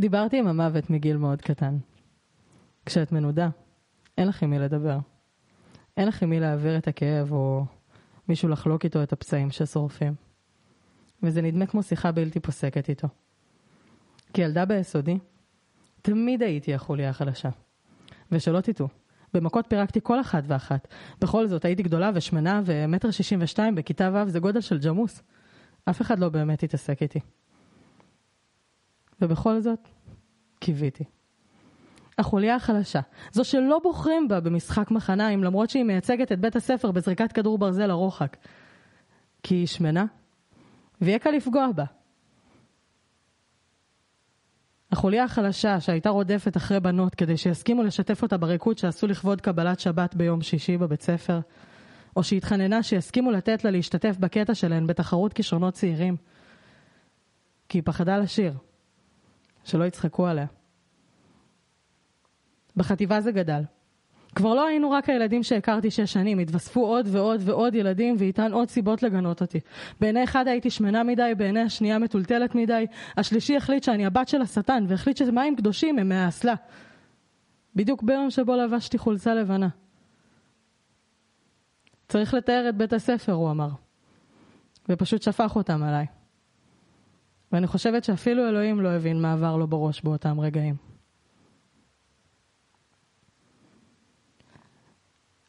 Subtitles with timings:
[0.00, 1.78] דיברתי עם המוות מגיל מאוד קטן.
[2.86, 3.48] כשאת מנודה,
[4.18, 4.98] אין לך עם מי לדבר.
[5.96, 7.64] אין לך עם מי להעביר את הכאב או
[8.28, 10.14] מישהו לחלוק איתו את הפצעים ששורפים.
[11.22, 13.08] וזה נדמה כמו שיחה בלתי פוסקת איתו.
[14.32, 15.18] כילדה ביסודי,
[16.02, 17.48] תמיד הייתי החוליה החלשה.
[18.32, 18.88] ושלא תטעו,
[19.34, 20.88] במכות פירקתי כל אחת ואחת.
[21.20, 25.22] בכל זאת, הייתי גדולה ושמנה ומטר שישים ושתיים בכיתה ו' זה גודל של ג'מוס.
[25.84, 27.20] אף אחד לא באמת התעסק איתי.
[29.22, 29.88] ובכל זאת,
[30.58, 31.04] קיוויתי.
[32.18, 33.00] החוליה החלשה,
[33.32, 37.90] זו שלא בוחרים בה במשחק מחניים למרות שהיא מייצגת את בית הספר בזריקת כדור ברזל
[37.90, 38.36] הרוחק.
[39.42, 40.04] כי היא שמנה,
[41.00, 41.84] ויהיה קל לפגוע בה.
[44.92, 50.14] החוליה החלשה שהייתה רודפת אחרי בנות כדי שיסכימו לשתף אותה בריקוד שעשו לכבוד קבלת שבת
[50.14, 51.40] ביום שישי בבית ספר,
[52.16, 56.16] או שהתחננה שיסכימו לתת לה להשתתף בקטע שלהן בתחרות כישרונות צעירים.
[57.68, 58.54] כי היא פחדה לשיר,
[59.64, 60.46] שלא יצחקו עליה.
[62.76, 63.62] בחטיבה זה גדל.
[64.34, 68.68] כבר לא היינו רק הילדים שהכרתי שש שנים, התווספו עוד ועוד ועוד ילדים ואיתן עוד
[68.68, 69.60] סיבות לגנות אותי.
[70.00, 74.84] בעיני אחד הייתי שמנה מדי, בעיני השנייה מטולטלת מדי, השלישי החליט שאני הבת של השטן
[74.88, 76.54] והחליט שמים קדושים הם מהאסלה.
[77.76, 79.68] בדיוק ביום שבו לבשתי חולצה לבנה.
[82.08, 83.68] צריך לתאר את בית הספר, הוא אמר.
[84.88, 86.21] ופשוט שפך אותם עליי.
[87.52, 90.74] ואני חושבת שאפילו אלוהים לא הבין מה עבר לו בראש באותם רגעים.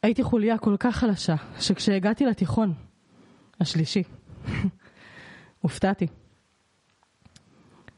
[0.04, 2.74] הייתי חוליה כל כך חלשה, שכשהגעתי לתיכון,
[3.60, 4.04] השלישי,
[5.62, 6.08] הופתעתי.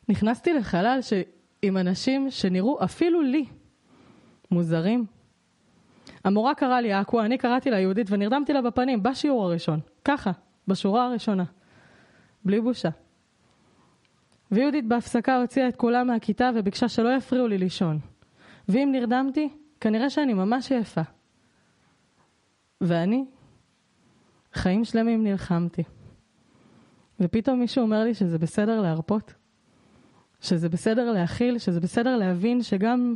[0.09, 1.13] נכנסתי לחלל ש...
[1.61, 3.45] עם אנשים שנראו אפילו לי
[4.51, 5.05] מוזרים.
[6.23, 10.31] המורה קראה לי אקו, אני קראתי לה יהודית ונרדמתי לה בפנים בשיעור הראשון, ככה,
[10.67, 11.43] בשורה הראשונה,
[12.45, 12.89] בלי בושה.
[14.51, 17.99] ויהודית בהפסקה הוציאה את כולם מהכיתה וביקשה שלא יפריעו לי לישון.
[18.69, 21.01] ואם נרדמתי, כנראה שאני ממש יפה.
[22.81, 23.25] ואני,
[24.53, 25.83] חיים שלמים נלחמתי.
[27.19, 29.33] ופתאום מישהו אומר לי שזה בסדר להרפות,
[30.41, 33.15] שזה בסדר להכיל, שזה בסדר להבין שגם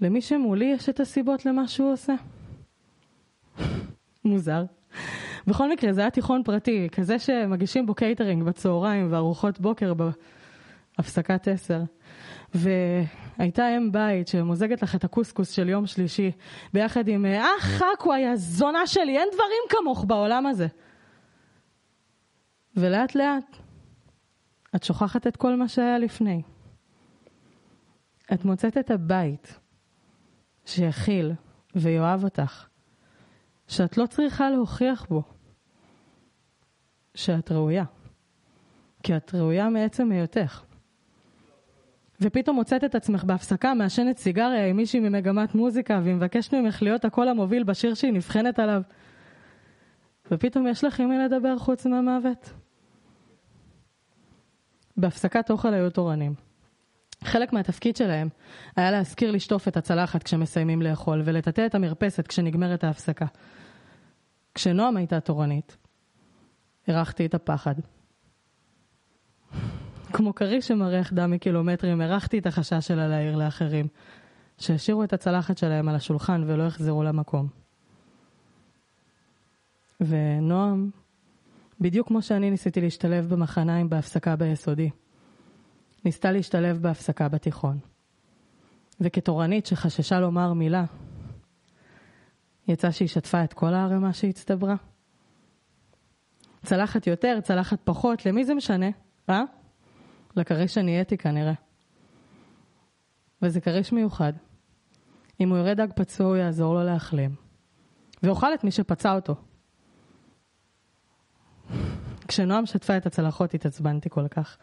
[0.00, 2.14] למי שמולי יש את הסיבות למה שהוא עושה.
[4.24, 4.64] מוזר.
[5.46, 9.92] בכל מקרה, זה היה תיכון פרטי, כזה שמגישים בו קייטרינג בצהריים וארוחות בוקר
[10.98, 11.82] בהפסקת עשר.
[12.54, 16.30] והייתה אם בית שמוזגת לך את הקוסקוס של יום שלישי,
[16.72, 20.66] ביחד עם אה חכו, יא זונה שלי, אין דברים כמוך בעולם הזה.
[22.76, 23.56] ולאט לאט
[24.76, 26.42] את שוכחת את כל מה שהיה לפני.
[28.32, 29.58] את מוצאת את הבית
[30.66, 31.32] שיכיל
[31.74, 32.66] ויאהב אותך,
[33.70, 35.22] שאת לא צריכה להוכיח בו
[37.14, 37.84] שאת ראויה,
[39.02, 40.62] כי את ראויה מעצם היותך.
[42.20, 47.04] ופתאום מוצאת את עצמך בהפסקה מעשנת סיגריה עם מישהי ממגמת מוזיקה והיא מבקשת ממך להיות
[47.04, 48.82] הקול המוביל בשיר שהיא נבחנת עליו.
[50.30, 52.52] ופתאום יש לך עם מי לדבר חוץ מהמוות.
[54.96, 56.34] בהפסקת אוכל היו תורנים.
[57.24, 58.28] חלק מהתפקיד שלהם
[58.76, 63.26] היה להזכיר לשטוף את הצלחת כשמסיימים לאכול ולטאטא את המרפסת כשנגמרת ההפסקה.
[64.54, 65.76] כשנועם הייתה תורנית,
[66.86, 67.74] הרחתי את הפחד.
[70.12, 73.86] כמו כריש שמריח דם מקילומטרים, הרחתי את החשש שלה להעיר לאחרים,
[74.58, 77.48] שהשאירו את הצלחת שלהם על השולחן ולא יחזרו למקום.
[80.00, 80.90] ונועם,
[81.80, 84.90] בדיוק כמו שאני ניסיתי להשתלב במחניים בהפסקה ביסודי,
[86.04, 87.78] ניסתה להשתלב בהפסקה בתיכון.
[89.00, 90.84] וכתורנית שחששה לומר מילה,
[92.70, 94.74] יצא שהיא שטפה את כל הערימה שהצטברה.
[96.64, 98.86] צלחת יותר, צלחת פחות, למי זה משנה?
[99.30, 99.42] אה?
[100.36, 101.52] לכריש שנהייתי כנראה.
[103.42, 104.32] וזה כריש מיוחד.
[105.40, 107.34] אם הוא יראה דג פצוע, הוא יעזור לו להחלים.
[108.22, 109.34] ואוכל את מי שפצע אותו.
[112.30, 114.56] כשנועם שטפה את הצלחות התעצבנתי כל כך.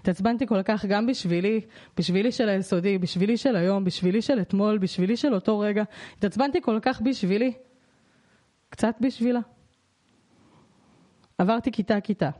[0.00, 1.60] התעצבנתי כל כך גם בשבילי,
[1.96, 5.82] בשבילי של היסודי, בשבילי של היום, בשבילי של אתמול, בשבילי של אותו רגע.
[6.18, 7.52] התעצבנתי כל כך בשבילי.
[8.68, 9.40] קצת בשבילה.
[11.38, 12.30] עברתי כיתה-כיתה.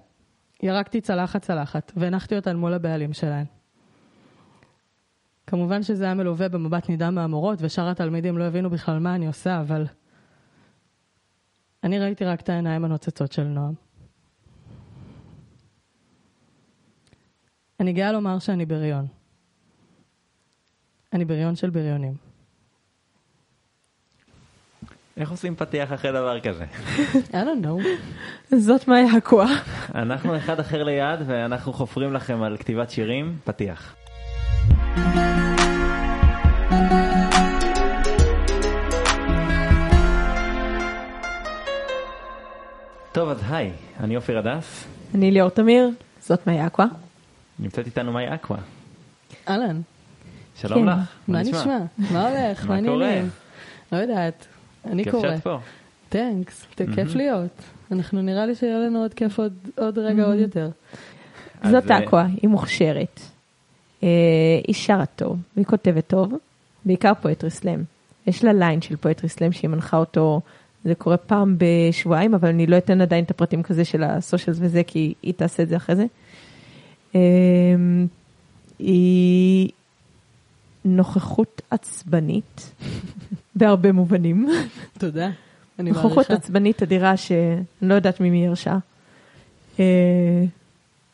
[0.62, 3.46] ירקתי צלחת צלחת והנחתי אותן מול הבעלים שלהן.
[5.46, 9.60] כמובן שזה היה מלווה במבט נדהם מהמורות ושאר התלמידים לא הבינו בכלל מה אני עושה,
[9.60, 9.86] אבל
[11.84, 13.83] אני ראיתי רק את העיניים הנוצצות של נועם.
[17.80, 19.06] אני גאה לומר שאני בריון.
[21.12, 22.14] אני בריון של בריונים.
[25.16, 26.64] איך עושים פתיח אחרי דבר כזה?
[27.32, 27.86] I don't know.
[28.56, 29.52] זאת מאיה הקואה.
[29.94, 33.96] אנחנו אחד אחר ליד ואנחנו חופרים לכם על כתיבת שירים, פתיח.
[43.12, 47.03] טוב אז היי, אני אופיר הדס, אני ליאור תמיר, זאת מאי אקווה.
[47.58, 48.58] נמצאת איתנו מאי אקווה.
[49.48, 49.80] אהלן,
[50.60, 50.88] שלום כן.
[50.88, 50.98] לך,
[51.28, 51.78] מה נשמע?
[52.12, 52.66] מה הולך?
[52.66, 53.20] מה קורה?
[53.92, 54.46] לא יודעת.
[54.84, 55.28] אני כיף קורה.
[55.34, 55.58] שאת פה.
[56.08, 57.62] Thanks, כיף להיות.
[57.92, 60.70] אנחנו נראה לי שיהיה לנו עוד כיף עוד- עוד רגע עוד יותר.
[61.70, 63.20] זאת אה, אקווה, היא מוכשרת.
[64.02, 64.08] אה,
[64.66, 66.32] היא שרה טוב, והיא כותבת טוב,
[66.84, 67.82] בעיקר poetry slam.
[68.26, 70.40] יש לה ליין של poetry slam שהיא מנחה אותו,
[70.84, 74.58] זה קורה פעם בשבועיים, אבל אני לא אתן עדיין את הפרטים כזה של ה socials
[74.60, 76.04] וזה, כי היא תעשה את זה אחרי זה.
[77.14, 77.20] אה,
[78.78, 79.70] היא
[80.84, 82.72] נוכחות עצבנית,
[83.56, 84.48] בהרבה מובנים.
[84.98, 85.30] תודה.
[85.78, 86.34] אני נוכחות מעריכה.
[86.34, 88.78] עצבנית אדירה שאני לא יודעת ממי היא ירשה.
[89.80, 89.84] אה,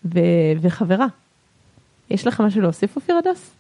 [0.04, 1.06] ו- וחברה.
[2.10, 3.50] יש לך משהו להוסיף אופיר הדס?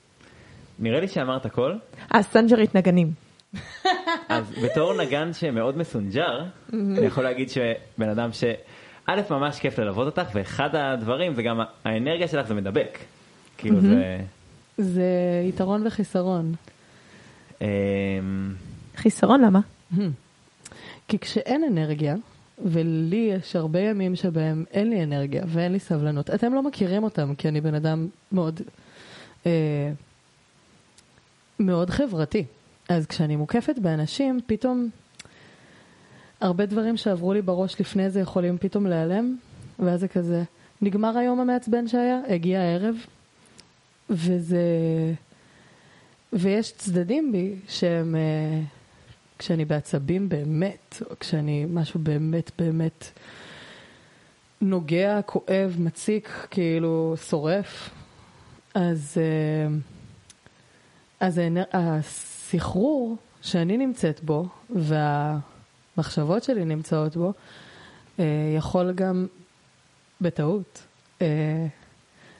[0.78, 1.74] נראה לי שאמרת הכל.
[2.14, 3.12] אה, סנג'רית נגנים.
[4.28, 8.44] אז בתור נגן שמאוד מסונג'ר, אני יכול להגיד שבן אדם ש...
[9.10, 12.98] א', ממש כיף ללוות אותך, ואחד הדברים זה גם האנרגיה שלך זה מדבק.
[13.58, 14.20] כאילו זה...
[14.78, 15.04] זה
[15.48, 16.54] יתרון וחיסרון.
[17.60, 17.66] אמ,
[18.96, 19.60] חיסרון למה?
[21.08, 22.14] כי כשאין אנרגיה,
[22.64, 27.34] ולי יש הרבה ימים שבהם אין לי אנרגיה ואין לי סבלנות, אתם לא מכירים אותם,
[27.34, 28.60] כי אני בן אדם מאוד,
[29.46, 29.92] אה,
[31.60, 32.44] מאוד חברתי.
[32.88, 34.88] אז כשאני מוקפת באנשים, פתאום
[36.40, 39.36] הרבה דברים שעברו לי בראש לפני זה יכולים פתאום להיעלם,
[39.78, 40.42] ואז זה כזה,
[40.82, 42.96] נגמר היום המעצבן שהיה, הגיע הערב,
[44.10, 44.62] וזה...
[46.32, 48.16] ויש צדדים בי שהם...
[48.16, 48.60] אה,
[49.38, 53.10] כשאני בעצבים באמת, או כשאני משהו באמת באמת
[54.60, 57.90] נוגע, כואב, מציק, כאילו שורף,
[58.74, 59.76] אז, אה,
[61.20, 61.40] אז
[61.72, 64.46] הסחרור שאני נמצאת בו,
[65.96, 67.32] והמחשבות שלי נמצאות בו,
[68.18, 68.24] אה,
[68.56, 69.26] יכול גם
[70.20, 70.82] בטעות
[71.22, 71.66] אה,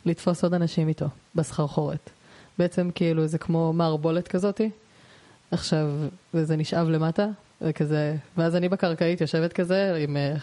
[0.06, 2.10] לתפוס עוד אנשים איתו, בסחרחורת.
[2.58, 4.70] בעצם כאילו זה כמו מערבולת כזאתי.
[5.50, 5.86] עכשיו,
[6.34, 7.26] וזה נשאב למטה,
[7.60, 10.16] וכזה, ואז אני בקרקעית יושבת כזה עם...
[10.16, 10.34] אה,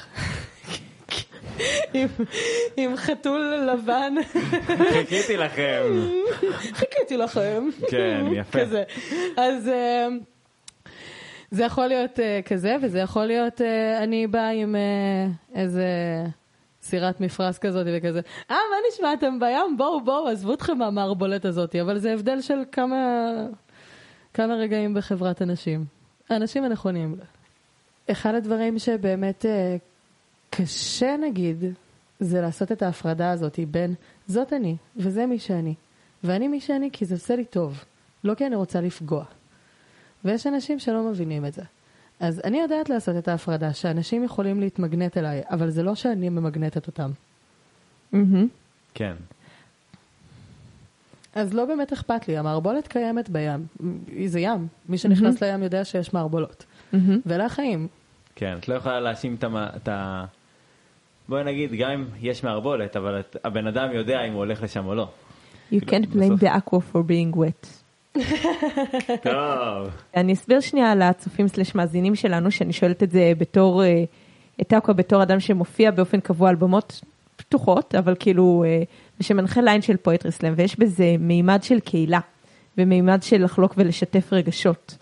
[1.94, 2.08] עם,
[2.78, 4.14] עם חתול לבן,
[4.94, 5.84] חיכיתי לכם.
[6.74, 7.70] חיכיתי לכם.
[7.90, 8.60] כן, יפה.
[8.60, 8.84] כזה.
[9.38, 9.70] אז
[11.52, 15.86] זה יכול להיות אה, כזה, וזה יכול להיות, אה, אני באה עם אה, איזה
[16.82, 18.22] סירת מפרש כזאת וכזה,
[18.52, 19.78] אה, מה נשמע אתם בים?
[19.78, 22.98] בואו, בואו, עזבו אתכם מהמערבולת הזאת, אבל זה הבדל של כמה,
[24.34, 25.86] כמה רגעים בחברת אנשים.
[26.30, 27.16] האנשים הנכונים.
[28.12, 29.78] אחד הדברים שבאמת אה,
[30.50, 31.64] קשה נגיד,
[32.20, 33.94] זה לעשות את ההפרדה הזאת בין
[34.28, 35.74] זאת אני וזה מי שאני.
[36.24, 37.84] ואני מי שאני כי זה עושה לי טוב,
[38.24, 39.24] לא כי אני רוצה לפגוע.
[40.26, 41.62] ויש אנשים שלא מבינים את זה.
[42.20, 46.88] אז אני יודעת לעשות את ההפרדה, שאנשים יכולים להתמגנט אליי, אבל זה לא שאני ממגנטת
[46.88, 47.12] אותם.
[48.12, 48.48] מהמם.
[48.94, 49.14] כן.
[51.36, 53.66] אז לא באמת אכפת לי, המערבולת קיימת בים.
[54.26, 56.66] זה ים, מי שנכנס לים יודע שיש מערבולות.
[56.94, 57.20] מהמם.
[57.26, 57.88] ואלה החיים.
[58.36, 60.26] כן, את לא יכולה להאשים את המ- את ה...
[61.30, 64.86] בואי נגיד, גם אם יש מערבולת, אבל את- הבן אדם יודע אם הוא הולך לשם
[64.86, 65.04] או לא.
[65.04, 65.10] You
[65.70, 67.68] כאילו, can't blame בסוף- the aqua for being wet.
[69.24, 69.90] טוב.
[70.16, 74.04] אני אסביר שנייה לצופים סלש מאזינים שלנו, שאני שואלת את זה בתור, אה,
[74.62, 77.02] את אקווה בתור אדם שמופיע באופן קבוע על במות
[77.36, 78.84] פתוחות, אבל כאילו, אה,
[79.20, 82.20] ושמנחה ליין של פואטרי סלאם, ויש בזה מימד של קהילה,
[82.78, 84.98] ומימד של לחלוק ולשתף רגשות.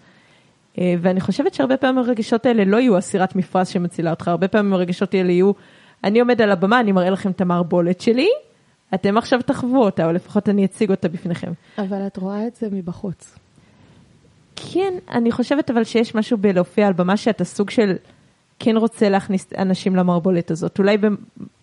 [0.78, 4.74] אה, ואני חושבת שהרבה פעמים הרגשות האלה לא יהיו אסירת מפרש שמצילה אותך, הרבה פעמים
[4.74, 5.52] הרגשות האלה יהיו,
[6.04, 8.30] אני עומד על הבמה, אני מראה לכם את המערבולת שלי,
[8.94, 11.52] אתם עכשיו תחוו אותה, או לפחות אני אציג אותה בפניכם.
[11.78, 13.36] אבל את רואה את זה מבחוץ.
[14.56, 17.96] כן, אני חושבת אבל שיש משהו בלהופיע על במה שאתה סוג של
[18.60, 20.98] כן רוצה להכניס אנשים למערבולת הזאת, אולי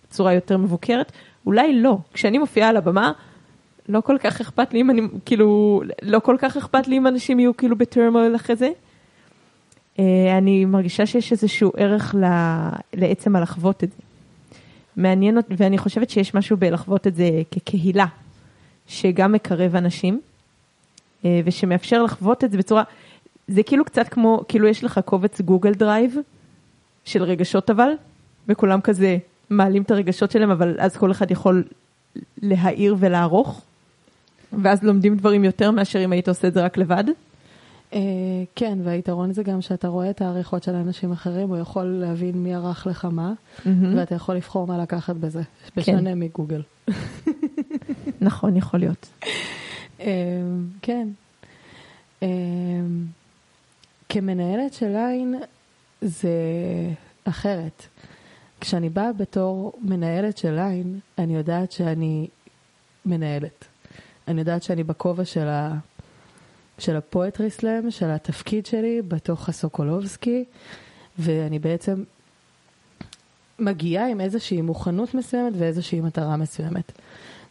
[0.09, 1.13] בצורה יותר מבוקרת,
[1.47, 1.99] אולי לא.
[2.13, 3.13] כשאני מופיעה על הבמה,
[3.89, 7.41] לא כל כך אכפת לי אם אני, כאילו, לא כל כך אכפת לי אם אנשים
[7.41, 8.71] יהיו כאילו בטרמול אחרי זה.
[9.99, 14.03] אה, אני מרגישה שיש איזשהו ערך ל- לעצם הלחוות את זה.
[14.97, 18.07] מעניין ואני חושבת שיש משהו בלחוות את זה כקהילה,
[18.87, 20.21] שגם מקרב אנשים.
[21.25, 22.83] אה, ושמאפשר לחוות את זה בצורה,
[23.49, 26.17] זה כאילו קצת כמו, כאילו יש לך קובץ גוגל דרייב
[27.05, 27.91] של רגשות אבל,
[28.49, 29.19] וכולם כזה
[29.51, 31.65] מעלים את הרגשות שלהם, אבל אז כל אחד יכול
[32.43, 33.63] להעיר ולערוך,
[34.63, 37.05] ואז לומדים דברים יותר מאשר אם היית עושה את זה רק לבד.
[37.93, 37.99] אה,
[38.57, 42.55] כן, והיתרון זה גם שאתה רואה את העריכות של אנשים אחרים, הוא יכול להבין מי
[42.55, 43.33] ערך לך מה.
[43.97, 45.43] ואתה יכול לבחור מה לקחת בזה,
[45.77, 46.63] בשונה מגוגל.
[48.21, 49.09] נכון, יכול להיות.
[50.01, 50.07] אה,
[50.83, 51.09] כן.
[52.23, 52.29] אה,
[54.09, 55.35] כמנהלת של ליין
[56.01, 56.31] זה
[57.25, 57.87] אחרת.
[58.61, 62.29] כשאני באה בתור מנהלת של ליין, אני יודעת שאני
[63.07, 63.65] מנהלת.
[64.29, 65.75] אני יודעת שאני בכובע של, ה...
[66.83, 70.45] של ה poetry slam, של התפקיד שלי בתוך הסוקולובסקי,
[71.19, 72.05] ואני בעצם
[73.59, 76.93] מגיעה עם איזושהי מוכנות מסוימת ואיזושהי מטרה מסוימת.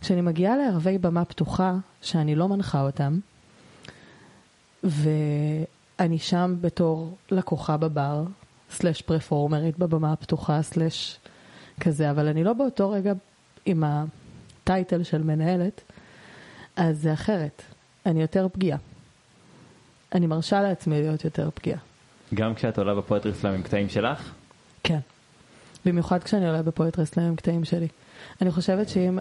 [0.01, 3.19] כשאני מגיעה לערבי במה פתוחה, שאני לא מנחה אותם,
[4.83, 8.23] ואני שם בתור לקוחה בבר,
[8.71, 11.19] סלאש פרפורמרית בבמה הפתוחה, סלאש
[11.79, 13.13] כזה, אבל אני לא באותו רגע
[13.65, 15.81] עם הטייטל של מנהלת,
[16.75, 17.61] אז זה אחרת.
[18.05, 18.77] אני יותר פגיעה.
[20.15, 21.79] אני מרשה לעצמי להיות יותר פגיעה.
[22.33, 24.31] גם כשאת עולה בפואטרי סלאם עם קטעים שלך?
[24.83, 24.99] כן.
[25.85, 27.87] במיוחד כשאני עולה ב poetry slam עם קטעים שלי.
[28.41, 29.19] אני חושבת שאם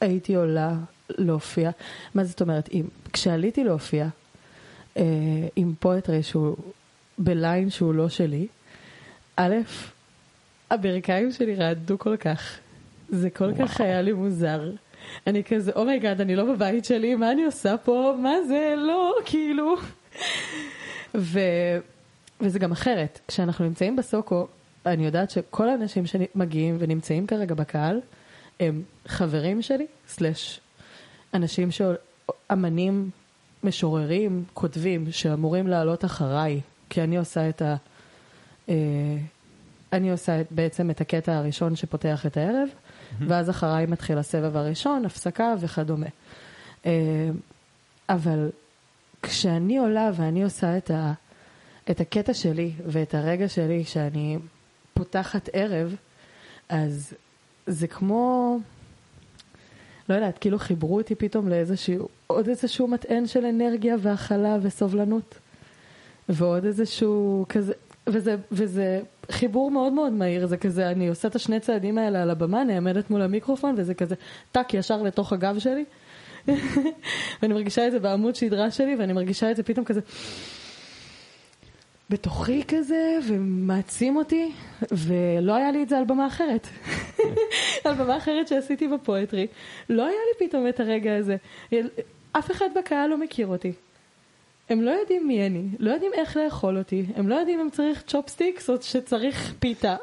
[0.00, 0.74] הייתי עולה
[1.08, 1.70] להופיע,
[2.14, 2.68] מה זאת אומרת?
[2.72, 4.06] אם, כשעליתי להופיע
[4.96, 5.02] אה,
[5.56, 6.56] עם poetry שהוא
[7.18, 8.46] בליין שהוא לא שלי,
[9.36, 9.54] א',
[10.70, 12.58] הברכיים שלי רעדו כל כך.
[13.08, 13.68] זה כל וואו.
[13.68, 14.70] כך היה לי מוזר.
[15.26, 18.14] אני כזה, oh my god, אני לא בבית שלי, מה אני עושה פה?
[18.18, 18.74] מה זה?
[18.76, 19.76] לא, כאילו.
[21.14, 21.40] ו...
[22.40, 23.20] וזה גם אחרת.
[23.28, 24.46] כשאנחנו נמצאים בסוקו,
[24.86, 28.00] אני יודעת שכל האנשים שמגיעים ונמצאים כרגע בקהל,
[28.60, 30.60] הם חברים שלי, סלאש
[31.34, 33.10] אנשים שאמנים,
[33.64, 37.76] משוררים, כותבים, שאמורים לעלות אחריי, כי אני עושה את ה...
[38.68, 38.74] אה,
[39.92, 42.68] אני עושה בעצם את הקטע הראשון שפותח את הערב.
[43.18, 46.06] ואז אחריי מתחיל הסבב הראשון, הפסקה וכדומה.
[46.86, 47.30] אה,
[48.08, 48.50] אבל
[49.22, 51.12] כשאני עולה ואני עושה את, ה,
[51.90, 54.38] את הקטע שלי ואת הרגע שלי, שאני
[54.94, 55.96] פותחת ערב,
[56.68, 57.14] אז
[57.66, 58.58] זה כמו,
[60.08, 65.38] לא יודעת, כאילו חיברו אותי פתאום לאיזשהו, עוד איזשהו מטען של אנרגיה והכלה וסובלנות.
[66.28, 67.72] ועוד איזשהו כזה,
[68.06, 69.00] וזה, וזה
[69.30, 73.10] חיבור מאוד מאוד מהיר, זה כזה, אני עושה את השני צעדים האלה על הבמה, נעמדת
[73.10, 74.14] מול המיקרופון, וזה כזה
[74.52, 75.84] טאק ישר לתוך הגב שלי.
[77.42, 80.00] ואני מרגישה את זה בעמוד שדרה שלי, ואני מרגישה את זה פתאום כזה
[82.10, 84.52] בתוכי כזה, ומעצים אותי,
[84.92, 86.66] ולא היה לי את זה על במה אחרת.
[87.84, 89.46] על במה אחרת שעשיתי ב poetry,
[89.88, 91.36] לא היה לי פתאום את הרגע הזה.
[92.32, 93.72] אף אחד בקהל לא מכיר אותי.
[94.70, 98.02] הם לא יודעים מי אני, לא יודעים איך לאכול אותי, הם לא יודעים אם צריך
[98.06, 99.96] צ'ופסטיקס או שצריך פיתה.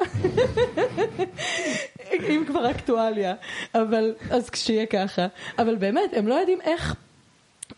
[2.29, 3.35] אם כבר אקטואליה,
[3.75, 5.27] אבל, אז כשיהיה ככה.
[5.59, 6.95] אבל באמת, הם לא יודעים איך,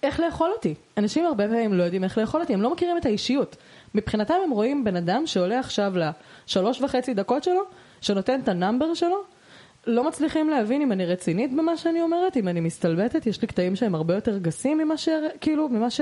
[0.03, 0.74] איך לאכול אותי.
[0.98, 3.55] אנשים הרבה פעמים לא יודעים איך לאכול אותי, הם לא מכירים את האישיות.
[3.96, 7.62] מבחינתם הם רואים בן אדם שעולה עכשיו לשלוש וחצי דקות שלו,
[8.01, 9.24] שנותן את ה number שלו,
[9.88, 13.75] לא מצליחים להבין אם אני רצינית במה שאני אומרת, אם אני מסתלבטת, יש לי קטעים
[13.75, 15.10] שהם הרבה יותר גסים ממה ש...
[15.41, 16.01] כאילו, ממה ש...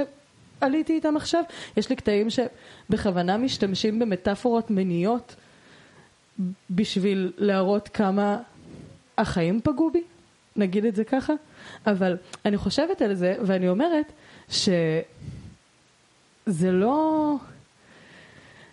[0.61, 1.43] עליתי איתם עכשיו.
[1.77, 5.35] יש לי קטעים שבכוונה משתמשים במטאפורות מיניות
[6.69, 8.37] בשביל להראות כמה
[9.17, 10.03] החיים פגעו בי,
[10.55, 11.33] נגיד את זה ככה.
[11.87, 14.11] אבל אני חושבת על זה ואני אומרת
[14.49, 15.01] שזה
[16.71, 17.35] לא...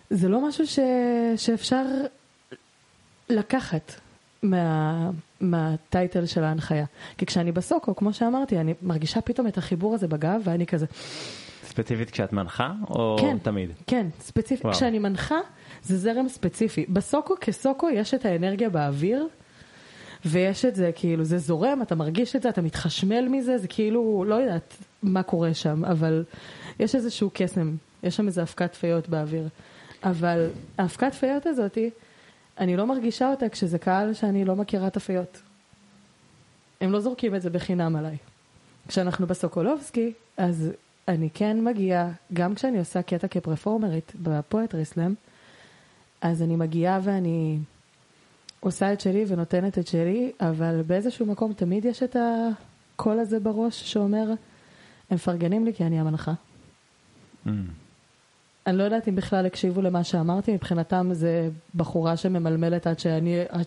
[0.09, 0.79] זה לא משהו ש...
[1.35, 1.85] שאפשר
[3.29, 3.91] לקחת
[4.43, 5.09] מה...
[5.41, 6.85] מהטייטל של ההנחיה.
[7.17, 10.85] כי כשאני בסוקו, כמו שאמרתי, אני מרגישה פתאום את החיבור הזה בגב ואני כזה...
[11.75, 13.69] ספציפית כשאת מנחה או כן, תמיד?
[13.87, 14.65] כן, ספציפית.
[14.65, 14.75] וואו.
[14.75, 15.39] כשאני מנחה
[15.83, 16.85] זה זרם ספציפי.
[16.89, 19.27] בסוקו כסוקו יש את האנרגיה באוויר,
[20.25, 24.25] ויש את זה כאילו, זה זורם, אתה מרגיש את זה, אתה מתחשמל מזה, זה כאילו,
[24.27, 26.23] לא יודעת מה קורה שם, אבל
[26.79, 29.47] יש איזשהו קסם, יש שם איזה אבקת פיות באוויר.
[30.03, 31.89] אבל האבקת פיות הזאתי,
[32.59, 35.41] אני לא מרגישה אותה כשזה קהל שאני לא מכירה את הפיות.
[36.81, 38.17] הם לא זורקים את זה בחינם עליי.
[38.87, 40.71] כשאנחנו בסוקולובסקי, אז
[41.07, 45.13] אני כן מגיעה, גם כשאני עושה קטע כפרפורמרית בפואטרי סלאם,
[46.21, 47.59] אז אני מגיעה ואני
[48.59, 53.93] עושה את שלי ונותנת את שלי, אבל באיזשהו מקום תמיד יש את הקול הזה בראש
[53.93, 54.29] שאומר,
[55.09, 56.33] הם מפרגנים לי כי אני המנחה.
[57.45, 57.49] Mm.
[58.67, 63.65] אני לא יודעת אם בכלל הקשיבו למה שאמרתי, מבחינתם זה בחורה שממלמלת עד, שאני, עד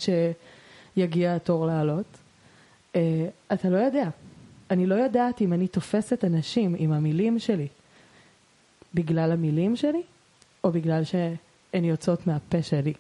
[0.97, 2.07] שיגיע התור לעלות.
[2.93, 2.97] Uh,
[3.53, 4.09] אתה לא יודע.
[4.71, 7.69] אני לא יודעת אם אני תופסת אנשים עם המילים שלי
[8.95, 10.03] בגלל המילים שלי,
[10.65, 12.93] או בגלל שהן יוצאות מהפה שלי,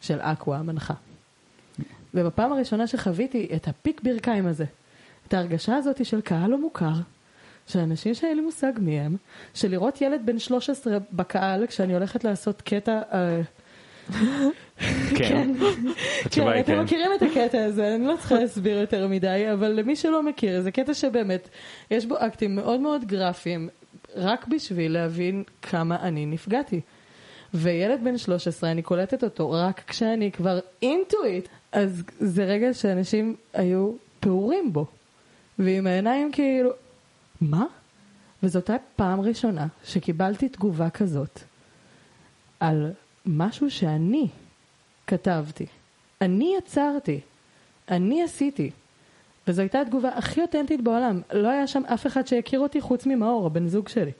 [0.00, 0.94] של אקווה המנחה.
[2.14, 4.64] ובפעם הראשונה שחוויתי את הפיק ברכיים הזה,
[5.28, 6.92] את ההרגשה הזאת של קהל לא מוכר,
[7.66, 9.16] של אנשים שאין לי מושג מי הם,
[9.54, 13.02] של לראות ילד בן 13 בקהל כשאני הולכת לעשות קטע...
[14.80, 15.52] אה, כן.
[16.24, 16.82] התשובה כן, היא אתם כן.
[16.82, 20.70] מכירים את הקטע הזה, אני לא צריכה להסביר יותר מדי, אבל למי שלא מכיר, זה
[20.70, 21.48] קטע שבאמת,
[21.90, 23.68] יש בו אקטים מאוד מאוד גרפיים,
[24.16, 26.80] רק בשביל להבין כמה אני נפגעתי.
[27.54, 31.48] וילד בן 13, אני קולטת אותו רק כשאני כבר it.
[31.72, 34.86] אז זה רגע שאנשים היו פעורים בו.
[35.58, 36.70] ועם העיניים כאילו,
[37.40, 37.64] מה?
[38.42, 41.40] וזאת הייתה פעם ראשונה שקיבלתי תגובה כזאת
[42.60, 42.92] על
[43.26, 44.28] משהו שאני
[45.06, 45.66] כתבתי.
[46.20, 47.20] אני יצרתי.
[47.90, 48.70] אני עשיתי.
[49.48, 51.20] וזו הייתה התגובה הכי אותנטית בעולם.
[51.32, 54.12] לא היה שם אף אחד שהכיר אותי חוץ ממאור, הבן זוג שלי.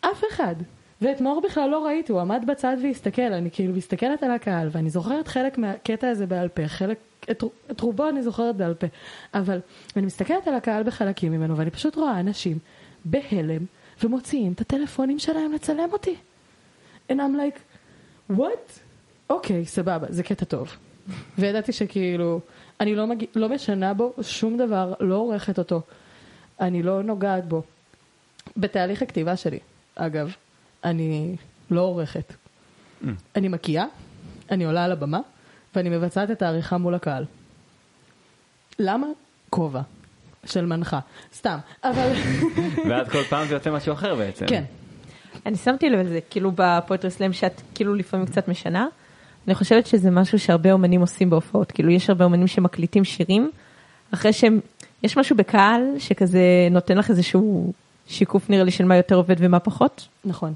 [0.00, 0.54] אף אחד.
[1.02, 4.90] ואת מאור בכלל לא ראיתי, הוא עמד בצד והסתכל, אני כאילו מסתכלת על הקהל, ואני
[4.90, 6.98] זוכרת חלק מהקטע הזה בעל פה, חלק,
[7.30, 8.86] את, את רובו אני זוכרת בעל פה,
[9.34, 9.60] אבל
[9.96, 12.58] אני מסתכלת על הקהל בחלקים ממנו, ואני פשוט רואה אנשים
[13.04, 13.64] בהלם,
[14.02, 16.16] ומוציאים את הטלפונים שלהם לצלם אותי.
[17.12, 17.58] And I'm like,
[18.36, 18.87] what?
[19.30, 20.76] אוקיי, סבבה, זה קטע טוב.
[21.38, 22.40] וידעתי שכאילו,
[22.80, 23.24] אני לא, מג...
[23.34, 25.82] לא משנה בו שום דבר, לא עורכת אותו,
[26.60, 27.62] אני לא נוגעת בו.
[28.56, 29.58] בתהליך הכתיבה שלי,
[29.94, 30.34] אגב,
[30.84, 31.36] אני
[31.70, 32.32] לא עורכת.
[33.36, 33.84] אני מקיאה,
[34.50, 35.20] אני עולה על הבמה,
[35.74, 37.24] ואני מבצעת את העריכה מול הקהל.
[38.78, 39.06] למה?
[39.50, 39.80] כובע
[40.44, 41.00] של מנחה.
[41.34, 42.12] סתם, אבל...
[42.90, 44.46] ואז כל פעם זה יוצא משהו אחר בעצם.
[44.46, 44.64] כן.
[45.46, 48.86] אני שמתי לב לזה, כאילו בפואטרי סלאם שאת כאילו לפעמים קצת משנה.
[49.48, 53.50] אני חושבת שזה משהו שהרבה אומנים עושים בהופעות, כאילו יש הרבה אומנים שמקליטים שירים,
[54.14, 54.60] אחרי שהם,
[55.02, 56.40] יש משהו בקהל שכזה
[56.70, 57.72] נותן לך איזשהו
[58.06, 60.08] שיקוף נראה לי של מה יותר עובד ומה פחות.
[60.24, 60.54] נכון.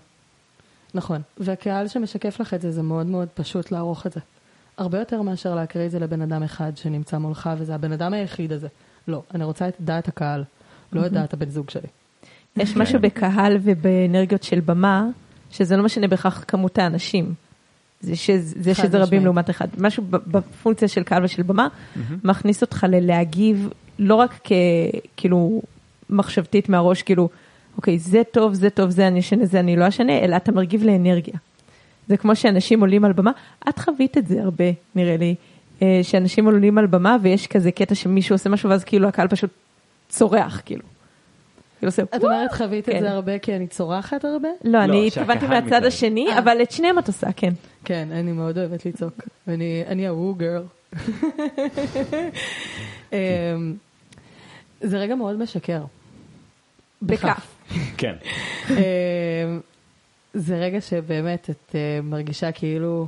[0.95, 1.21] נכון.
[1.39, 4.21] והקהל שמשקף לך את זה, זה מאוד מאוד פשוט לערוך את זה.
[4.79, 8.53] הרבה יותר מאשר להקריא את זה לבן אדם אחד שנמצא מולך, וזה הבן אדם היחיד
[8.53, 8.69] הזה.
[9.09, 10.45] לא, אני רוצה את דעת הקהל,
[10.93, 11.89] לא את דעת הבן זוג שלי.
[12.57, 15.07] יש משהו בקהל ובאנרגיות של במה,
[15.51, 17.35] שזה לא משנה בהכרח כמות האנשים.
[18.03, 19.25] זה, ש, זה שזה רבים משמעית.
[19.25, 19.69] לעומת אחד.
[19.79, 21.69] משהו בפונקציה של קהל ושל במה,
[22.25, 23.69] מכניס אותך ללהגיב
[23.99, 24.41] לא רק
[25.15, 25.63] ככאילו
[26.11, 27.29] מחשבתית מהראש, כאילו,
[27.77, 30.85] אוקיי, זה טוב, זה טוב, זה אני אשנה, זה אני לא אשנה, אלא אתה מרגיב
[30.85, 31.35] לאנרגיה.
[32.09, 33.31] זה כמו שאנשים עולים על במה,
[33.69, 35.35] את חווית את זה הרבה, נראה לי,
[35.83, 39.51] אה, שאנשים עולים על במה ויש כזה קטע שמישהו עושה משהו ואז כאילו הקהל פשוט
[40.09, 40.83] צורח, כאילו.
[41.79, 43.01] כאילו את אומרת חווית את כן.
[43.01, 44.49] זה הרבה כי אני צורחת הרבה?
[44.65, 45.85] לא, אני שהקהל התכוונתי מהצד.
[45.85, 46.39] השני, אה.
[46.39, 47.53] אבל את שניהם את עושה, כן.
[47.85, 49.15] כן, אני מאוד אוהבת לצעוק.
[49.49, 50.65] אני, אני הוו גרל.
[53.13, 53.77] אמ,
[54.81, 55.85] זה רגע מאוד משקר.
[57.03, 57.55] בכף.
[57.97, 58.15] כן.
[58.71, 59.61] אמ,
[60.35, 63.07] זה רגע שבאמת את אה, מרגישה כאילו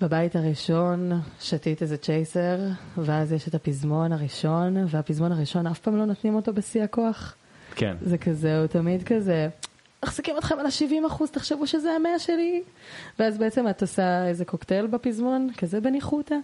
[0.00, 2.58] בבית הראשון שתית איזה צ'ייסר,
[2.96, 7.34] ואז יש את הפזמון הראשון, והפזמון הראשון אף פעם לא נותנים אותו בשיא הכוח.
[7.74, 7.96] כן.
[8.00, 9.48] זה כזה, הוא תמיד כזה,
[10.04, 12.62] מחזיקים אתכם על ה-70 אחוז, תחשבו שזה המאה שלי.
[13.18, 16.36] ואז בעצם את עושה איזה קוקטייל בפזמון, כזה בניחותא.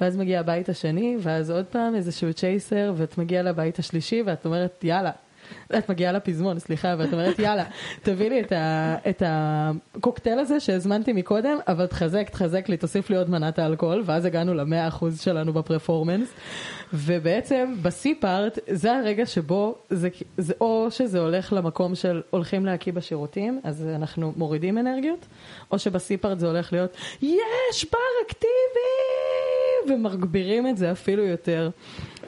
[0.00, 4.84] ואז מגיע הבית השני, ואז עוד פעם איזשהו צ'ייסר, ואת מגיעה לבית השלישי, ואת אומרת,
[4.84, 5.10] יאללה.
[5.78, 7.64] את מגיעה לפזמון, סליחה, ואת אומרת, יאללה,
[8.02, 13.16] תביא לי את, ה, את הקוקטייל הזה שהזמנתי מקודם, אבל תחזק, תחזק לי, תוסיף לי
[13.16, 16.28] עוד מנת האלכוהול, ואז הגענו למאה אחוז שלנו בפרפורמנס.
[16.92, 22.92] ובעצם בשיא פארט, זה הרגע שבו, זה, זה או שזה הולך למקום של הולכים להקיא
[22.92, 25.26] בשירותים, אז אנחנו מורידים אנרגיות,
[25.72, 28.48] או שבשיא פארט זה הולך להיות, יש בר אקטיבי!
[29.88, 31.70] ומגבירים את זה אפילו יותר.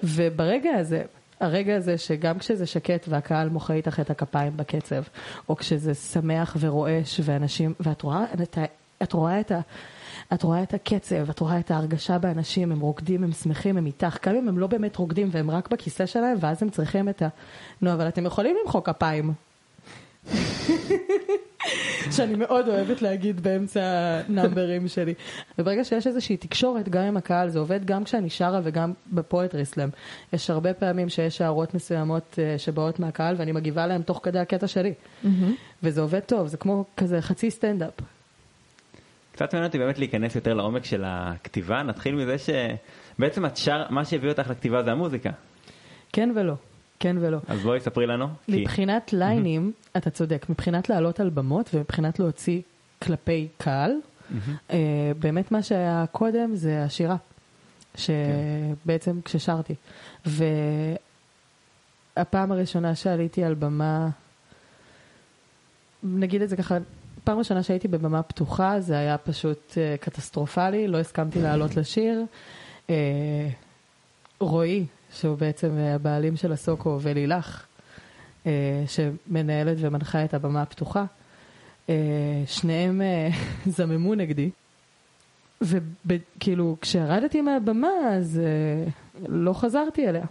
[0.04, 1.02] וברגע הזה,
[1.40, 5.02] הרגע הזה שגם כשזה שקט והקהל מוחא איתך את הכפיים בקצב,
[5.48, 8.64] או כשזה שמח ורועש ואנשים, ואת רואה את, ה,
[9.02, 9.60] את רואה את ה...
[10.34, 14.26] את רואה את הקצב, את רואה את ההרגשה באנשים, הם רוקדים, הם שמחים, הם איתך,
[14.26, 17.28] גם אם הם לא באמת רוקדים והם רק בכיסא שלהם, ואז הם צריכים את ה...
[17.82, 19.32] נו, אבל אתם יכולים למחוא כפיים.
[22.10, 25.14] שאני מאוד אוהבת להגיד באמצע הנאמברים שלי.
[25.58, 29.88] וברגע שיש איזושהי תקשורת גם עם הקהל, זה עובד גם כשאני שרה וגם בפואטרי סלאם.
[30.32, 34.66] יש הרבה פעמים שיש הערות מסוימות אה, שבאות מהקהל ואני מגיבה להם תוך כדי הקטע
[34.66, 34.94] שלי.
[35.82, 37.92] וזה עובד טוב, זה כמו כזה חצי סטנדאפ.
[39.32, 44.04] קצת מעניין אותי באמת להיכנס יותר לעומק של הכתיבה, נתחיל מזה שבעצם את שר, מה
[44.04, 45.30] שהביא אותך לכתיבה זה המוזיקה.
[46.12, 46.54] כן ולא,
[47.00, 47.38] כן ולא.
[47.48, 48.28] אז בואי ספרי לנו.
[48.46, 52.60] כי- מבחינת ליינים, אתה צודק, מבחינת לעלות על במות ומבחינת להוציא
[53.02, 53.92] כלפי קהל,
[54.70, 54.78] אה,
[55.18, 57.16] באמת מה שהיה קודם זה השירה,
[57.96, 59.74] שבעצם כששרתי.
[62.16, 64.08] והפעם הראשונה שעליתי על במה,
[66.02, 66.78] נגיד את זה ככה,
[67.24, 72.22] פעם ראשונה שהייתי בבמה פתוחה זה היה פשוט אה, קטסטרופלי, לא הסכמתי לעלות לשיר.
[72.90, 73.48] אה,
[74.40, 77.66] רועי, שהוא בעצם הבעלים של הסוקו, ולילך,
[78.46, 81.04] אה, שמנהלת ומנחה את הבמה הפתוחה.
[81.88, 83.28] אה, שניהם אה,
[83.76, 84.50] זממו נגדי.
[85.60, 88.90] וכאילו, כשירדתי מהבמה, אז אה,
[89.28, 90.24] לא חזרתי אליה.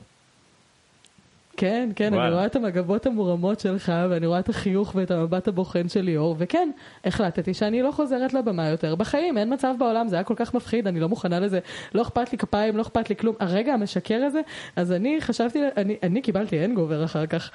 [1.60, 2.28] כן, כן, וואלה.
[2.28, 6.36] אני רואה את המגבות המורמות שלך, ואני רואה את החיוך ואת המבט הבוחן של ליאור,
[6.40, 6.70] וכן,
[7.06, 10.88] החלטתי שאני לא חוזרת לבמה יותר בחיים, אין מצב בעולם, זה היה כל כך מפחיד,
[10.88, 11.60] אני לא מוכנה לזה,
[11.94, 13.36] לא אכפת לי כפיים, לא אכפת לי כלום.
[13.40, 14.42] הרגע המשקר הזה,
[14.76, 17.52] אז אני חשבתי, אני, אני קיבלתי הנגובר אחר כך.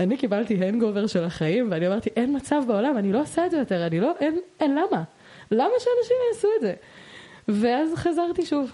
[0.00, 3.56] אני קיבלתי הנגובר של החיים, ואני אמרתי, אין מצב בעולם, אני לא עושה את זה
[3.56, 5.02] יותר, אני לא, אין, אין למה.
[5.50, 6.74] למה שאנשים יעשו את זה?
[7.48, 8.72] ואז חזרתי שוב.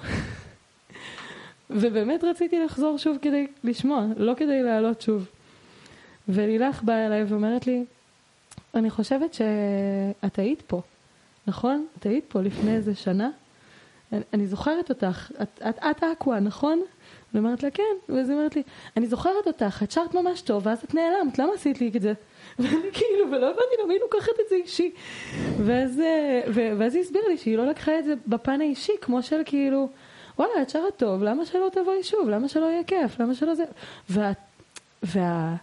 [1.70, 5.28] ובאמת רציתי לחזור שוב כדי לשמוע, לא כדי לעלות שוב.
[6.28, 7.84] ולילך באה אליי ואומרת לי,
[8.74, 10.80] אני חושבת שאת היית פה,
[11.46, 11.86] נכון?
[11.98, 13.30] את היית פה לפני איזה שנה?
[14.12, 16.82] אני, אני זוכרת אותך, את, את, את אקווה, נכון?
[17.34, 17.82] אני אומרת לה, כן.
[18.08, 18.62] ואז היא אומרת לי,
[18.96, 22.12] אני זוכרת אותך, את שרת ממש טוב, ואז את נעלמת, למה עשית לי את זה?
[22.58, 24.90] ואני כאילו, ולא הבנתי למה היא לוקחת את זה אישי.
[25.64, 29.22] ואז, אה, ו- ואז היא הסבירה לי שהיא לא לקחה את זה בפן האישי, כמו
[29.22, 29.88] של כאילו,
[30.38, 32.28] וואלה, את שרה טוב, למה שלא תבואי שוב?
[32.28, 33.20] למה שלא יהיה כיף?
[33.20, 33.64] למה שלא זה?
[34.10, 34.32] וה...
[35.02, 35.56] וה...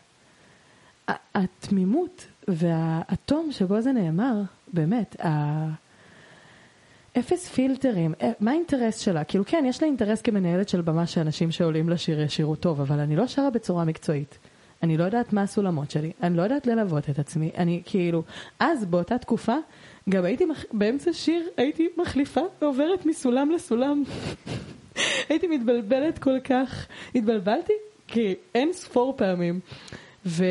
[1.35, 4.41] התמימות והאטום שבו זה נאמר,
[4.73, 5.67] באמת, ה...
[7.19, 9.23] אפס פילטרים, אה, מה האינטרס שלה?
[9.23, 13.15] כאילו כן, יש לה אינטרס כמנהלת של במה שאנשים שעולים לשיר ישירו טוב, אבל אני
[13.15, 14.37] לא שרה בצורה מקצועית.
[14.83, 18.23] אני לא יודעת מה הסולמות שלי, אני לא יודעת ללוות את עצמי, אני כאילו,
[18.59, 19.55] אז באותה תקופה,
[20.11, 20.65] גם הייתי, מח...
[20.71, 24.03] באמצע שיר הייתי מחליפה ועוברת מסולם לסולם.
[25.29, 27.73] הייתי מתבלבלת כל כך, התבלבלתי
[28.07, 29.59] כי אין ספור פעמים,
[30.25, 30.45] ו...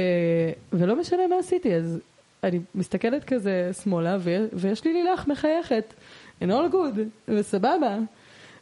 [0.73, 1.99] ולא משנה מה עשיתי, אז
[2.45, 4.47] אני מסתכלת כזה שמאלה, ו...
[4.53, 5.95] ויש לי לילך מחייכת,
[6.43, 7.99] in all good, וסבבה.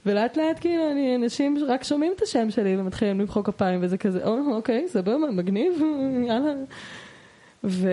[0.07, 4.27] ולאט לאט כאילו אני, אנשים רק שומעים את השם שלי ומתחילים למחוא כפיים וזה כזה,
[4.27, 5.83] או, אוקיי, סבבה, מגניב,
[6.29, 6.55] יאללה.
[7.65, 7.89] ו...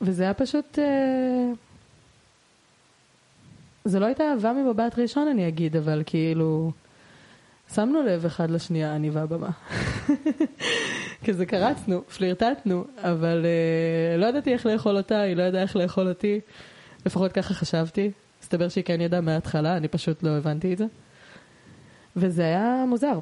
[0.00, 0.78] וזה היה פשוט...
[0.78, 1.52] אה...
[3.84, 6.72] זה לא הייתה אהבה ממבט ראשון אני אגיד, אבל כאילו...
[7.74, 9.50] שמנו לב אחד לשנייה, אני והבמה.
[11.26, 16.08] כזה קרצנו, פלירטטנו, אבל אה, לא ידעתי איך לאכול אותה, היא לא ידעה איך לאכול
[16.08, 16.40] אותי.
[17.06, 18.10] לפחות ככה חשבתי.
[18.42, 20.84] מסתבר שהיא כן ידעה מההתחלה, אני פשוט לא הבנתי את זה.
[22.16, 23.18] וזה היה מוזר.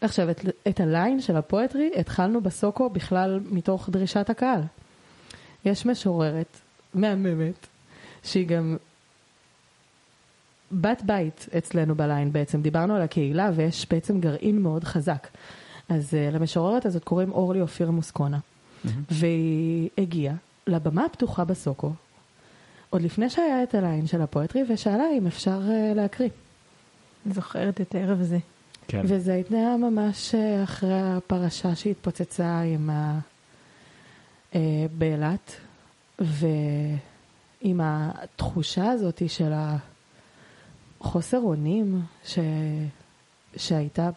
[0.00, 4.60] עכשיו, את, את הליין של הפואטרי התחלנו בסוקו בכלל מתוך דרישת הקהל.
[5.64, 6.56] יש משוררת
[6.94, 7.66] מהממת,
[8.24, 8.76] שהיא גם
[10.72, 15.28] בת בית אצלנו בליין בעצם, דיברנו על הקהילה ויש בעצם גרעין מאוד חזק.
[15.88, 18.38] אז uh, למשוררת הזאת קוראים אורלי אופיר מוסקונה,
[19.10, 20.34] והיא הגיעה
[20.66, 21.92] לבמה הפתוחה בסוקו,
[22.90, 26.30] עוד לפני שהיה את הליין של הפואטרי, ושאלה אם אפשר uh, להקריא.
[27.26, 28.38] זוכרת את הערב הזה.
[28.88, 29.02] כן.
[29.04, 33.18] וזה התנהל ממש אה, אחרי הפרשה שהתפוצצה עם ה...
[34.54, 35.56] אה, באילת,
[36.18, 39.52] ועם התחושה הזאת של
[41.00, 42.38] החוסר אונים ש...
[43.56, 44.10] שהייתה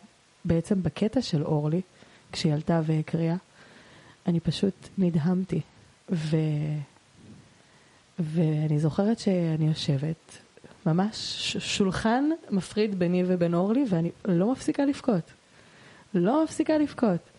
[0.46, 1.82] בעצם בקטע של אורלי,
[2.32, 3.36] כשהיא עלתה והקריאה,
[4.28, 5.62] אני פשוט נדהמתי.
[6.10, 6.38] ו...
[8.20, 10.38] ואני זוכרת שאני יושבת,
[10.86, 11.18] ממש
[11.60, 15.32] שולחן מפריד ביני ובין אורלי, ואני לא מפסיקה לבכות.
[16.14, 17.33] לא מפסיקה לבכות.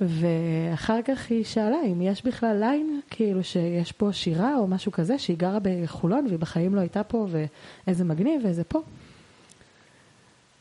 [0.00, 5.18] ואחר כך היא שאלה אם יש בכלל ליין, כאילו שיש פה שירה או משהו כזה,
[5.18, 8.82] שהיא גרה בחולון והיא בחיים לא הייתה פה, ואיזה מגניב ואיזה פה.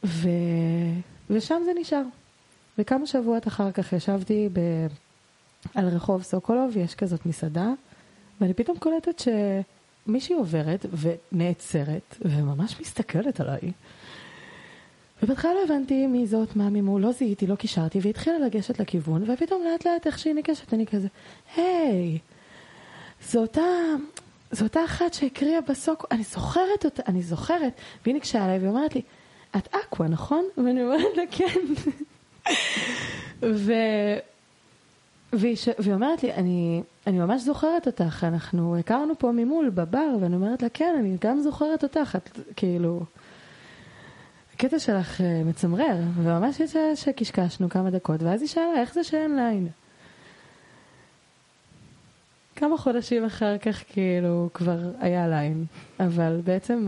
[0.03, 0.29] ו...
[1.29, 2.03] ושם זה נשאר.
[2.77, 4.59] וכמה שבועות אחר כך ישבתי ב...
[5.75, 7.69] על רחוב סוקולוב, יש כזאת מסעדה,
[8.41, 9.21] ואני פתאום קולטת
[10.07, 10.85] שמישהי עוברת
[11.31, 13.71] ונעצרת, וממש מסתכלת עליי.
[15.23, 19.63] ובהתחלה לא הבנתי מי זאת, מה ממול, לא זיהיתי, לא קישרתי, והתחילה לגשת לכיוון, ופתאום
[19.63, 21.07] לאט לאט איך שהיא ניגשת, אני כזה,
[21.55, 22.17] היי,
[23.29, 23.61] זו אותה,
[24.51, 29.01] זו אותה אחת שהקריאה בסוק, אני זוכרת אותה, אני זוכרת, והיא ניגשה אליי ואומרת לי,
[29.57, 30.45] את אקווה, נכון?
[30.57, 31.59] ואני אומרת לה, כן.
[33.41, 33.73] ו...
[35.33, 35.69] והיא, ש...
[35.79, 40.61] והיא אומרת לי, אני, אני ממש זוכרת אותך, אנחנו הכרנו פה ממול בבר, ואני אומרת
[40.61, 43.03] לה, כן, אני גם זוכרת אותך, את כאילו...
[44.61, 49.35] הקטע שלך אה, מצמרר, וממש יצא שקשקשנו כמה דקות, ואז היא שאלה, איך זה שאין
[49.35, 49.67] ליין?
[52.55, 55.65] כמה חודשים אחר כך כאילו כבר היה ליין,
[55.99, 56.87] אבל בעצם.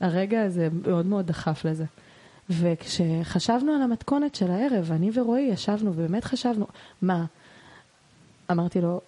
[0.00, 1.84] הרגע הזה מאוד מאוד דחף לזה.
[2.50, 6.66] וכשחשבנו על המתכונת של הערב, אני ורועי ישבנו ובאמת חשבנו,
[7.02, 7.24] מה?
[8.50, 9.00] אמרתי לו,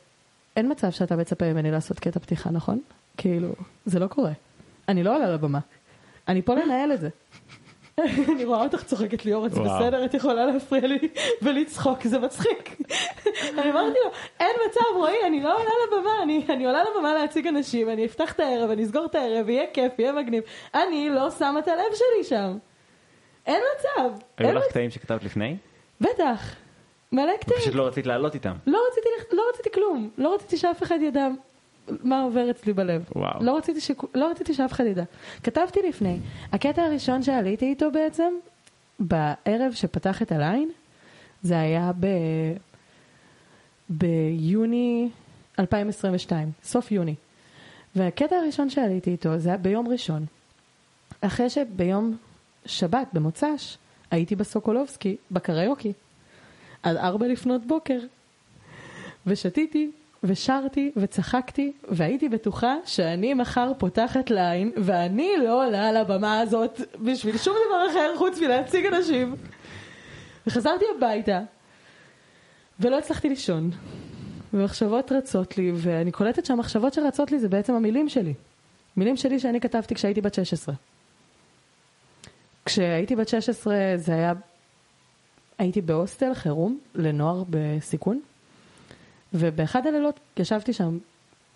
[0.57, 2.81] אין מצב שאתה מצפה ממני לעשות קטע פתיחה, נכון?
[3.17, 3.55] כאילו,
[3.87, 4.33] זה לא קורה.
[4.89, 5.59] אני לא עולה לבמה.
[6.29, 7.09] אני פה לנהל את זה.
[8.35, 9.53] אני רואה אותך צוחקת ליאור, את.
[9.53, 10.99] בסדר, את יכולה להפריע לי
[11.43, 12.77] ולצחוק, זה מצחיק.
[13.59, 14.11] אני אמרתי לו,
[14.41, 18.33] אין מצב, רועי, אני לא עולה לבמה, אני, אני עולה לבמה להציג אנשים, אני אפתח
[18.33, 20.43] את הערב, אני אסגור את הערב, יהיה כיף, יהיה מגניב.
[20.75, 22.59] אני לא שמה את הלב שלי שם.
[23.47, 24.11] אין מצב.
[24.39, 24.65] היו לך.
[24.69, 25.57] קטעים שכתבת לפני?
[26.01, 26.55] בטח.
[27.13, 27.61] מלא קטעים.
[27.61, 28.55] פשוט לא רצית לעלות איתם.
[28.67, 31.29] לא רציתי, לא רציתי כלום, לא רציתי שאף אחד ידע
[32.05, 33.05] מה עובר אצלי בלב.
[33.17, 33.45] וואו.
[33.45, 33.91] לא רציתי, ש...
[34.15, 35.05] לא רציתי שאף אחד ידע.
[35.43, 36.19] כתבתי לפני,
[36.53, 38.33] הקטע הראשון שעליתי איתו בעצם,
[39.01, 40.71] בערב שפתח את הליין,
[41.43, 42.07] זה היה ב...
[43.89, 45.09] ביוני
[45.59, 47.15] 2022, סוף יוני.
[47.97, 50.27] והקטע הראשון שעליתי איתו זה היה ביום ראשון.
[51.21, 52.17] אחרי שביום
[52.67, 53.79] שבת, במוצ"ש,
[54.11, 55.93] הייתי בסוקולובסקי, בקריוקי.
[56.83, 57.99] עד ארבע לפנות בוקר,
[59.27, 59.91] ושתיתי,
[60.25, 67.39] ושרתי, וצחקתי, והייתי בטוחה שאני מחר פותחת ליין, ואני לא עולה על הבמה הזאת בשביל
[67.39, 69.35] שום דבר אחר חוץ מלהציג אנשים.
[70.47, 71.41] וחזרתי הביתה,
[72.81, 73.71] ולא הצלחתי לישון.
[74.55, 78.35] ומחשבות רצות לי, ואני קולטת שהמחשבות שרצות לי זה בעצם המילים שלי.
[78.97, 80.75] מילים שלי שאני כתבתי כשהייתי בת 16.
[82.65, 84.33] כשהייתי בת 16 זה היה
[85.59, 88.21] הייתי בהוסטל חירום לנוער בסיכון,
[89.35, 90.99] ובאחד הלילות ישבתי שם,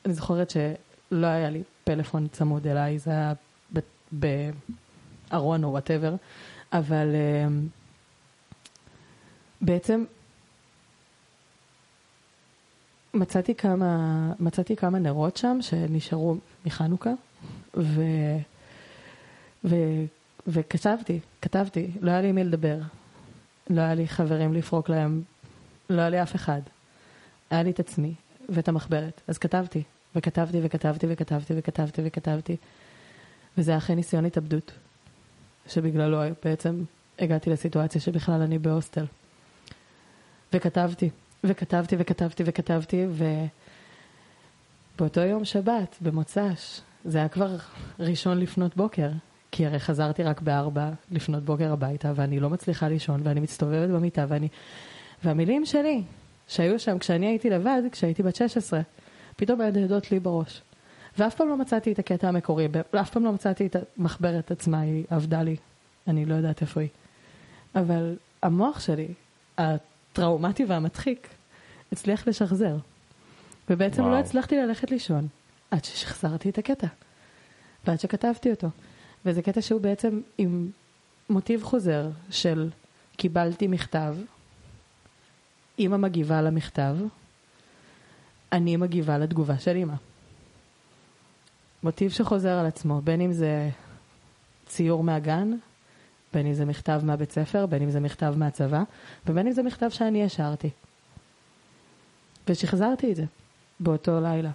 [0.05, 3.33] אני זוכרת שלא היה לי פלאפון צמוד אליי, זה היה
[4.13, 6.15] בארון או whatever,
[6.73, 7.47] אבל אה,
[9.61, 10.05] בעצם
[13.15, 17.13] מצאתי כמה, מצאתי כמה נרות שם שנשארו מחנוכה,
[17.77, 18.03] ו...
[19.65, 19.75] ו...
[20.47, 22.79] וכתבתי, כתבתי, לא היה לי עם מי לדבר.
[23.71, 25.23] לא היה לי חברים לפרוק להם,
[25.91, 26.61] לא היה לי אף אחד.
[27.55, 28.15] היה לי את עצמי
[28.49, 29.21] ואת המחברת.
[29.29, 29.83] אז כתבתי,
[30.17, 32.57] וכתבתי וכתבתי וכתבתי וכתבתי וכתבתי.
[33.59, 34.73] וזה היה אחרי ניסיון התאבדות,
[35.67, 36.85] שבגללו בעצם
[37.19, 39.05] הגעתי לסיטואציה שבכלל אני בהוסטל.
[40.53, 41.11] וכתבתי,
[41.45, 43.07] וכתבתי וכתבתי וכתבתי,
[44.97, 47.57] ובאותו יום שבת, במוצ"ש, זה היה כבר
[47.99, 49.11] ראשון לפנות בוקר,
[49.51, 54.25] כי הרי חזרתי רק בארבע לפנות בוקר הביתה, ואני לא מצליחה לישון, ואני מסתובבת במיטה,
[54.29, 54.49] ואני...
[55.25, 56.03] והמילים שלי,
[56.49, 58.81] שהיו שם כשאני הייתי לבד, כשהייתי בת 16,
[59.37, 60.63] פתאום מהדהדות לי בראש.
[61.19, 62.69] ואף פעם לא מצאתי את הקטע המקורי,
[63.01, 65.57] אף פעם לא מצאתי את המחברת עצמה, היא עבדה לי,
[66.09, 66.89] אני לא יודעת איפה היא.
[67.75, 69.09] אבל המוח שלי,
[69.59, 71.29] הטראומטי והמצחיק,
[71.93, 72.77] הצליח לשחזר.
[73.71, 74.13] ובעצם וואו.
[74.13, 75.29] לא הצלחתי ללכת לישון,
[75.71, 76.87] עד ששחזרתי את הקטע.
[77.87, 78.69] ועד שכתבתי אותו.
[79.25, 80.71] וזה קטע שהוא בעצם עם
[81.31, 82.71] מוטיב חוזר של
[83.17, 84.17] קיבלתי מכתב,
[85.79, 86.97] אימא מגיבה למכתב,
[88.53, 89.95] אני מגיבה לתגובה של אימא.
[91.83, 93.71] מוטיב שחוזר על עצמו, בין אם זה
[94.67, 95.51] ציור מהגן,
[96.35, 98.83] בין אם זה מכתב מהבית ספר, בין אם זה מכתב מהצבא,
[99.27, 100.71] ובין אם זה מכתב שאני השארתי.
[102.49, 103.25] ושחזרתי את זה
[103.81, 104.51] באותו לילה,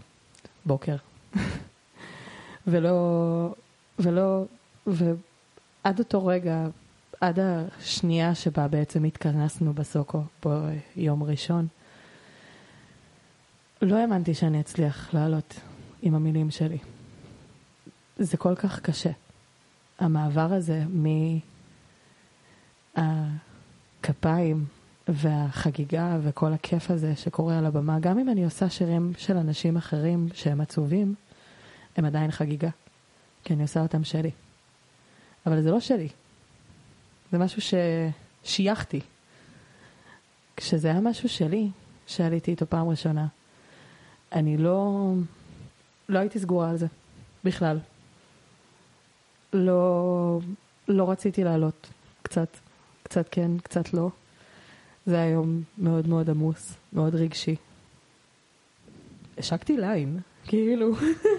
[0.66, 0.96] בוקר.
[2.68, 3.54] ולא,
[4.00, 4.44] ולא,
[4.88, 6.68] ועד אותו רגע,
[7.22, 11.68] עד השנייה שבה בעצם התכנסנו בסוקו, ביום ראשון,
[13.82, 15.60] לא האמנתי שאני אצליח לעלות
[16.02, 16.78] עם המילים שלי.
[18.18, 19.12] זה כל כך קשה.
[20.00, 20.84] המעבר הזה
[22.96, 24.66] מהכפיים
[25.08, 30.28] והחגיגה וכל הכיף הזה שקורה על הבמה, גם אם אני עושה שירים של אנשים אחרים
[30.34, 31.16] שהם עצובים,
[31.98, 32.70] הם עדיין חגיגה.
[33.44, 34.32] כי אני עושה אותם שלי.
[35.46, 36.10] אבל זה לא שלי.
[37.32, 39.00] זה משהו ששייכתי.
[40.58, 41.70] כשזה היה משהו שלי,
[42.08, 43.28] שעליתי איתו פעם ראשונה,
[44.32, 45.12] אני לא,
[46.10, 46.88] לא הייתי סגורה על זה,
[47.44, 47.80] בכלל.
[49.54, 50.40] לא,
[50.88, 51.88] לא רציתי לעלות.
[52.22, 52.58] קצת,
[53.04, 54.10] קצת כן, קצת לא.
[55.06, 57.56] זה היה יום מאוד מאוד עמוס, מאוד רגשי.
[59.38, 60.92] השקתי ליין, כאילו.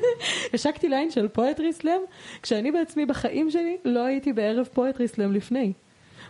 [0.55, 2.01] השקתי ליין של poetry slam,
[2.43, 5.73] כשאני בעצמי בחיים שלי לא הייתי בערב poetry slam לפני.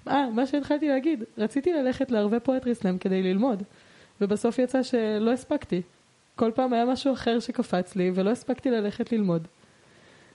[0.08, 3.62] אה, מה שהתחלתי להגיד, רציתי ללכת לערבי poetry slam כדי ללמוד,
[4.20, 5.82] ובסוף יצא שלא הספקתי.
[6.36, 9.48] כל פעם היה משהו אחר שקפץ לי, ולא הספקתי ללכת ללמוד.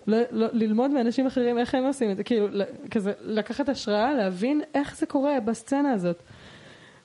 [0.07, 2.47] לא, לא, ללמוד מאנשים אחרים איך הם עושים את זה, כאילו,
[2.91, 6.23] כזה, לקחת השראה, להבין איך זה קורה בסצנה הזאת.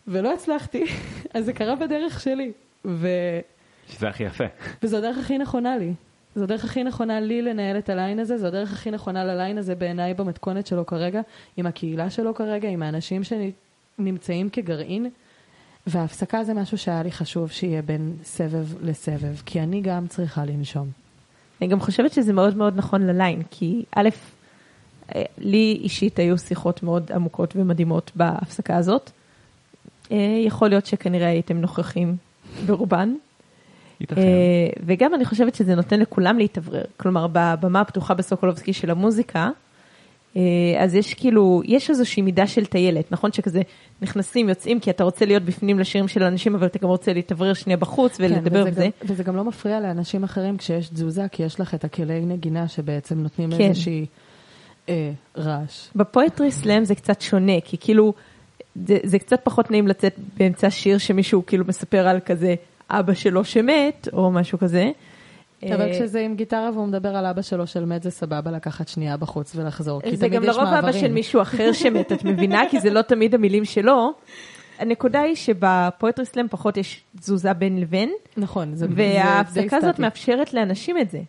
[0.09, 0.85] ולא הצלחתי,
[1.35, 2.53] אז זה קרה בדרך שלי.
[2.85, 3.09] ו...
[3.89, 4.45] שזה הכי יפה.
[4.83, 5.93] וזו הדרך הכי נכונה לי.
[6.35, 9.75] זו הדרך הכי נכונה לי לנהל את הליין הזה, זו הדרך הכי נכונה לליין הזה
[9.75, 11.21] בעיניי במתכונת שלו כרגע,
[11.57, 15.11] עם הקהילה שלו כרגע, עם האנשים שנמצאים כגרעין.
[15.87, 20.89] וההפסקה זה משהו שהיה לי חשוב שיהיה בין סבב לסבב, כי אני גם צריכה לנשום.
[21.61, 24.09] אני גם חושבת שזה מאוד מאוד נכון לליין, כי א',
[25.15, 29.11] אה, לי אישית היו שיחות מאוד עמוקות ומדהימות בהפסקה הזאת.
[30.13, 30.17] אה,
[30.47, 32.17] יכול להיות שכנראה הייתם נוכחים
[32.67, 33.15] ברובן.
[34.17, 34.23] אה,
[34.87, 36.85] וגם אני חושבת שזה נותן לכולם להתאוורר.
[36.97, 39.51] כלומר, בבמה הפתוחה בסוקולובסקי של המוזיקה,
[40.37, 40.43] אה,
[40.79, 43.33] אז יש כאילו, יש איזושהי מידה של טיילת, נכון?
[43.33, 43.63] שכזה
[44.03, 47.55] נכנסים, יוצאים, כי אתה רוצה להיות בפנים לשירים של אנשים, אבל אתה גם רוצה להתאוורר
[47.55, 48.85] שנייה בחוץ ולדבר כן, וזה.
[48.85, 52.69] גם, וזה גם לא מפריע לאנשים אחרים כשיש תזוזה, כי יש לך את הכלי נגינה
[52.69, 53.69] שבעצם נותנים כן.
[53.69, 54.07] איזושהי
[54.89, 55.89] אה, רעש.
[55.97, 58.13] בפואטרי סלאם זה קצת שונה, כי כאילו,
[58.87, 62.55] זה, זה קצת פחות נעים לצאת באמצע שיר שמישהו כאילו מספר על כזה
[62.91, 64.91] אבא שלו שמת, או משהו כזה.
[65.63, 68.89] אבל אה, כשזה עם גיטרה והוא מדבר על אבא שלו של מת, זה סבבה לקחת
[68.89, 71.01] שנייה בחוץ ולחזור, כי זה תמיד גם יש לרוב אבא מעברים.
[71.01, 72.63] של מישהו אחר שמת, את מבינה?
[72.71, 74.13] כי זה לא תמיד המילים שלו.
[74.79, 79.91] הנקודה היא שבפואטרי סלאם פחות יש תזוזה בין לבין, נכון, זה זה די וההפסקה הזאת
[79.91, 80.03] סטטי.
[80.03, 81.21] מאפשרת לאנשים את זה.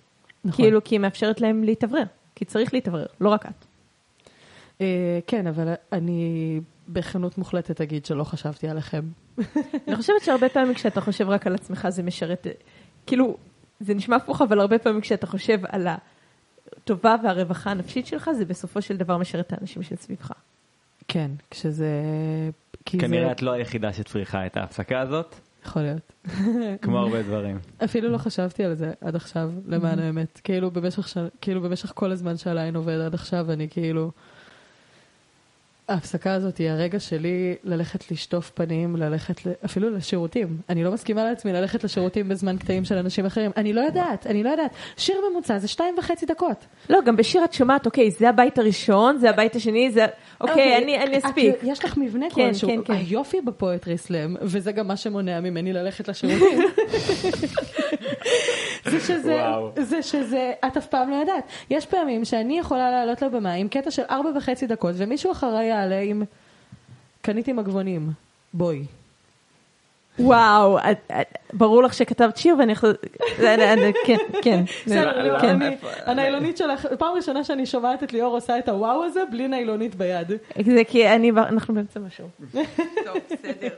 [0.46, 0.66] נכון.
[0.66, 2.04] כאילו, כי היא מאפשרת להם להתאוורר.
[2.36, 3.66] כי צריך להתאוורר, לא רק את.
[4.82, 9.02] אה, כן, אבל אני בכנות מוחלטת אגיד שלא חשבתי עליכם.
[9.88, 12.48] אני חושבת שהרבה פעמים כשאתה חושב רק על עצמך זה משרת,
[13.06, 13.38] כאילו,
[13.80, 18.82] זה נשמע הפוך, אבל הרבה פעמים כשאתה חושב על הטובה והרווחה הנפשית שלך, זה בסופו
[18.82, 20.32] של דבר משרת את האנשים שסביבך.
[21.08, 21.90] כן, כשזה...
[22.86, 26.14] כי זה כנראה את לא היחידה שצריכה את ההפסקה הזאת, יכול להיות.
[26.82, 27.60] כמו הרבה דברים.
[27.84, 30.42] אפילו לא חשבתי על זה עד עכשיו, למען האמת.
[30.44, 31.18] כאילו במשך, ש...
[31.42, 34.12] כאילו במשך כל הזמן שהליין עובד עד עכשיו, אני כאילו...
[35.92, 39.50] ההפסקה הזאת היא הרגע שלי ללכת לשטוף פנים, ללכת ל...
[39.66, 40.58] אפילו לשירותים.
[40.70, 43.52] אני לא מסכימה לעצמי ללכת לשירותים בזמן קטעים של אנשים אחרים.
[43.58, 44.72] אני לא יודעת, אני לא יודעת.
[44.98, 46.66] שיר ממוצע זה שתיים וחצי דקות.
[46.90, 50.06] לא, גם בשיר את שומעת, אוקיי, זה הבית הראשון, זה הבית השני, זה...
[50.42, 51.56] אוקיי, אני, אני את- אספיק.
[51.64, 52.70] יש לך מבנה כן, כלשהו.
[52.70, 52.94] כן, כן.
[52.94, 56.60] היופי בפואטרי סלאם, וזה גם מה שמונע ממני ללכת לשירותים.
[58.92, 59.72] זה שזה, וואו.
[59.78, 61.44] זה שזה, את אף פעם לא יודעת.
[61.70, 66.00] יש פעמים שאני יכולה לעלות לבמה עם קטע של ארבע וחצי דקות, ומישהו אחריי יעלה
[66.00, 66.24] עם
[67.22, 68.10] קניתי מגבונים.
[68.54, 68.84] בואי.
[70.20, 70.78] וואו,
[71.54, 72.90] ברור לך שכתבת שיר ואני יכול...
[73.38, 74.64] זה- זה- זה- כן, כן.
[74.86, 79.20] בסדר, לא, איפה- הניילונית שלך, פעם ראשונה שאני שומעת את ליאור עושה את הוואו הזה
[79.32, 80.28] בלי ניילונית ביד.
[80.66, 82.28] זה כי אני, אנחנו באמצע משהו.
[83.06, 83.70] טוב, בסדר.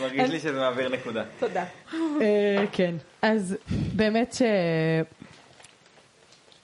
[0.00, 1.22] מרגיש לי שזה מעביר נקודה.
[1.38, 1.64] תודה.
[2.20, 3.56] אה, כן, אז
[3.94, 4.42] באמת ש...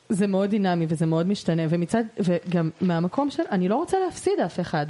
[0.08, 4.60] זה מאוד דינמי וזה מאוד משתנה, ומצד, וגם מהמקום של, אני לא רוצה להפסיד אף
[4.60, 4.86] אחד.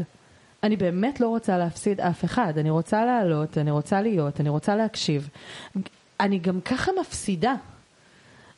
[0.62, 2.58] אני באמת לא רוצה להפסיד אף אחד.
[2.58, 5.28] אני רוצה לעלות, אני רוצה להיות, אני רוצה להקשיב.
[6.20, 7.54] אני גם ככה מפסידה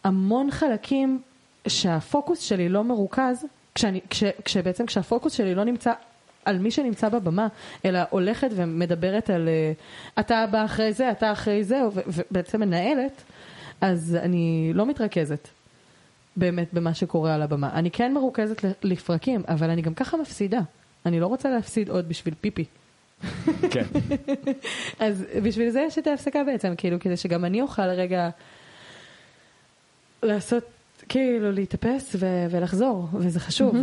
[0.04, 1.22] המון חלקים
[1.68, 5.92] שהפוקוס שלי לא מרוכז, כשאני, כש, כשבעצם כשהפוקוס שלי לא נמצא
[6.44, 7.48] על מי שנמצא בבמה,
[7.84, 9.72] אלא הולכת ומדברת על אה,
[10.20, 13.22] אתה בא אחרי זה, אתה אחרי זה, ובעצם מנהלת,
[13.80, 15.48] אז אני לא מתרכזת
[16.36, 17.72] באמת במה שקורה על הבמה.
[17.72, 20.60] אני כן מרוכזת לפרקים, אבל אני גם ככה מפסידה.
[21.06, 22.64] אני לא רוצה להפסיד עוד בשביל פיפי.
[23.70, 23.84] כן.
[25.06, 28.28] אז בשביל זה יש את ההפסקה בעצם, כאילו, כדי שגם אני אוכל רגע
[30.22, 30.64] לעשות,
[31.08, 33.76] כאילו, להתאפס ו- ולחזור, וזה חשוב.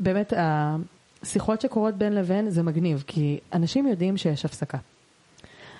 [0.00, 4.78] ובאמת, השיחות שקורות בין לבין זה מגניב, כי אנשים יודעים שיש הפסקה.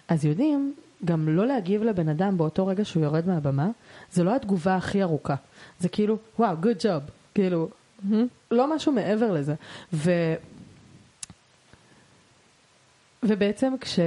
[0.08, 3.68] אז יודעים גם לא להגיב לבן אדם באותו רגע שהוא יורד מהבמה,
[4.12, 5.34] זה לא התגובה הכי ארוכה.
[5.80, 7.10] זה כאילו, וואו, good job.
[7.34, 7.68] כאילו,
[8.50, 9.54] לא משהו מעבר לזה.
[9.92, 10.10] ו...
[13.22, 13.98] ובעצם כש...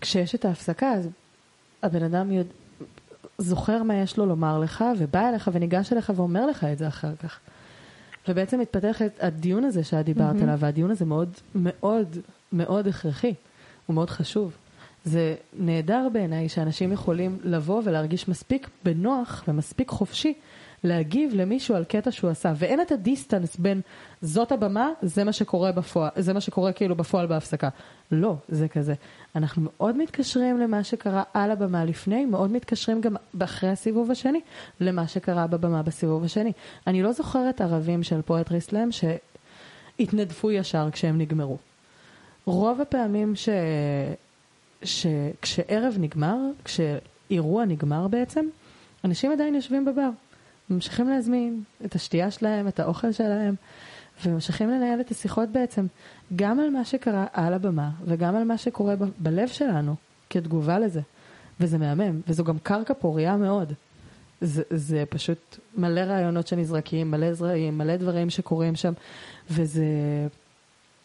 [0.00, 1.08] כשיש את ההפסקה, אז
[1.82, 2.52] הבן אדם יודע...
[3.38, 7.16] זוכר מה יש לו לומר לך, ובא אליך וניגש אליך ואומר לך את זה אחר
[7.16, 7.38] כך.
[8.28, 12.16] ובעצם מתפתח את הדיון הזה שאת דיברת עליו, והדיון הזה מאוד מאוד
[12.52, 13.34] מאוד הכרחי,
[13.86, 14.56] הוא מאוד חשוב.
[15.04, 20.34] זה נהדר בעיניי שאנשים יכולים לבוא ולהרגיש מספיק בנוח ומספיק חופשי
[20.84, 23.80] להגיב למישהו על קטע שהוא עשה, ואין את ה distance בין
[24.22, 27.68] זאת הבמה, זה מה שקורה בפועל, זה מה שקורה כאילו בפועל בהפסקה.
[28.12, 28.94] לא, זה כזה.
[29.36, 34.40] אנחנו מאוד מתקשרים למה שקרה על הבמה לפני, מאוד מתקשרים גם אחרי הסיבוב השני
[34.80, 36.52] למה שקרה בבמה בסיבוב השני.
[36.86, 41.71] אני לא זוכרת ערבים של poetry slam שהתנדפו ישר כשהם נגמרו.
[42.46, 43.48] רוב הפעמים ש...
[44.84, 48.46] שכשערב נגמר, כשאירוע נגמר בעצם,
[49.04, 50.08] אנשים עדיין יושבים בבר.
[50.70, 53.54] ממשיכים להזמין את השתייה שלהם, את האוכל שלהם,
[54.24, 55.86] וממשיכים לנהל את השיחות בעצם,
[56.36, 59.94] גם על מה שקרה על הבמה, וגם על מה שקורה ב- בלב שלנו,
[60.30, 61.00] כתגובה לזה.
[61.60, 63.72] וזה מהמם, וזו גם קרקע פוריה מאוד.
[64.40, 68.92] זה, זה פשוט מלא רעיונות שנזרקים, מלא זרעים, מלא דברים שקורים שם,
[69.50, 69.84] וזה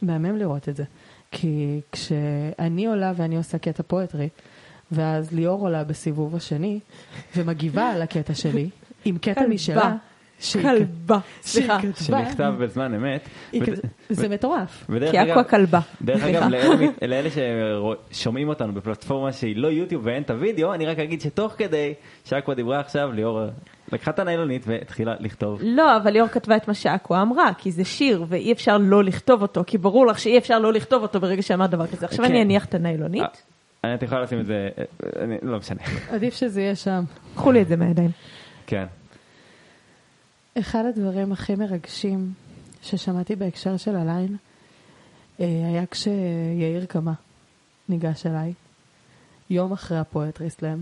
[0.02, 0.84] מהמם לראות את זה.
[1.32, 4.30] כי כשאני עולה ואני עושה קטע פואטרי,
[4.92, 6.80] ואז ליאור עולה בסיבוב השני,
[7.36, 8.70] ומגיבה על הקטע שלי,
[9.06, 9.48] עם קטע.
[9.48, 9.96] משלה,
[10.40, 11.20] שהיא כלבה.
[11.42, 11.80] סליחה.
[12.04, 13.30] שנכתב בזמן אמת.
[14.10, 14.88] זה מטורף.
[15.12, 15.80] כי אקווה כלבה.
[16.02, 16.24] דרך.
[16.24, 16.50] אגב,
[17.02, 17.30] לאלה
[18.12, 21.94] ששומעים אותנו בפלטפורמה שהיא לא יוטיוב ואין את הוידאו, אני רק אגיד שתוך כדי
[22.26, 23.42] שאקווה דיברה עכשיו, ליאור
[23.92, 25.60] לקחה את הניילונית והתחילה לכתוב.
[25.64, 29.42] לא, אבל ליאור כתבה את מה שאקווה אמרה, כי זה שיר ואי אפשר לא לכתוב
[29.42, 32.06] אותו, כי ברור לך שאי אפשר לא לכתוב אותו ברגע שאמרת דבר כזה.
[32.06, 32.32] עכשיו כן.
[32.32, 33.24] אני אניח את הניילונית,
[33.86, 34.84] אה, את יכולה לשים את זה, אה,
[35.24, 35.80] אני- לא משנה.
[36.12, 37.04] עדיף שזה יהיה שם.
[37.36, 38.10] קחו לי את זה מהידיים.
[38.68, 38.86] כן.
[40.60, 42.32] אחד הדברים הכי מרגשים
[42.82, 44.36] ששמעתי בהקשר של הליין
[45.40, 47.14] אה, היה כשיאיר קמה
[47.90, 48.54] ניגש אליי,
[49.50, 50.78] יום אחרי הפואטרי סלאם,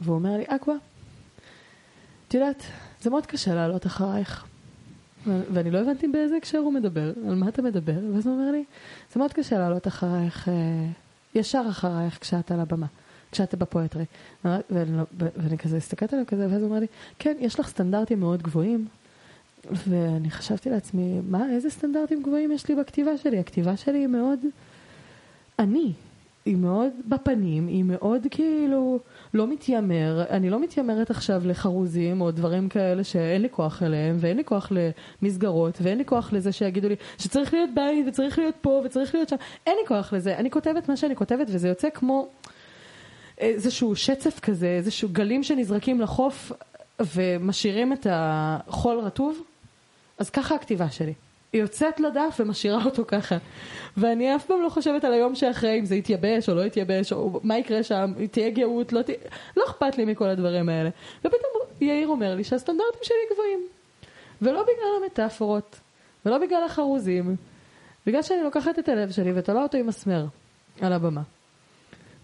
[0.00, 0.74] והוא אומר לי, אקווה,
[2.32, 2.62] את יודעת,
[3.02, 4.44] זה מאוד קשה לעלות אחרייך.
[5.26, 8.64] ואני לא הבנתי באיזה הקשר הוא מדבר, על מה אתה מדבר, ואז הוא אומר לי,
[9.12, 10.54] זה מאוד קשה לעלות אחרייך, אה,
[11.34, 12.86] ישר אחרייך כשאת על הבמה,
[13.32, 14.04] כשאת בפואטרי.
[14.44, 16.86] ואני, לא, ואני כזה הסתכלת עליו כזה, ואז הוא אומר לי,
[17.18, 18.86] כן, יש לך סטנדרטים מאוד גבוהים.
[19.88, 23.38] ואני חשבתי לעצמי, מה, איזה סטנדרטים גבוהים יש לי בכתיבה שלי?
[23.38, 24.38] הכתיבה שלי היא מאוד
[25.58, 25.92] אני.
[26.44, 28.98] היא מאוד בפנים, היא מאוד כאילו
[29.34, 34.36] לא מתיימר, אני לא מתיימרת עכשיו לחרוזים או דברים כאלה שאין לי כוח אליהם, ואין
[34.36, 34.72] לי כוח
[35.22, 39.28] למסגרות, ואין לי כוח לזה שיגידו לי שצריך להיות בית, וצריך להיות פה, וצריך להיות
[39.28, 39.36] שם,
[39.66, 40.36] אין לי כוח לזה.
[40.36, 42.28] אני כותבת מה שאני כותבת, וזה יוצא כמו
[43.38, 46.52] איזשהו שצף כזה, איזשהו גלים שנזרקים לחוף
[47.14, 49.42] ומשאירים את החול רטוב,
[50.18, 51.12] אז ככה הכתיבה שלי.
[51.52, 53.36] יוצאת לדף ומשאירה אותו ככה.
[53.96, 57.40] ואני אף פעם לא חושבת על היום שאחרי, אם זה יתייבש או לא יתייבש, או
[57.42, 59.18] מה יקרה שם, תהיה גאות, לא תהיה...
[59.56, 60.90] לא אכפת לי מכל הדברים האלה.
[61.18, 63.60] ופתאום יאיר אומר לי שהסטנדרטים שלי גבוהים.
[64.42, 65.80] ולא בגלל המטאפורות,
[66.26, 67.36] ולא בגלל החרוזים,
[68.06, 70.24] בגלל שאני לוקחת את הלב שלי ותולה אותו עם מסמר
[70.80, 71.22] על הבמה.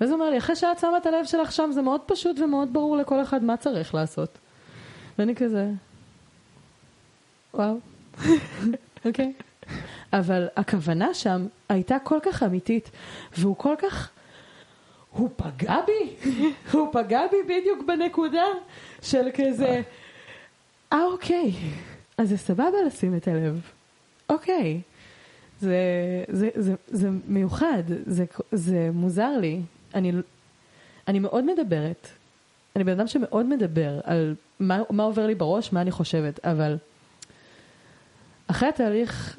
[0.01, 2.73] ואז הוא אומר לי, אחרי שאת שמה את הלב שלך שם, זה מאוד פשוט ומאוד
[2.73, 4.39] ברור לכל אחד מה צריך לעשות.
[5.19, 5.71] ואני כזה,
[7.55, 7.75] וואו,
[9.05, 9.33] אוקיי.
[10.13, 12.91] אבל הכוונה שם הייתה כל כך אמיתית,
[13.39, 14.11] והוא כל כך...
[15.11, 16.31] הוא פגע בי,
[16.73, 18.45] הוא פגע בי בדיוק בנקודה
[19.03, 19.83] של כזה,
[20.93, 21.53] אה אוקיי,
[22.19, 23.61] אז זה סבבה לשים את הלב,
[24.29, 24.81] אוקיי.
[25.61, 25.77] זה,
[26.29, 29.61] זה, זה, זה מיוחד, זה, זה מוזר לי.
[29.95, 30.13] אני,
[31.09, 32.09] אני מאוד מדברת.
[32.77, 36.77] אני בן אדם שמאוד מדבר על מה, מה עובר לי בראש, מה אני חושבת, אבל
[38.51, 39.39] אחרי התהליך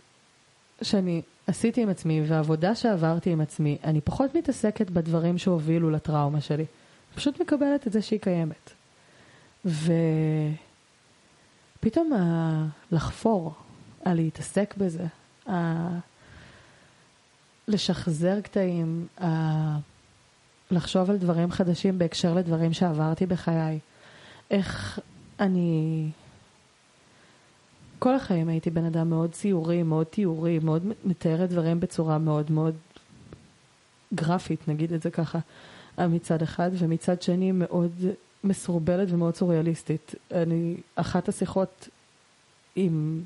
[0.82, 6.66] שאני עשיתי עם עצמי והעבודה שעברתי עם עצמי, אני פחות מתעסקת בדברים שהובילו לטראומה שלי.
[7.16, 8.72] פשוט מקבלת את זה שהיא קיימת.
[11.80, 12.66] ופתאום ה...
[12.91, 13.53] לחפור,
[14.05, 15.05] הלהתעסק בזה,
[15.49, 15.88] ה...
[17.68, 19.28] לשחזר קטעים, ה...
[20.72, 23.80] לחשוב על דברים חדשים בהקשר לדברים שעברתי בחיי.
[24.51, 24.99] איך
[25.39, 26.10] אני...
[28.00, 32.76] כל החיים הייתי בן אדם מאוד ציורי, מאוד תיאורי, מאוד מתארת דברים בצורה מאוד מאוד
[34.14, 35.39] גרפית, נגיד את זה ככה,
[35.97, 37.91] מצד אחד, ומצד שני מאוד
[38.43, 40.16] מסורבלת ומאוד סוריאליסטית.
[40.32, 41.89] אני, אחת השיחות
[42.76, 43.22] עם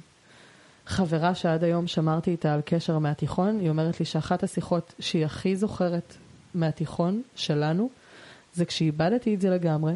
[0.86, 5.56] חברה שעד היום שמרתי איתה על קשר מהתיכון, היא אומרת לי שאחת השיחות שהיא הכי
[5.56, 6.16] זוכרת
[6.54, 7.90] מהתיכון שלנו,
[8.54, 9.94] זה כשאיבדתי את זה לגמרי,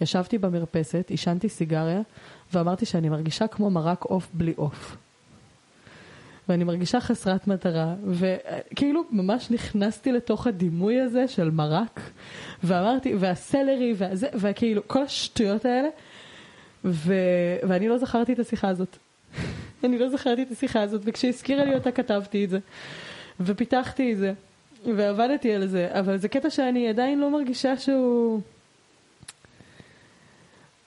[0.00, 2.00] ישבתי במרפסת, עישנתי סיגריה,
[2.54, 4.96] ואמרתי שאני מרגישה כמו מרק עוף בלי עוף.
[6.48, 12.00] ואני מרגישה חסרת מטרה, וכאילו ממש נכנסתי לתוך הדימוי הזה של מרק,
[12.64, 15.88] ואמרתי, והסלרי, והזה, וכאילו כל השטויות האלה,
[16.84, 17.14] ו...
[17.62, 18.96] ואני לא זכרתי את השיחה הזאת.
[19.84, 22.58] אני לא זכרתי את השיחה הזאת, וכשהזכירה לי אותה כתבתי את זה,
[23.40, 24.32] ופיתחתי את זה,
[24.96, 28.40] ועבדתי על זה, אבל זה קטע שאני עדיין לא מרגישה שהוא...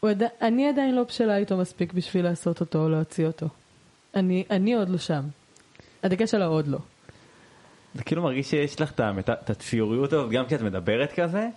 [0.02, 0.26] עדי...
[0.42, 3.48] אני עדיין לא בשלה איתו מספיק בשביל לעשות אותו או להוציא אותו.
[4.16, 5.24] אני, אני עוד לא שם.
[6.04, 6.80] הדגש על העוד לא.
[7.96, 11.48] זה כאילו מרגיש שיש לך את הציוריות הזאת גם כשאת מדברת כזה,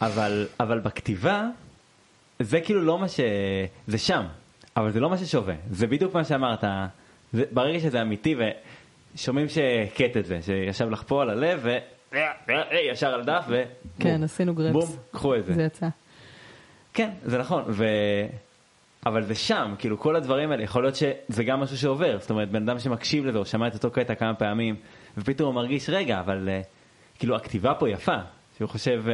[0.00, 1.48] אבל, אבל בכתיבה
[2.40, 3.20] זה כאילו לא מה ש...
[3.86, 4.24] זה שם,
[4.76, 5.54] אבל זה לא מה ששווה.
[5.70, 6.64] זה בדיוק מה שאמרת.
[7.32, 8.36] זה, ברגע שזה אמיתי
[9.14, 11.78] ושומעים שהכית את זה, שישב לך פה על הלב ו...
[12.90, 13.62] ישר על דף ו...
[13.98, 14.22] כן.
[14.22, 14.72] עשינו גרפס.
[14.72, 15.54] בום, קחו את זה.
[15.54, 15.88] זה יצא.
[16.94, 17.84] כן, זה נכון, ו...
[19.06, 22.50] אבל זה שם, כאילו כל הדברים האלה, יכול להיות שזה גם משהו שעובר, זאת אומרת,
[22.50, 24.76] בן אדם שמקשיב לזה, או שמע את אותו קטע כמה פעמים,
[25.18, 26.66] ופתאום הוא מרגיש, רגע, אבל uh,
[27.18, 28.16] כאילו הכתיבה פה יפה,
[28.58, 29.10] שהוא חושב uh,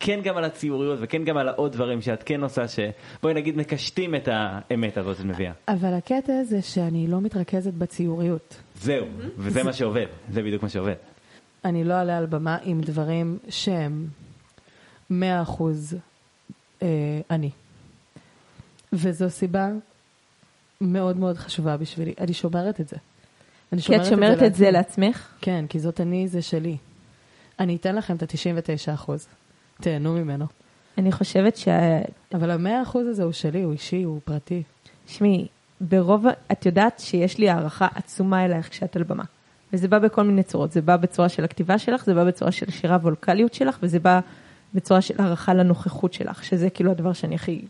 [0.00, 4.14] כן גם על הציוריות וכן גם על העוד דברים שאת כן עושה, שבואי נגיד מקשטים
[4.14, 5.52] את האמת הזאת שאת מביאה.
[5.68, 8.60] אבל הקטע זה שאני לא מתרכזת בציוריות.
[8.74, 9.06] זהו,
[9.36, 10.94] וזה מה שעובד, זה בדיוק מה שעובד.
[11.64, 14.06] אני לא אעלה על במה עם דברים שהם
[15.10, 15.96] מאה אחוז
[16.82, 17.50] אה, אני.
[18.92, 19.68] וזו סיבה
[20.80, 22.14] מאוד מאוד חשובה בשבילי.
[22.18, 22.96] אני שומרת את זה.
[23.72, 25.28] אני כי את שומרת את זה לעצמך?
[25.40, 26.76] כן, כי זאת אני, זה שלי.
[27.60, 29.26] אני אתן לכם את ה-99 אחוז.
[29.80, 30.46] תהנו ממנו.
[30.98, 31.68] אני חושבת ש...
[32.34, 34.62] אבל המאה אחוז הזה הוא שלי, הוא אישי, הוא פרטי.
[35.06, 35.46] שמי,
[35.80, 39.24] ברוב, את יודעת שיש לי הערכה עצומה אלייך כשאת על במה.
[39.72, 42.70] וזה בא בכל מיני צורות, זה בא בצורה של הכתיבה שלך, זה בא בצורה של
[42.70, 44.20] שירה וולקליות שלך, וזה בא
[44.74, 47.62] בצורה של הערכה לנוכחות שלך, שזה כאילו הדבר שאני הכי...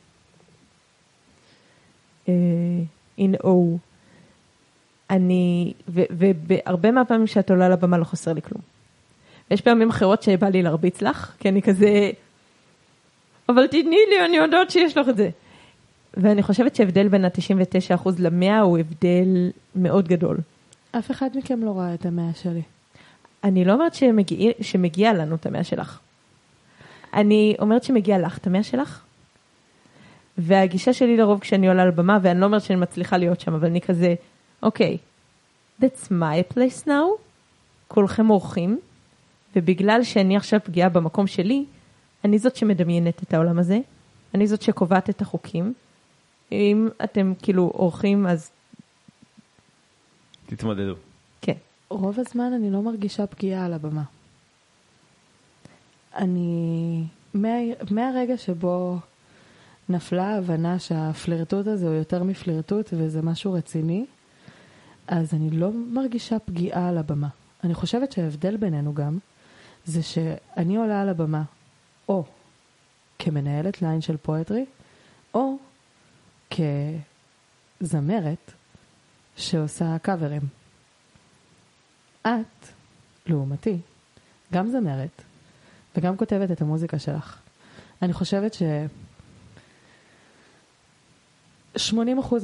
[2.28, 2.34] אה,
[3.18, 3.78] in O.
[5.11, 8.62] אני, ובהרבה מהפעמים שאת עולה לבמה לא חסר לי כלום.
[9.51, 12.11] יש פעמים אחרות שבא לי להרביץ לך, כי אני כזה,
[13.49, 15.30] אבל תתני לי, אני יודעת שיש לך את זה.
[16.14, 20.36] ואני חושבת שההבדל בין ה-99% ל-100 הוא הבדל מאוד גדול.
[20.92, 22.62] אף אחד מכם לא ראה את המאה שלי.
[23.44, 25.99] אני לא אומרת שמגיע, שמגיע לנו את המאה שלך.
[27.14, 29.02] אני אומרת שמגיע לך את המאה שלך.
[30.38, 33.66] והגישה שלי לרוב כשאני עולה על במה, ואני לא אומרת שאני מצליחה להיות שם, אבל
[33.66, 34.14] אני כזה,
[34.62, 37.20] אוקיי, okay, that's my place now,
[37.88, 38.78] כולכם אורחים,
[39.56, 41.64] ובגלל שאני עכשיו פגיעה במקום שלי,
[42.24, 43.78] אני זאת שמדמיינת את העולם הזה,
[44.34, 45.74] אני זאת שקובעת את החוקים.
[46.52, 48.50] אם אתם כאילו אורחים, אז...
[50.46, 50.94] תתמודדו.
[51.42, 51.52] כן.
[51.88, 54.02] רוב הזמן אני לא מרגישה פגיעה על הבמה.
[56.14, 57.04] אני...
[57.34, 57.48] מה...
[57.90, 58.98] מהרגע שבו
[59.88, 64.06] נפלה ההבנה שהפלירטוט הזה הוא יותר מפלירטוט וזה משהו רציני,
[65.06, 67.28] אז אני לא מרגישה פגיעה על הבמה.
[67.64, 69.18] אני חושבת שההבדל בינינו גם,
[69.84, 71.42] זה שאני עולה על הבמה,
[72.09, 72.24] או
[73.18, 74.64] כמנהלת ליין של פואטרי,
[75.34, 75.56] או
[77.80, 78.52] כזמרת
[79.36, 80.42] שעושה קאברים.
[82.22, 82.68] את,
[83.26, 83.78] לעומתי,
[84.52, 85.22] גם זמרת
[85.99, 87.38] וגם כותבת את המוזיקה שלך.
[88.03, 88.62] אני חושבת ש...
[91.76, 91.80] 80%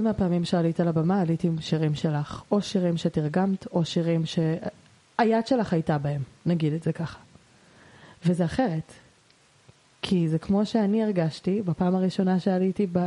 [0.02, 5.72] מהפעמים שעלית על הבמה עליתי עם שירים שלך, או שירים שתרגמת, או שירים שהיד שלך
[5.72, 7.18] הייתה בהם, נגיד את זה ככה.
[8.26, 8.92] וזה אחרת.
[10.02, 12.98] כי זה כמו שאני הרגשתי בפעם הראשונה שעליתי ב...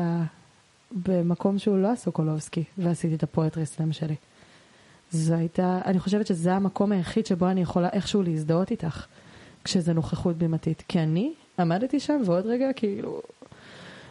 [0.92, 4.16] במקום שהוא לא הסוקולובסקי, ועשיתי את הפואטרי סלאם שלי.
[5.12, 9.06] זו הייתה, אני חושבת שזה המקום היחיד שבו אני יכולה איכשהו להזדהות איתך,
[9.64, 10.84] כשזה נוכחות בימתית.
[10.88, 13.22] כי אני עמדתי שם ועוד רגע כאילו,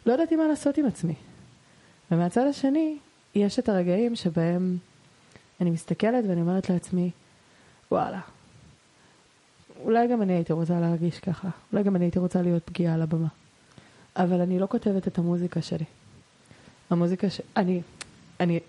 [0.06, 1.14] לא ידעתי מה לעשות עם עצמי.
[2.10, 2.98] ומהצד השני,
[3.34, 4.76] יש את הרגעים שבהם
[5.60, 7.10] אני מסתכלת ואני אומרת לעצמי,
[7.90, 8.20] וואלה,
[9.82, 13.02] אולי גם אני הייתי רוצה להרגיש ככה, אולי גם אני הייתי רוצה להיות פגיעה על
[13.02, 13.28] הבמה.
[14.16, 15.84] אבל אני לא כותבת את המוזיקה שלי.
[16.90, 17.40] המוזיקה ש...
[17.56, 17.82] אני,
[18.40, 18.60] אני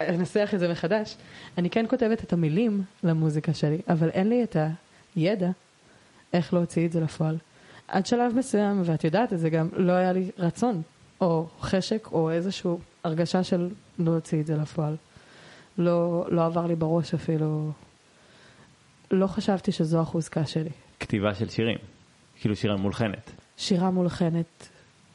[0.00, 1.16] אנסח את זה מחדש.
[1.58, 4.56] אני כן כותבת את המילים למוזיקה שלי, אבל אין לי את
[5.16, 5.50] הידע
[6.34, 7.38] איך להוציא את זה לפועל.
[7.88, 10.82] עד שלב מסוים, ואת יודעת את זה גם, לא היה לי רצון,
[11.20, 12.70] או חשק, או איזושהי
[13.04, 13.68] הרגשה של
[13.98, 14.96] להוציא את זה לפועל.
[15.78, 17.70] לא, לא עבר לי בראש אפילו,
[19.10, 20.70] לא חשבתי שזו החוזקה שלי.
[21.00, 21.78] כתיבה של שירים,
[22.40, 23.30] כאילו שירה מולחנת.
[23.56, 24.68] שירה מולחנת,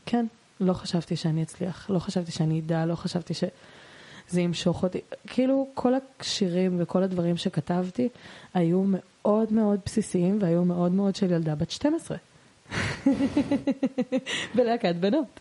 [0.05, 0.26] כן.
[0.59, 3.34] לא חשבתי שאני אצליח, לא חשבתי שאני אדע, לא חשבתי
[4.30, 5.00] שזה ימשוך אותי.
[5.28, 8.10] כאילו, כל השירים וכל הדברים שכתבתי
[8.54, 12.18] היו מאוד מאוד בסיסיים והיו מאוד מאוד של ילדה בת 12.
[14.56, 15.40] בלהקת בנות.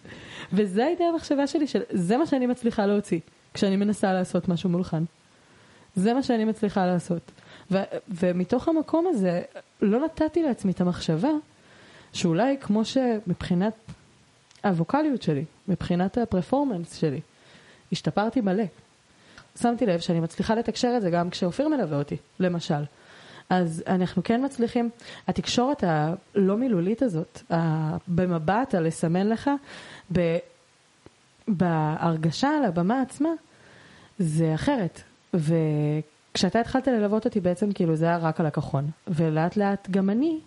[0.52, 3.20] וזו הייתה המחשבה שלי, של זה מה שאני מצליחה להוציא,
[3.54, 5.04] כשאני מנסה לעשות משהו מולחן.
[5.96, 7.22] זה מה שאני מצליחה לעשות.
[7.70, 9.42] ו- ומתוך המקום הזה,
[9.82, 11.30] לא נתתי לעצמי את המחשבה,
[12.12, 13.74] שאולי כמו שמבחינת
[14.64, 17.20] הווקאליות שלי, מבחינת הפרפורמנס שלי.
[17.92, 18.64] השתפרתי מלא.
[19.60, 22.84] שמתי לב שאני מצליחה לתקשר את זה גם כשאופיר מלווה אותי, למשל.
[23.50, 24.90] אז אנחנו כן מצליחים,
[25.28, 27.42] התקשורת הלא מילולית הזאת,
[28.08, 29.50] במבט, הלסמן לך,
[31.48, 33.28] בהרגשה על הבמה עצמה,
[34.18, 35.02] זה אחרת.
[35.34, 38.90] וכשאתה התחלת ללוות אותי בעצם כאילו זה היה רק על הכחון.
[39.08, 40.38] ולאט לאט גם אני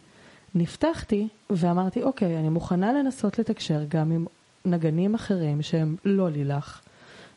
[0.56, 4.26] נפתחתי ואמרתי, אוקיי, אני מוכנה לנסות לתקשר גם עם
[4.66, 6.82] נגנים אחרים שהם לא לילך,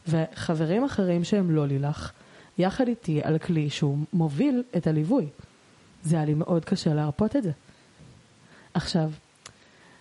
[0.09, 2.13] וחברים אחרים שהם לא לילך,
[2.59, 5.27] יחד איתי על כלי שהוא מוביל את הליווי.
[6.03, 7.51] זה היה לי מאוד קשה להרפות את זה.
[8.75, 9.11] עכשיו,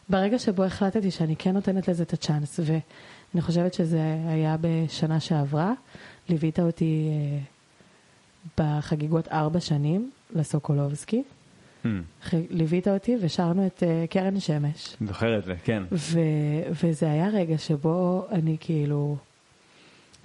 [0.09, 5.73] ברגע שבו החלטתי שאני כן נותנת לזה את הצ'אנס, ואני חושבת שזה היה בשנה שעברה,
[6.29, 7.39] ליווית אותי אה,
[8.57, 11.23] בחגיגות ארבע שנים לסוקולובסקי.
[11.83, 11.87] Hmm.
[12.49, 14.97] ליווית אותי ושרנו את uh, קרן שמש.
[15.07, 15.83] זוכר את זה, כן.
[15.91, 16.19] ו-
[16.83, 19.17] וזה היה רגע שבו אני כאילו,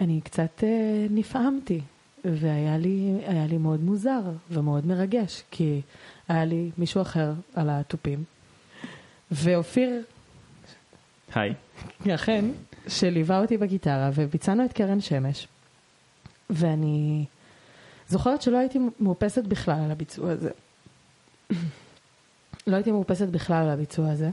[0.01, 0.65] אני קצת uh,
[1.11, 1.81] נפעמתי,
[2.25, 3.15] והיה לי,
[3.49, 4.21] לי מאוד מוזר
[4.51, 5.81] ומאוד מרגש, כי
[6.29, 8.25] היה לי מישהו אחר על התופים,
[9.31, 10.03] ואופיר,
[11.35, 11.55] היי,
[12.15, 12.45] אכן,
[12.89, 15.49] שליווה אותי בגיטרה, וביצענו את קרן שמש,
[16.51, 17.25] ואני
[18.09, 20.51] זוכרת שלא הייתי מאופסת בכלל על הביצוע הזה.
[22.67, 24.31] לא הייתי מאופסת בכלל על הביצוע הזה,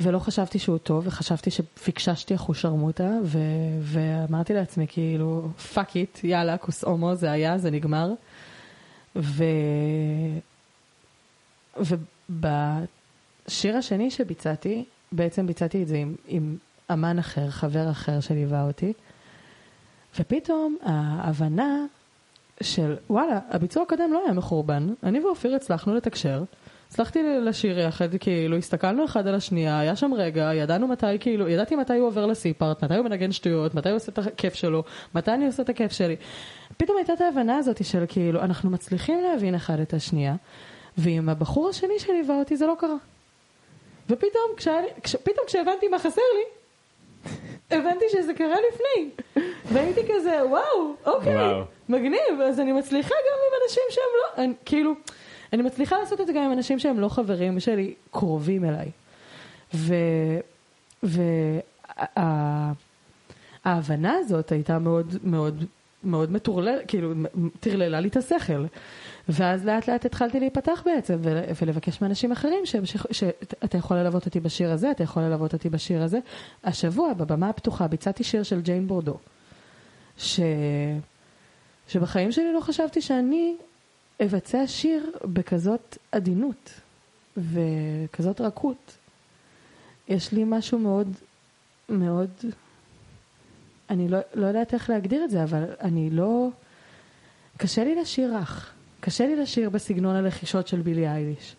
[0.00, 3.38] ולא חשבתי שהוא טוב, וחשבתי שפיקששתי אחושרמוטה, ו-
[3.80, 8.12] ואמרתי לעצמי כאילו, fuck it, יאללה, כוס אמו, זה היה, זה נגמר.
[9.16, 9.44] ו...
[11.76, 16.56] ובשיר השני שביצעתי, בעצם ביצעתי את זה עם, עם
[16.92, 18.92] אמן אחר, חבר אחר שליווה אותי,
[20.18, 21.84] ופתאום ההבנה
[22.62, 26.44] של וואלה, הביצוע הקודם לא היה מחורבן, אני ואופיר הצלחנו לתקשר,
[26.94, 31.76] הצלחתי לשיר יחד, כאילו הסתכלנו אחד על השנייה, היה שם רגע, ידענו מתי, כאילו, ידעתי
[31.76, 34.84] מתי הוא עובר לסי-פארט, מתי הוא מנגן שטויות, מתי הוא עושה את הכיף שלו,
[35.14, 36.16] מתי אני עושה את הכיף שלי.
[36.76, 40.34] פתאום הייתה את ההבנה הזאת של כאילו, אנחנו מצליחים להבין אחד את השנייה,
[40.98, 42.96] ועם הבחור השני שליווה אותי זה לא קרה.
[44.10, 46.44] ופתאום, כשה, כש, פתאום כשהבנתי מה חסר לי,
[47.78, 49.10] הבנתי שזה קרה לפני.
[49.72, 51.64] והייתי כזה, וואו, אוקיי, וואו.
[51.88, 54.94] מגניב, אז אני מצליחה גם עם אנשים שהם לא, אני, כאילו,
[55.54, 58.90] אני מצליחה לעשות את זה גם עם אנשים שהם לא חברים שלי, קרובים אליי.
[63.64, 65.64] וההבנה הזאת הייתה מאוד מאוד
[66.04, 67.12] מאוד מטורלל, כאילו,
[67.60, 68.66] טרללה לי את השכל.
[69.28, 72.66] ואז לאט לאט התחלתי להיפתח בעצם, ול- ולבקש מאנשים אחרים
[73.10, 76.18] שאתה יכול ללוות אותי בשיר הזה, אתה יכול ללוות אותי בשיר הזה.
[76.64, 79.18] השבוע, בבמה הפתוחה, ביצעתי שיר של ג'יין בורדו,
[80.18, 80.40] ש...
[81.88, 83.56] שבחיים שלי לא חשבתי שאני
[84.22, 86.80] אבצע שיר בכזאת עדינות
[87.36, 88.96] וכזאת רכות.
[90.08, 91.08] יש לי משהו מאוד,
[91.88, 92.30] מאוד,
[93.90, 96.48] אני לא, לא יודעת איך להגדיר את זה, אבל אני לא,
[97.56, 98.72] קשה לי לשיר רך.
[99.00, 101.56] קשה לי לשיר בסגנון הלחישות של בילי אייליש.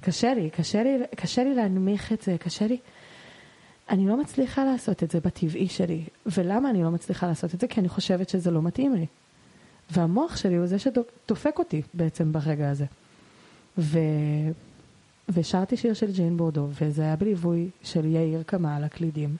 [0.00, 2.78] קשה לי, קשה לי, קשה לי להנמיך את זה, קשה לי...
[3.90, 6.04] אני לא מצליחה לעשות את זה בטבעי שלי.
[6.26, 7.68] ולמה אני לא מצליחה לעשות את זה?
[7.68, 9.06] כי אני חושבת שזה לא מתאים לי.
[9.90, 12.84] והמוח שלי הוא זה שדופק אותי בעצם ברגע הזה.
[13.78, 13.98] ו...
[15.28, 19.36] ושרתי שיר של ג'יין בורדו, וזה היה בליווי של יאיר קמה על הקלידים.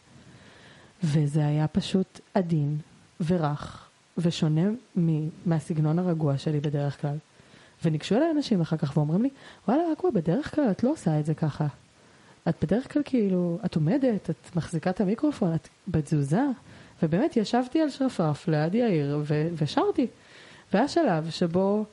[1.04, 2.76] וזה היה פשוט עדין
[3.26, 3.88] ורך
[4.18, 7.16] ושונה מ- מהסגנון הרגוע שלי בדרך כלל.
[7.84, 9.28] וניגשו אליי אנשים אחר כך ואומרים לי,
[9.68, 11.66] וואלה, אקווה, בדרך כלל את לא עושה את זה ככה.
[12.48, 16.42] את בדרך כלל כאילו, את עומדת, את מחזיקה את המיקרופון, את בתזוזה.
[17.02, 20.06] ובאמת ישבתי על שרפרף ליד יאיר ו- ושרתי.
[20.72, 21.84] והיה שלב שבו,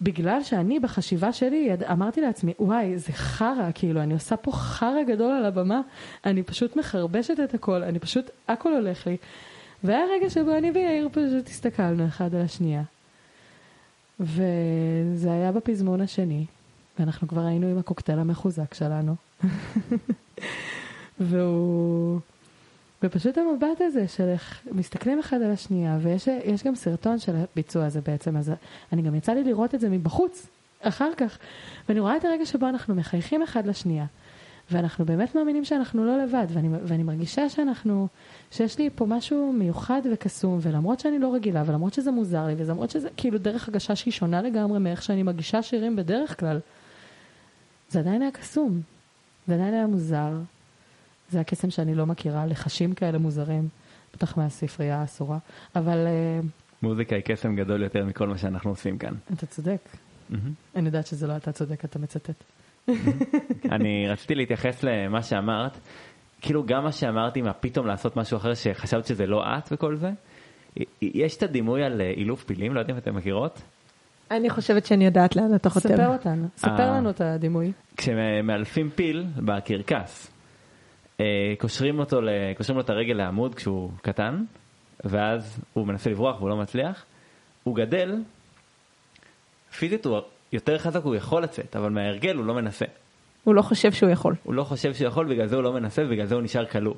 [0.00, 1.70] בגלל שאני בחשיבה שלי.
[1.92, 5.80] אמרתי לעצמי, וואי, זה חרא, כאילו, אני עושה פה חרא גדול על הבמה,
[6.24, 9.16] אני פשוט מחרבשת את הכל, אני פשוט, הכל הולך לי.
[9.84, 12.82] והיה רגע שבו אני ויאיר פשוט הסתכלנו אחד על השנייה.
[14.20, 16.46] וזה היה בפזמון השני,
[16.98, 19.14] ואנחנו כבר היינו עם הקוקטייל המחוזק שלנו.
[21.20, 22.20] והוא...
[23.02, 27.84] ופשוט המבט הזה של איך מסתכלים אחד על השנייה, ויש יש גם סרטון של הביצוע
[27.84, 28.52] הזה בעצם, אז
[28.92, 30.46] אני גם יצא לי לראות את זה מבחוץ,
[30.80, 31.38] אחר כך,
[31.88, 34.04] ואני רואה את הרגע שבו אנחנו מחייכים אחד לשנייה,
[34.70, 38.08] ואנחנו באמת מאמינים שאנחנו לא לבד, ואני, ואני מרגישה שאנחנו,
[38.50, 42.90] שיש לי פה משהו מיוחד וקסום, ולמרות שאני לא רגילה, ולמרות שזה מוזר לי, ולמרות
[42.90, 46.58] שזה כאילו דרך הגשה שהיא שונה לגמרי מאיך שאני מגישה שירים בדרך כלל,
[47.88, 48.80] זה עדיין היה קסום,
[49.46, 50.32] זה עדיין היה מוזר,
[51.30, 53.68] זה הקסם שאני לא מכירה, לחשים כאלה מוזרים,
[54.14, 55.38] בטח מהספרייה האסורה,
[55.76, 56.46] אבל uh,
[56.82, 59.14] מוזיקה היא קסם גדול יותר מכל מה שאנחנו עושים כאן.
[59.32, 59.80] אתה צודק.
[60.76, 62.44] אני יודעת שזה לא אתה צודק, אתה מצטט.
[63.74, 65.78] אני רציתי להתייחס למה שאמרת,
[66.40, 70.10] כאילו גם מה שאמרתי, מה פתאום לעשות משהו אחר שחשבת שזה לא את וכל זה.
[71.02, 73.62] יש את הדימוי על אה, אילוף פילים, לא יודע אם אתם מכירות?
[74.30, 75.88] אני חושבת שאני יודעת לאן אתה חותר.
[75.88, 76.96] ספר אותנו, ספר אה.
[76.96, 77.72] לנו את הדימוי.
[77.96, 80.35] כשמאלפים פיל בקרקס, אה,
[81.58, 82.20] קושרים אותו,
[82.56, 84.44] קושרים לו את הרגל לעמוד כשהוא קטן,
[85.04, 87.04] ואז הוא מנסה לברוח והוא לא מצליח.
[87.64, 88.14] הוא גדל,
[89.78, 90.18] פיזית הוא
[90.52, 92.84] יותר חזק, הוא יכול לצאת, אבל מההרגל הוא לא מנסה.
[93.44, 94.34] הוא לא חושב שהוא יכול.
[94.42, 96.94] הוא לא חושב שהוא יכול, בגלל זה הוא לא מנסה, ובגלל זה הוא נשאר כלוא.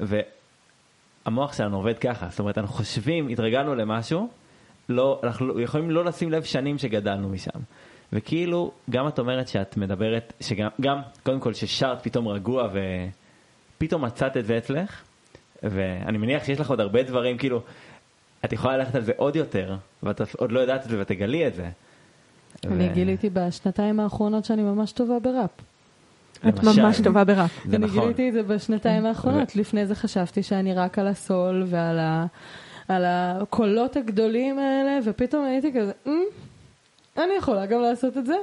[0.00, 4.28] והמוח שלנו עובד ככה, זאת אומרת, אנחנו חושבים, התרגלנו למשהו,
[4.88, 7.60] לא, אנחנו יכולים לא לשים לב שנים שגדלנו משם.
[8.12, 12.68] וכאילו, גם את אומרת שאת מדברת, שגם, גם, קודם כל, ששרת פתאום רגוע
[13.76, 15.02] ופתאום מצאת את זה אצלך,
[15.62, 17.62] ואני מניח שיש לך עוד הרבה דברים, כאילו,
[18.44, 21.54] את יכולה ללכת על זה עוד יותר, ואת עוד לא יודעת את זה ותגלי את
[21.54, 21.68] זה.
[22.66, 25.50] אני ו- גיליתי בשנתיים האחרונות שאני ממש טובה בראפ.
[26.48, 26.82] את למשל.
[26.82, 27.50] ממש טובה בראפ.
[27.64, 28.00] זה אני נכון.
[28.00, 29.56] גיליתי את זה בשנתיים האחרונות.
[29.56, 32.26] לפני זה חשבתי שאני רק על הסול ועל ה...
[32.88, 36.22] על הקולות הגדולים האלה, ופתאום הייתי כזה, "אמ,
[37.16, 38.36] אני יכולה גם לעשות את זה.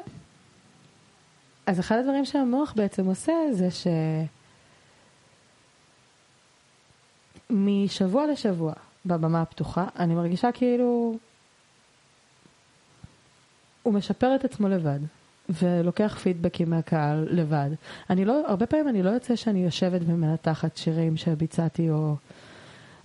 [1.65, 3.87] אז אחד הדברים שהמוח בעצם עושה זה ש...
[7.53, 8.73] משבוע לשבוע,
[9.05, 11.17] בבמה הפתוחה, אני מרגישה כאילו
[13.83, 14.99] הוא משפר את עצמו לבד,
[15.49, 17.69] ולוקח פידבקים מהקהל לבד.
[18.09, 22.15] אני לא, הרבה פעמים אני לא יוצא שאני יושבת ומנתחת שירים שביצעתי, או,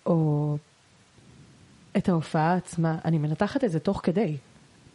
[0.07, 0.57] או
[1.97, 4.37] את ההופעה עצמה, אני מנתחת את זה תוך כדי.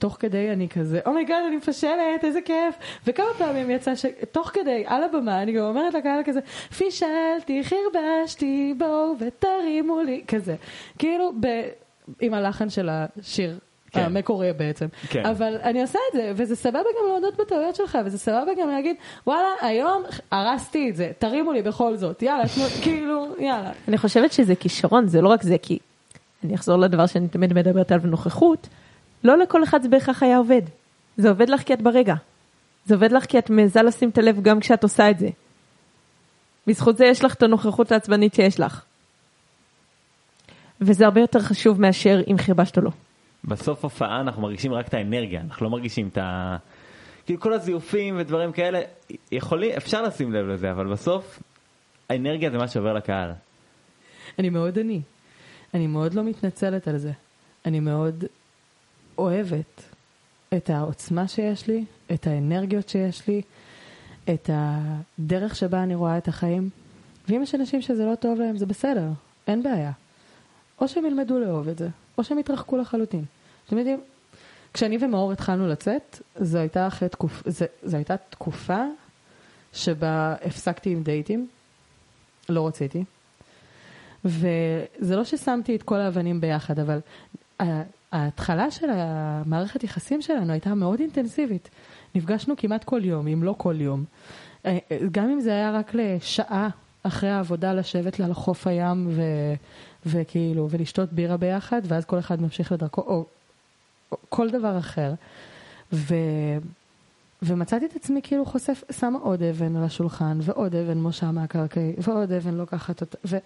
[0.03, 2.75] תוך כדי אני כזה, oh my god, oh אני מפשלת, איזה כיף.
[3.07, 6.39] וכמה פעמים יצא שתוך כדי, על הבמה, אני גם אומרת לקהל כזה,
[6.77, 10.55] פישלתי, חרבשתי, בואו ותרימו לי, כזה.
[10.99, 11.47] כאילו, ב...
[12.21, 13.59] עם הלחן של השיר.
[13.91, 13.99] כן.
[13.99, 14.87] המקורי בעצם.
[15.09, 15.25] כן.
[15.25, 18.95] אבל אני עושה את זה, וזה סבבה גם להודות בטעויות שלך, וזה סבבה גם להגיד,
[19.27, 23.71] וואלה, היום הרסתי את זה, תרימו לי בכל זאת, יאללה, תנו, כאילו, יאללה.
[23.87, 25.79] אני חושבת שזה כישרון, זה לא רק זה, כי
[26.43, 28.67] אני אחזור לדבר שאני תמיד מדברת עליו, נוכחות,
[29.23, 30.61] לא לכל אחד זה בהכרח היה עובד.
[31.17, 32.15] זה עובד לך כי את ברגע.
[32.85, 35.29] זה עובד לך כי את מעיזה לשים את הלב גם כשאת עושה את זה.
[36.67, 38.85] בזכות זה יש לך את הנוכחות העצבנית שיש לך.
[40.81, 42.91] וזה הרבה יותר חשוב מאשר אם חירבשת או לא.
[43.43, 46.57] בסוף הופעה אנחנו מרגישים רק את האנרגיה, אנחנו לא מרגישים את ה...
[47.25, 48.81] כאילו כל הזיופים ודברים כאלה,
[49.31, 51.39] יכולים, אפשר לשים לב לזה, אבל בסוף
[52.09, 53.31] האנרגיה זה מה שעובר לקהל.
[54.39, 55.01] אני מאוד אני.
[55.73, 57.11] אני מאוד לא מתנצלת על זה.
[57.65, 58.23] אני מאוד
[59.17, 59.81] אוהבת
[60.57, 63.41] את העוצמה שיש לי, את האנרגיות שיש לי,
[64.29, 66.69] את הדרך שבה אני רואה את החיים.
[67.27, 69.07] ואם יש אנשים שזה לא טוב להם, זה בסדר,
[69.47, 69.91] אין בעיה.
[70.81, 73.25] או שהם ילמדו לאהוב את זה, או שהם יתרחקו לחלוטין.
[73.67, 74.01] אתם יודעים,
[74.73, 77.43] כשאני ומאור התחלנו לצאת, זו הייתה, אחרי תקופ...
[77.45, 78.81] זו, זו הייתה תקופה
[79.73, 81.47] שבה הפסקתי עם דייטים,
[82.49, 83.03] לא רציתי.
[84.25, 86.99] וזה לא ששמתי את כל האבנים ביחד, אבל
[88.13, 91.69] ההתחלה של המערכת יחסים שלנו הייתה מאוד אינטנסיבית.
[92.15, 94.03] נפגשנו כמעט כל יום, אם לא כל יום.
[94.65, 94.77] אה,
[95.11, 96.69] גם אם זה היה רק לשעה
[97.03, 99.21] אחרי העבודה לשבת על חוף הים ו...
[100.05, 103.25] וכאילו, ולשתות בירה ביחד, ואז כל אחד ממשיך לדרכו, או,
[104.11, 105.13] או כל דבר אחר.
[105.93, 106.15] ו...
[107.41, 112.31] ומצאתי את עצמי כאילו חושף, שמה עוד אבן על השולחן, ועוד אבן משה מהקרקעי, ועוד
[112.31, 113.37] אבן לוקחת אותה, ו...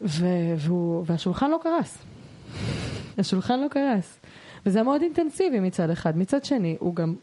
[0.00, 0.26] ו...
[0.58, 1.04] והוא...
[1.06, 1.98] והשולחן לא קרס.
[3.18, 4.20] השולחן לא קרס.
[4.66, 6.18] וזה היה מאוד אינטנסיבי מצד אחד.
[6.18, 7.14] מצד שני, הוא גם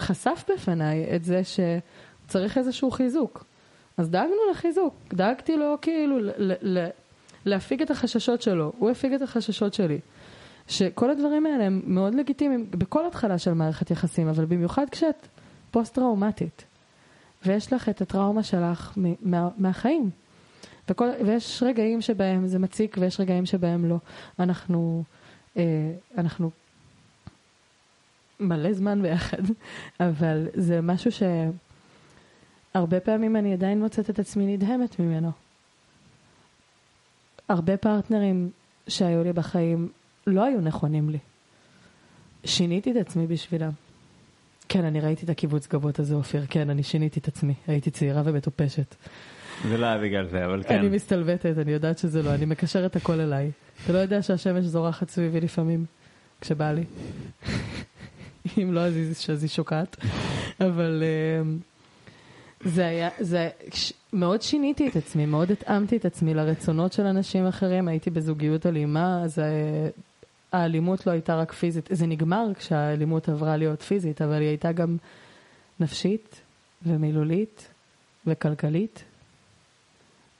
[0.00, 3.44] חשף בפניי את זה שצריך איזשהו חיזוק.
[3.96, 4.94] אז דאגנו לחיזוק.
[5.14, 6.16] דאגתי לו כאילו
[7.44, 8.72] להפיג את החששות שלו.
[8.78, 9.98] הוא הפיג את החששות שלי.
[10.68, 15.28] שכל הדברים האלה הם מאוד לגיטימיים בכל התחלה של מערכת יחסים, אבל במיוחד כשאת
[15.70, 16.64] פוסט-טראומטית.
[17.46, 20.10] ויש לך את הטראומה שלך מה, מהחיים.
[20.88, 23.96] וכל, ויש רגעים שבהם זה מציק ויש רגעים שבהם לא.
[24.38, 25.04] אנחנו,
[25.56, 26.50] אה, אנחנו
[28.40, 29.42] מלא זמן ביחד,
[30.00, 31.10] אבל זה משהו
[32.72, 35.30] שהרבה פעמים אני עדיין מוצאת את עצמי נדהמת ממנו.
[37.48, 38.50] הרבה פרטנרים
[38.88, 39.88] שהיו לי בחיים
[40.26, 41.18] לא היו נכונים לי.
[42.44, 43.70] שיניתי את עצמי בשבילם.
[44.68, 46.46] כן, אני ראיתי את הקיבוץ גבות הזה, אופיר.
[46.48, 47.54] כן, אני שיניתי את עצמי.
[47.66, 48.94] הייתי צעירה ומטופשת.
[49.68, 50.78] זה לא היה בגלל זה, אבל כן.
[50.78, 53.50] אני מסתלבטת, אני יודעת שזה לא, אני מקשרת הכל אליי.
[53.84, 55.84] אתה לא יודע שהשמש זורחת סביבי לפעמים,
[56.40, 56.84] כשבא לי.
[58.62, 59.96] אם לא, אז היא, שוקעת.
[60.60, 61.02] אבל
[61.42, 61.58] אמ,
[62.64, 63.48] זה היה, זה,
[64.12, 69.22] מאוד שיניתי את עצמי, מאוד התאמתי את עצמי לרצונות של אנשים אחרים, הייתי בזוגיות אלימה,
[69.24, 69.38] אז
[70.52, 74.96] האלימות לא הייתה רק פיזית, זה נגמר כשהאלימות עברה להיות פיזית, אבל היא הייתה גם
[75.80, 76.40] נפשית
[76.86, 77.68] ומילולית
[78.26, 79.04] וכלכלית.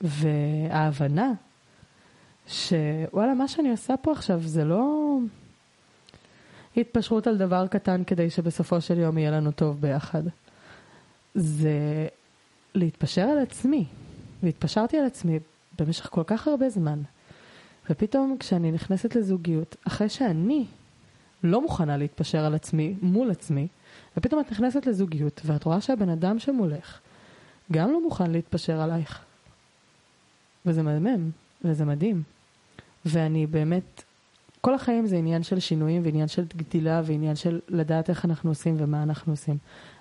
[0.05, 1.32] וההבנה
[2.48, 5.18] שוואלה, מה שאני עושה פה עכשיו זה לא
[6.76, 10.22] התפשרות על דבר קטן כדי שבסופו של יום יהיה לנו טוב ביחד.
[11.34, 12.07] זה
[12.74, 13.86] להתפשר על עצמי.
[14.42, 15.38] והתפשרתי על עצמי
[15.78, 17.02] במשך כל כך הרבה זמן.
[17.90, 20.64] ופתאום כשאני נכנסת לזוגיות, אחרי שאני
[21.44, 23.68] לא מוכנה להתפשר על עצמי מול עצמי,
[24.16, 27.00] ופתאום את נכנסת לזוגיות ואת רואה שהבן אדם שמולך
[27.72, 29.24] גם לא מוכן להתפשר עלייך.
[30.66, 31.30] וזה מהמם,
[31.64, 32.22] וזה מדהים.
[33.04, 34.02] ואני באמת,
[34.60, 38.74] כל החיים זה עניין של שינויים ועניין של גדילה ועניין של לדעת איך אנחנו עושים
[38.78, 39.58] ומה אנחנו עושים.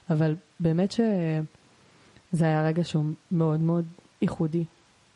[0.09, 3.85] אבל באמת שזה היה רגע שהוא מאוד מאוד
[4.21, 4.63] ייחודי.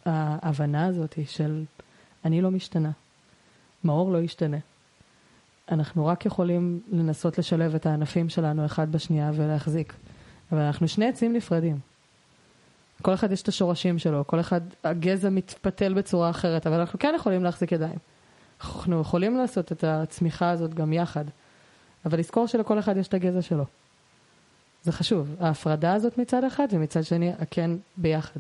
[0.05, 1.63] ההבנה הזאת של
[2.25, 2.91] אני לא משתנה,
[3.83, 4.57] מאור לא ישתנה.
[5.71, 9.93] אנחנו רק יכולים לנסות לשלב את הענפים שלנו אחד בשנייה ולהחזיק.
[10.51, 11.79] אבל אנחנו שני עצים נפרדים.
[13.01, 17.13] כל אחד יש את השורשים שלו, כל אחד, הגזע מתפתל בצורה אחרת, אבל אנחנו כן
[17.15, 17.97] יכולים להחזיק ידיים.
[18.61, 21.25] אנחנו יכולים לעשות את הצמיחה הזאת גם יחד,
[22.05, 23.65] אבל לזכור שלכל אחד יש את הגזע שלו.
[24.83, 28.39] זה חשוב, ההפרדה הזאת מצד אחד, ומצד שני, הכן ביחד.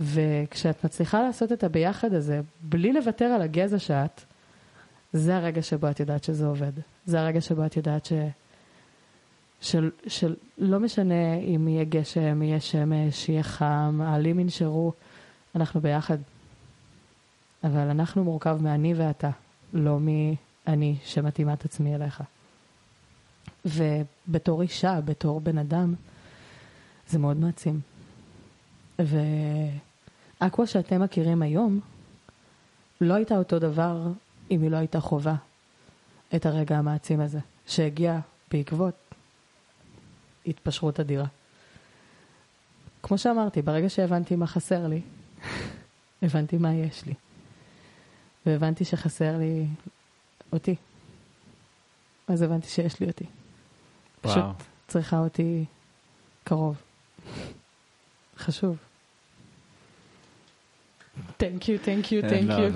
[0.00, 4.20] וכשאת מצליחה לעשות את הביחד הזה, בלי לוותר על הגזע שאת,
[5.12, 6.72] זה הרגע שבו את יודעת שזה עובד.
[7.06, 8.12] זה הרגע שבו את יודעת ש...
[9.60, 14.92] של, של לא משנה אם יהיה גשם, יהיה שמש, יהיה חם, העלים ינשרו,
[15.54, 16.18] אנחנו ביחד.
[17.64, 19.30] אבל אנחנו מורכב מאני ואתה,
[19.72, 22.22] לא מאני שמתאימה את עצמי אליך.
[23.64, 25.94] ובתור אישה, בתור בן אדם,
[27.08, 27.80] זה מאוד מעצים.
[28.98, 31.80] ואקווה שאתם מכירים היום,
[33.00, 34.08] לא הייתה אותו דבר
[34.50, 35.34] אם היא לא הייתה חובה
[36.34, 38.18] את הרגע המעצים הזה, שהגיע
[38.50, 39.07] בעקבות
[40.50, 41.26] התפשרות אדירה.
[43.02, 45.00] כמו שאמרתי, ברגע שהבנתי מה חסר לי,
[46.22, 47.14] הבנתי מה יש לי.
[48.46, 49.66] והבנתי שחסר לי
[50.52, 50.74] אותי.
[52.28, 53.24] אז הבנתי שיש לי אותי.
[54.24, 54.34] וואו.
[54.34, 55.64] פשוט צריכה אותי
[56.44, 56.82] קרוב.
[58.44, 58.76] חשוב.
[61.18, 62.72] Thank you, thank you, thank לא, you.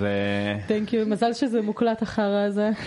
[0.67, 1.05] thank you.
[1.07, 2.69] מזל שזה מוקלט החרא הזה.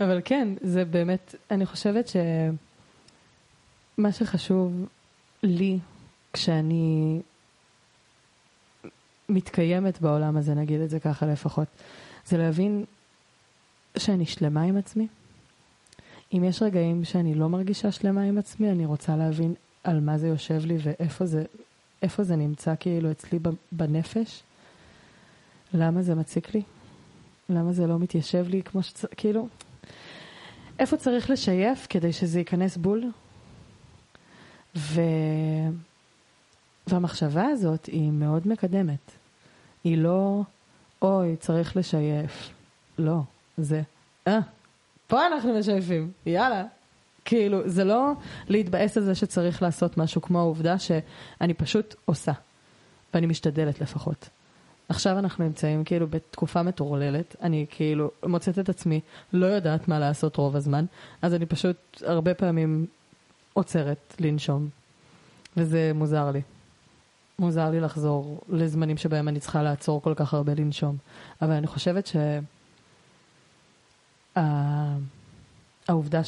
[0.00, 4.86] אבל כן, זה באמת, אני חושבת שמה שחשוב
[5.42, 5.78] לי
[6.32, 7.20] כשאני
[9.28, 11.68] מתקיימת בעולם הזה, נגיד את זה ככה לפחות,
[12.26, 12.84] זה להבין
[13.98, 15.06] שאני שלמה עם עצמי.
[16.32, 20.28] אם יש רגעים שאני לא מרגישה שלמה עם עצמי, אני רוצה להבין על מה זה
[20.28, 21.44] יושב לי ואיפה זה,
[22.18, 23.38] זה נמצא כאילו אצלי
[23.72, 24.42] בנפש.
[25.74, 26.62] למה זה מציק לי?
[27.48, 29.48] למה זה לא מתיישב לי כמו שצריך, כאילו,
[30.80, 33.10] איפה צריך לשייף כדי שזה ייכנס בול?
[34.76, 35.00] ו...
[36.86, 39.10] והמחשבה הזאת היא מאוד מקדמת.
[39.84, 40.42] היא לא,
[41.02, 42.50] אוי, צריך לשייף.
[42.98, 43.18] לא,
[43.56, 43.82] זה,
[44.28, 44.38] אה,
[45.06, 46.64] פה אנחנו משייפים, יאללה.
[47.24, 48.12] כאילו, זה לא
[48.48, 52.32] להתבאס על זה שצריך לעשות משהו, כמו העובדה שאני פשוט עושה,
[53.14, 54.28] ואני משתדלת לפחות.
[54.90, 59.00] עכשיו אנחנו נמצאים כאילו בתקופה מטורללת, אני כאילו מוצאת את עצמי
[59.32, 60.84] לא יודעת מה לעשות רוב הזמן,
[61.22, 61.76] אז אני פשוט
[62.06, 62.86] הרבה פעמים
[63.52, 64.68] עוצרת לנשום,
[65.56, 66.40] וזה מוזר לי.
[67.38, 70.96] מוזר לי לחזור לזמנים שבהם אני צריכה לעצור כל כך הרבה לנשום.
[71.42, 72.40] אבל אני חושבת שה-
[75.88, 76.20] העובדה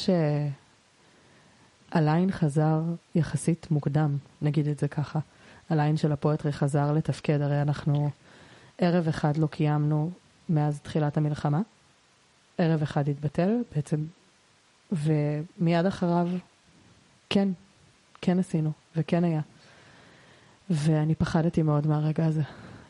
[1.91, 2.81] שהליין חזר
[3.15, 5.19] יחסית מוקדם, נגיד את זה ככה.
[5.69, 8.09] הליין של הפואטרי חזר לתפקד, הרי אנחנו
[8.77, 10.11] ערב אחד לא קיימנו
[10.49, 11.61] מאז תחילת המלחמה.
[12.57, 14.05] ערב אחד התבטל בעצם,
[14.91, 16.29] ומיד אחריו
[17.29, 17.49] כן,
[18.21, 19.41] כן עשינו, וכן היה.
[20.69, 22.41] ואני פחדתי מאוד מהרגע הזה.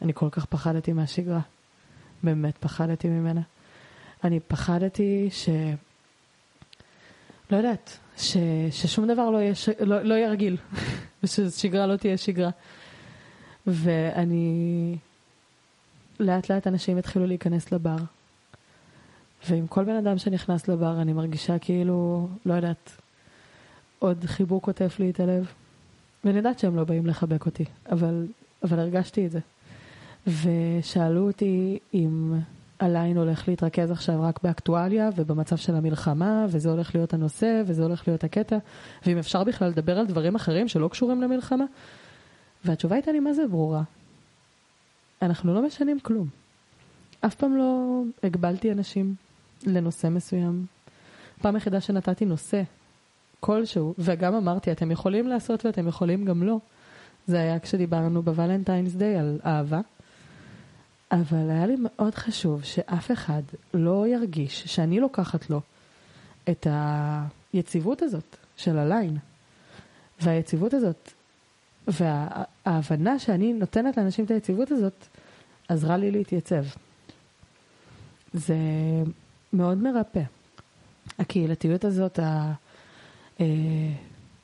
[0.02, 1.40] אני כל כך פחדתי מהשגרה.
[2.24, 3.42] באמת פחדתי ממנה.
[4.24, 5.50] אני פחדתי ש...
[7.52, 8.38] לא יודעת, ש...
[8.72, 9.70] ששום דבר לא יהיה, ש...
[9.80, 10.58] לא, לא יהיה רגיל,
[11.24, 12.50] וששגרה לא תהיה שגרה.
[13.68, 14.98] ואני...
[16.20, 17.98] לאט לאט אנשים התחילו להיכנס לבר.
[19.50, 22.92] ועם כל בן אדם שנכנס לבר אני מרגישה כאילו, לא יודעת,
[24.00, 25.52] עוד חיבוק עוטף לי את הלב.
[26.24, 28.28] ואני יודעת שהם לא באים לחבק אותי, אבל,
[28.64, 29.40] אבל הרגשתי את זה.
[30.28, 32.34] ושאלו אותי אם
[32.80, 38.08] הליין הולך להתרכז עכשיו רק באקטואליה ובמצב של המלחמה, וזה הולך להיות הנושא, וזה הולך
[38.08, 38.58] להיות הקטע,
[39.06, 41.66] ואם אפשר בכלל לדבר על דברים אחרים שלא קשורים למלחמה.
[42.66, 43.84] והתשובה הייתה לי מה זה ברורה.
[45.26, 46.28] אנחנו לא משנים כלום.
[47.26, 49.16] אף פעם לא הגבלתי אנשים
[49.66, 50.66] לנושא מסוים.
[51.42, 52.62] פעם היחידה שנתתי נושא
[53.40, 56.60] כלשהו, וגם אמרתי, אתם יכולים לעשות ואתם יכולים גם לא.
[57.28, 59.82] זה היה כשדיברנו בוולנטיינס דיי על אהבה.
[61.12, 63.42] אבל היה לי מאוד חשוב שאף אחד
[63.74, 65.62] לא ירגיש שאני לוקחת לו
[66.50, 66.68] את
[67.54, 69.18] היציבות הזאת של הליין.
[70.22, 71.12] והיציבות הזאת,
[71.88, 75.08] וההבנה שאני נותנת לאנשים את היציבות הזאת,
[75.68, 76.64] עזרה לי להתייצב.
[78.34, 78.56] זה
[79.54, 80.22] מאוד מרפא.
[81.20, 82.54] הקהילתיות הזאת, ה...
[83.40, 83.46] אה,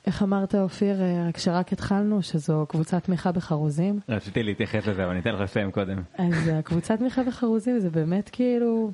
[0.08, 4.00] איך אמרת אופיר, אה, כשרק התחלנו, שזו קבוצת תמיכה בחרוזים.
[4.10, 6.02] רציתי להתייחס לזה, אבל אני אתן לך לסיים קודם.
[6.18, 8.92] אז הקבוצת תמיכה בחרוזים זה באמת כאילו,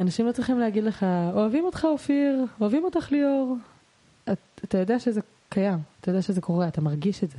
[0.00, 3.56] אנשים לא צריכים להגיד לך, אוהבים אותך אופיר, אוהבים אותך ליאור.
[4.32, 7.38] את, אתה יודע שזה קיים, אתה יודע שזה קורה, אתה מרגיש את זה.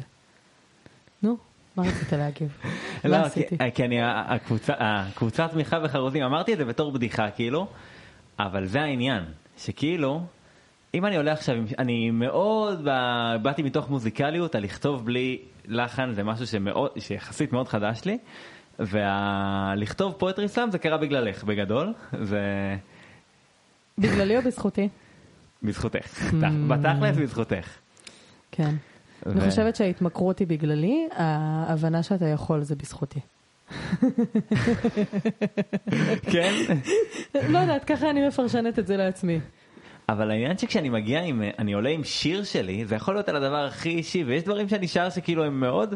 [1.75, 2.57] מה רצית להגיב?
[3.05, 3.57] לא, עשיתי?
[3.73, 7.67] כי- אני, הקבוצה, הקבוצת תמיכה בחרוזים, אמרתי את זה בתור בדיחה כאילו,
[8.39, 9.23] אבל זה העניין,
[9.57, 10.21] שכאילו,
[10.93, 12.87] אם אני עולה עכשיו, אני מאוד,
[13.41, 18.17] באתי מתוך מוזיקליות, על לכתוב בלי לחן זה משהו שמאוד, שיחסית מאוד חדש לי,
[18.79, 22.41] ולכתוב פואטרי סלאם זה קרה בגללך בגדול, זה
[23.97, 24.89] בגללי או בזכותי?
[25.63, 26.33] בזכותך,
[26.67, 27.67] בתכלס בזכותך.
[28.51, 28.75] כן.
[29.25, 33.19] אני ו- חושבת שההתמכרות היא בגללי, ההבנה שאתה יכול זה בזכותי.
[36.31, 36.53] כן.
[37.49, 39.39] לא יודעת, ככה אני מפרשנת את זה לעצמי.
[40.09, 43.65] אבל העניין שכשאני מגיע עם, אני עולה עם שיר שלי, זה יכול להיות על הדבר
[43.65, 45.95] הכי אישי, ויש דברים שאני שר שכאילו הם מאוד,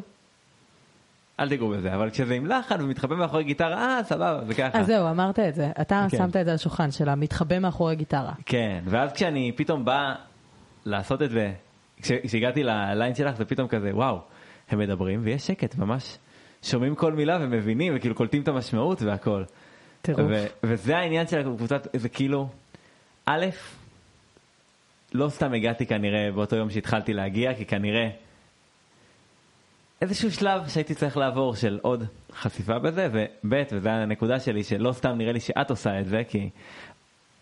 [1.39, 4.79] אל תיגעו בזה, אבל כשזה עם לחן ומתחבא מאחורי גיטרה, אה, סבבה, זה ככה.
[4.79, 5.71] אז זהו, אמרת את זה.
[5.81, 6.17] אתה כן.
[6.17, 8.33] שמת את זה על השולחן של המתחבא מאחורי גיטרה.
[8.45, 10.13] כן, ואז כשאני פתאום בא
[10.85, 11.53] לעשות את זה,
[12.01, 14.19] כשהגעתי לליין שלך זה פתאום כזה, וואו,
[14.69, 16.17] הם מדברים ויש שקט, ממש
[16.63, 19.43] שומעים כל מילה ומבינים וכאילו קולטים את המשמעות והכל.
[20.07, 22.49] ו- וזה העניין של הקבוצת, זה כאילו,
[23.25, 23.45] א',
[25.13, 28.09] לא סתם הגעתי כנראה באותו יום שהתחלתי להגיע, כי כנראה
[30.01, 35.17] איזשהו שלב שהייתי צריך לעבור של עוד חשיפה בזה, וב', וזו הנקודה שלי, שלא סתם
[35.17, 36.49] נראה לי שאת עושה את זה, כי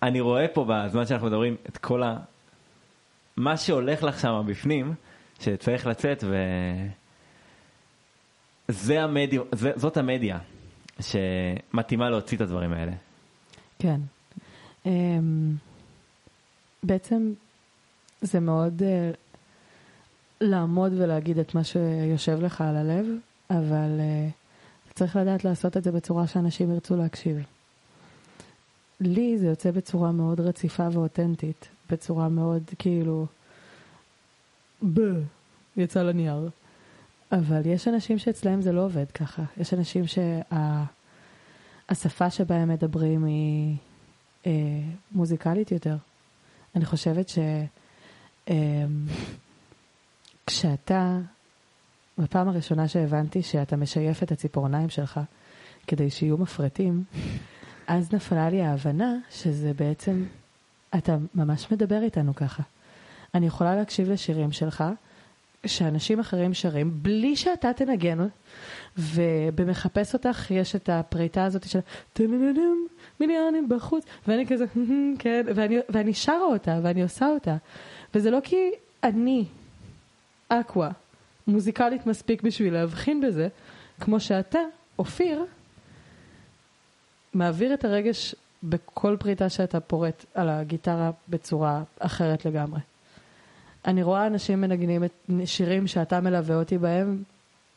[0.04, 2.02] אני רואה פה בזמן שאנחנו מדברים את כל.
[3.38, 4.94] מה שהולך לך שם בפנים,
[5.40, 6.36] שצריך לצאת, ו...
[8.68, 10.40] זה המדיה, זה, זאת המדיה
[11.00, 12.92] שמתאימה להוציא את הדברים האלה.
[13.80, 14.02] כן.
[14.86, 15.56] אמ,
[16.84, 17.34] בעצם
[18.22, 19.12] זה מאוד אה,
[20.42, 23.06] לעמוד ולהגיד את מה שיושב לך על הלב,
[23.50, 24.28] אבל אה,
[24.94, 27.38] צריך לדעת לעשות את זה בצורה שאנשים ירצו להקשיב.
[29.02, 33.26] לי זה יוצא בצורה מאוד רציפה ואותנטית, בצורה מאוד כאילו,
[34.94, 35.00] ב,
[35.78, 36.50] יצא לנייר.
[37.32, 39.44] אבל יש אנשים שאצלהם זה לא עובד ככה.
[39.58, 40.04] יש אנשים
[41.88, 43.76] שהשפה שבהם מדברים היא
[44.46, 44.52] אה,
[45.12, 45.98] מוזיקלית יותר.
[46.76, 47.40] אני חושבת ש...
[48.50, 48.86] אה,
[50.48, 51.18] כשאתה,
[52.18, 55.20] בפעם הראשונה שהבנתי שאתה משייף את הציפורניים שלך
[55.88, 57.04] כדי שיהיו מפרטים,
[57.88, 60.26] אז נפלה לי ההבנה שזה בעצם,
[60.98, 62.64] אתה ממש מדבר איתנו ככה.
[63.36, 64.84] אני יכולה להקשיב לשירים שלך,
[65.66, 68.18] שאנשים אחרים שרים, בלי שאתה תנגן,
[68.98, 71.80] ובמחפש אותך יש את הפריטה הזאת של
[72.14, 72.88] טנננם,
[73.20, 74.66] מיליונים בחוץ, ואני כזה,
[75.20, 77.56] כן, ואני, ואני שרה אותה, ואני עושה אותה.
[78.14, 78.72] וזה לא כי
[79.04, 79.46] אני
[80.50, 80.92] אקווה
[81.48, 83.48] מוזיקלית מספיק בשביל להבחין בזה,
[84.00, 84.60] כמו שאתה,
[85.00, 85.46] אופיר,
[87.34, 88.36] מעביר את הרגש
[88.70, 92.80] בכל פריטה שאתה פורט על הגיטרה בצורה אחרת לגמרי.
[93.86, 95.12] אני רואה אנשים מנגנים את
[95.46, 97.24] שירים שאתה מלווה אותי בהם,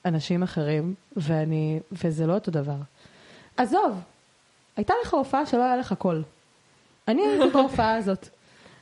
[0.04, 2.76] אנשים אחרים, ואני, וזה לא אותו דבר.
[3.56, 4.00] עזוב,
[4.76, 6.22] הייתה לך הופעה שלא היה לך קול.
[7.08, 8.28] אני הייתי בהופעה הזאת.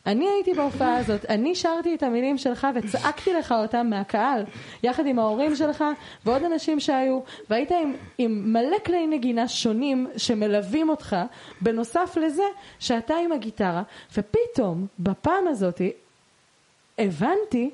[0.06, 4.44] אני הייתי בהופעה הזאת, אני שרתי את המילים שלך וצעקתי לך אותם מהקהל,
[4.82, 5.84] יחד עם ההורים שלך
[6.24, 11.16] ועוד אנשים שהיו, והיית עם, עם מלא כלי נגינה שונים שמלווים אותך,
[11.60, 12.42] בנוסף לזה
[12.78, 13.82] שאתה עם הגיטרה,
[14.16, 15.80] ופתאום, בפעם הזאת,
[16.98, 17.70] הבנתי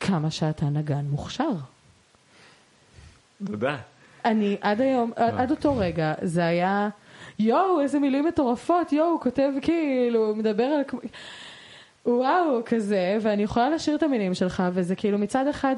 [0.00, 1.50] כמה שאתה נגן מוכשר.
[3.46, 3.76] תודה.
[4.24, 6.88] אני עד היום, עד אותו רגע, זה היה,
[7.38, 10.82] יואו, איזה מילים מטורפות, יואו, הוא כותב כאילו, הוא מדבר על...
[12.06, 15.76] וואו, כזה, ואני יכולה לשיר את המילים שלך, וזה כאילו מצד אחד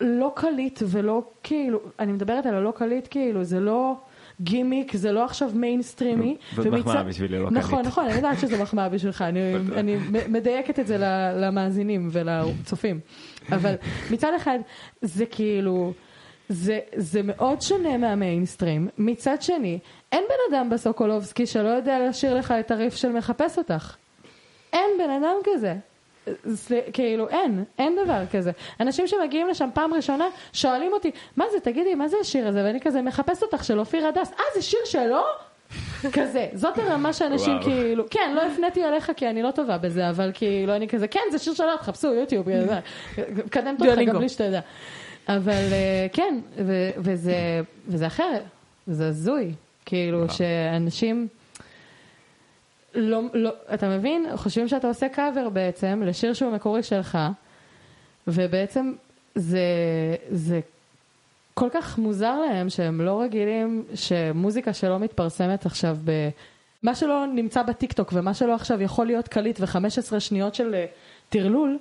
[0.00, 3.96] לא קליט ולא כאילו, אני מדברת על הלא קליט כאילו, זה לא
[4.40, 6.36] גימיק, זה לא עכשיו מיינסטרימי.
[6.56, 7.58] זאת מחמאה בשבילי, לא קליט.
[7.58, 9.40] נכון, נכון, אני יודעת שזה מחמאה בשבילך, אני,
[9.80, 9.96] אני
[10.28, 10.96] מדייקת את זה
[11.36, 13.00] למאזינים ולצופים.
[13.52, 13.74] אבל
[14.10, 14.58] מצד אחד,
[15.02, 15.92] זה כאילו...
[16.48, 18.88] זה, זה מאוד שונה מהמיינסטרים.
[18.98, 19.78] מצד שני,
[20.12, 23.96] אין בן אדם בסוקולובסקי שלא יודע לשיר לך את הריף של מחפש אותך.
[24.72, 25.74] אין בן אדם כזה.
[26.44, 28.50] זה, כאילו, אין, אין דבר כזה.
[28.80, 32.64] אנשים שמגיעים לשם פעם ראשונה, שואלים אותי, מה זה, תגידי, מה זה השיר הזה?
[32.64, 34.32] ואני כזה, מחפש אותך של אופיר הדס.
[34.32, 35.22] אה, זה שיר שלו?
[36.12, 37.64] כזה, זאת הרמה שאנשים וואו.
[37.64, 41.20] כאילו, כן, לא הפניתי אליך כי אני לא טובה בזה, אבל כאילו, אני כזה, כן,
[41.30, 42.46] זה שיר שלו, תחפשו יוטיוב,
[43.46, 44.00] מקדמת אותך.
[44.06, 44.60] גם בלי שאתה יודע.
[45.28, 48.42] אבל אה, כן, ו- וזה, וזה אחרת,
[48.86, 49.52] זה הזוי,
[49.86, 50.30] כאילו וואו.
[50.30, 51.28] שאנשים,
[52.94, 54.26] לא, לא, אתה מבין?
[54.36, 57.18] חושבים שאתה עושה קאבר בעצם לשיר שהוא מקורי שלך,
[58.26, 58.92] ובעצם
[59.34, 59.60] זה,
[60.30, 60.60] זה
[61.54, 66.28] כל כך מוזר להם שהם לא רגילים שמוזיקה שלא מתפרסמת עכשיו ב...
[66.82, 70.86] מה שלא נמצא בטיקטוק ומה שלא עכשיו יכול להיות קליט ו-15 שניות של אה,
[71.28, 71.78] טרלול,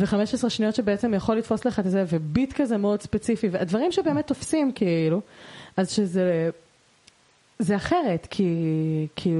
[0.00, 4.72] ו-15 שניות שבעצם יכול לתפוס לך את זה, וביט כזה מאוד ספציפי, והדברים שבאמת תופסים
[4.72, 5.20] כאילו,
[5.76, 6.50] אז שזה,
[7.58, 8.46] זה אחרת, כי,
[9.16, 9.34] כי,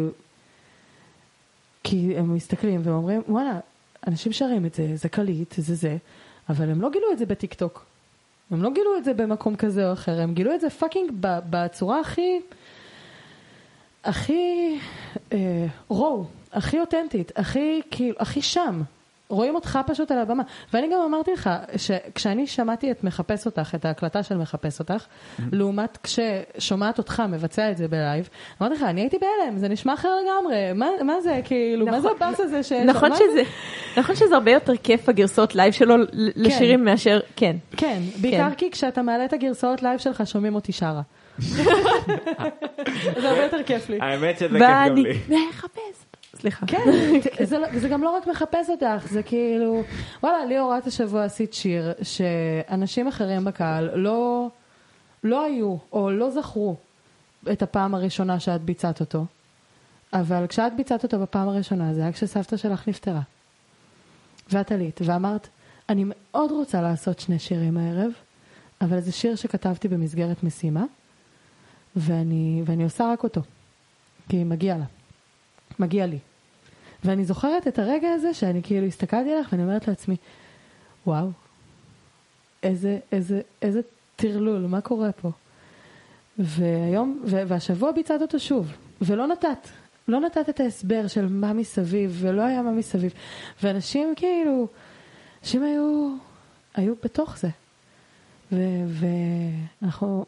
[1.84, 3.58] כי הם מסתכלים ואומרים, וואלה,
[4.06, 5.96] אנשים שרים את זה, זה קליט, זה זה,
[6.48, 7.84] אבל הם לא גילו את זה בטיקטוק.
[8.50, 12.00] הם לא גילו את זה במקום כזה או אחר, הם גילו את זה fucking בצורה
[12.00, 12.40] הכי,
[14.04, 14.78] הכי
[15.32, 18.82] אה, raw, הכי אותנטית, הכי כאילו, הכי שם.
[19.30, 20.42] רואים אותך פשוט על הבמה.
[20.72, 25.04] ואני גם אמרתי לך, שכשאני שמעתי את מחפש אותך, את ההקלטה של מחפש אותך,
[25.52, 28.28] לעומת כששומעת אותך מבצע את זה בלייב,
[28.62, 32.08] אמרתי לך, אני הייתי בהלם, זה נשמע אחר לגמרי, מה, מה זה, כאילו, מה זה
[32.08, 32.16] נכון.
[32.16, 32.72] הבאס הזה ש...
[32.72, 33.42] נכון שזה,
[33.96, 36.06] נכון שזה הרבה יותר כיף הגרסאות לייב שלו ל-
[36.36, 37.56] לשירים מאשר, כן.
[37.76, 41.02] כן, בעיקר כי כשאתה מעלה את הגרסאות לייב שלך, שומעים אותי שרה.
[43.20, 43.98] זה הרבה יותר כיף לי.
[44.00, 45.18] האמת שזה כיף גם ואני לי.
[45.48, 46.09] מחפש.
[46.36, 46.66] סליחה.
[46.66, 46.84] כן,
[47.44, 49.82] זה, לא- זה גם לא רק מחפש אותך, זה כאילו,
[50.22, 54.48] וואלה, ליאור, את השבוע עשית שיר שאנשים אחרים בקהל לא,
[55.24, 56.76] לא היו או לא זכרו
[57.52, 59.24] את הפעם הראשונה שאת ביצעת אותו,
[60.12, 63.20] אבל כשאת ביצעת אותו בפעם הראשונה זה היה כשסבתא שלך נפטרה.
[64.52, 65.48] ואת עלית ואמרת,
[65.88, 68.10] אני מאוד רוצה לעשות שני שירים הערב,
[68.80, 70.84] אבל זה שיר שכתבתי במסגרת משימה,
[71.96, 73.40] ואני, ואני עושה רק אותו,
[74.28, 74.84] כי מגיע לה.
[75.80, 76.18] מגיע לי.
[77.04, 80.16] ואני זוכרת את הרגע הזה שאני כאילו הסתכלתי עליך ואני אומרת לעצמי,
[81.06, 81.30] וואו,
[82.62, 83.80] איזה, איזה, איזה
[84.16, 85.30] טרלול, מה קורה פה?
[86.38, 88.72] והיום, והשבוע ביצעת אותו שוב,
[89.02, 89.68] ולא נתת,
[90.08, 93.12] לא נתת את ההסבר של מה מסביב, ולא היה מה מסביב.
[93.62, 94.66] ואנשים כאילו,
[95.42, 96.16] אנשים היו,
[96.74, 97.48] היו בתוך זה.
[99.82, 100.24] ואנחנו,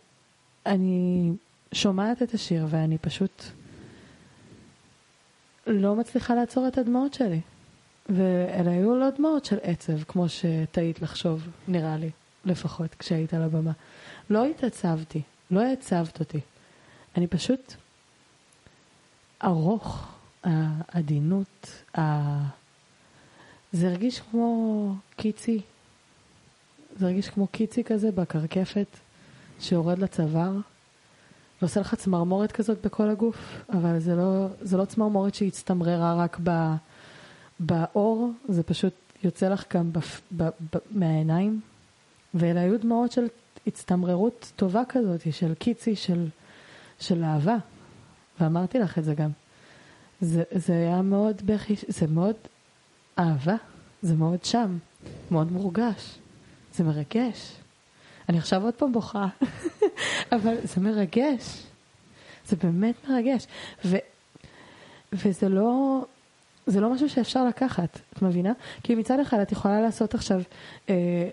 [0.67, 1.31] אני
[1.73, 3.43] שומעת את השיר ואני פשוט
[5.73, 7.41] לא מצליחה לעצור את הדמעות שלי.
[8.09, 12.11] ואלה היו לא דמעות של עצב, כמו שטעית לחשוב, נראה לי,
[12.45, 13.73] לפחות כשהיית על הבמה.
[14.31, 16.41] לא התעצבתי, לא העצבת אותי.
[17.17, 17.75] אני פשוט
[19.45, 20.09] ארוך,
[20.45, 22.03] העדינות, ה...
[23.73, 25.61] זה הרגיש כמו קיצי.
[26.97, 28.87] זה הרגיש כמו קיצי כזה בקרקפת,
[29.61, 30.53] שיורד לצוואר.
[31.63, 36.75] ועושה לך צמרמורת כזאת בכל הגוף, אבל זה לא, זה לא צמרמורת שהצטמררה רק ב,
[37.61, 38.93] באור, זה פשוט
[39.25, 41.61] יוצא לך גם בפ, ב, ב, מהעיניים.
[42.35, 43.27] ואלה היו דמעות של
[43.67, 46.27] הצטמררות טובה כזאת, של קיצי, של,
[47.01, 47.57] של אהבה.
[48.41, 49.31] ואמרתי לך את זה גם.
[50.21, 52.37] זה, זה היה מאוד בכי, זה מאוד
[53.19, 53.57] אהבה,
[54.03, 54.79] זה מאוד שם,
[55.31, 56.19] מאוד מורגש,
[56.75, 57.62] זה מרגש.
[58.29, 59.27] אני עכשיו עוד פעם בוכה,
[60.33, 61.63] אבל זה מרגש.
[62.47, 63.47] זה באמת מרגש.
[63.85, 63.97] ו,
[65.13, 66.01] וזה לא,
[66.67, 68.53] זה לא משהו שאפשר לקחת, את מבינה?
[68.83, 70.41] כי מצד אחד את יכולה לעשות עכשיו
[70.91, 71.29] אה,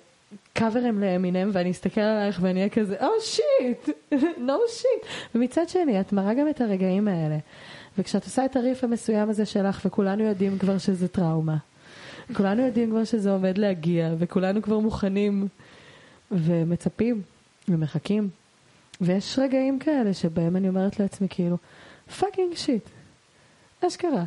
[0.53, 3.89] קאברים לאמינם, ואני אסתכל עלייך ואני אהיה כזה, או שיט,
[4.37, 5.11] נו שיט.
[5.35, 7.37] ומצד שני, את מראה גם את הרגעים האלה.
[7.97, 11.57] וכשאת עושה את הריף המסוים הזה שלך, וכולנו יודעים כבר שזה טראומה,
[12.33, 15.47] כולנו יודעים כבר שזה עומד להגיע, וכולנו כבר מוכנים
[16.31, 17.21] ומצפים
[17.69, 18.29] ומחכים.
[19.01, 21.57] ויש רגעים כאלה שבהם אני אומרת לעצמי כאילו,
[22.19, 22.89] fucking shit,
[23.87, 24.23] אשכרה.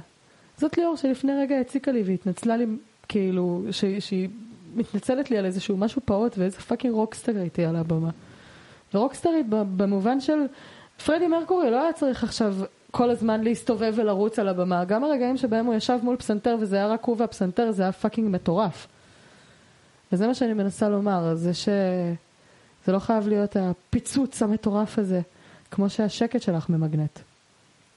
[0.59, 2.67] זאת ליאור שלפני רגע הציקה לי והתנצלה לי,
[3.09, 3.63] כאילו,
[4.01, 4.29] שהיא
[4.75, 8.11] מתנצלת לי על איזשהו משהו פעוט ואיזה fucking rockstar הייתי על הבמה.
[8.95, 10.39] ורוקסטרית במובן של
[11.05, 12.55] פרדי מרקורי לא היה צריך עכשיו
[12.91, 14.85] כל הזמן להסתובב ולרוץ על הבמה.
[14.85, 18.29] גם הרגעים שבהם הוא ישב מול פסנתר וזה היה רק הוא והפסנתר זה היה fucking
[18.31, 18.87] מטורף.
[20.13, 21.69] וזה מה שאני מנסה לומר, זה ש...
[22.87, 25.21] זה לא חייב להיות הפיצוץ המטורף הזה,
[25.71, 27.19] כמו שהשקט שלך ממגנט.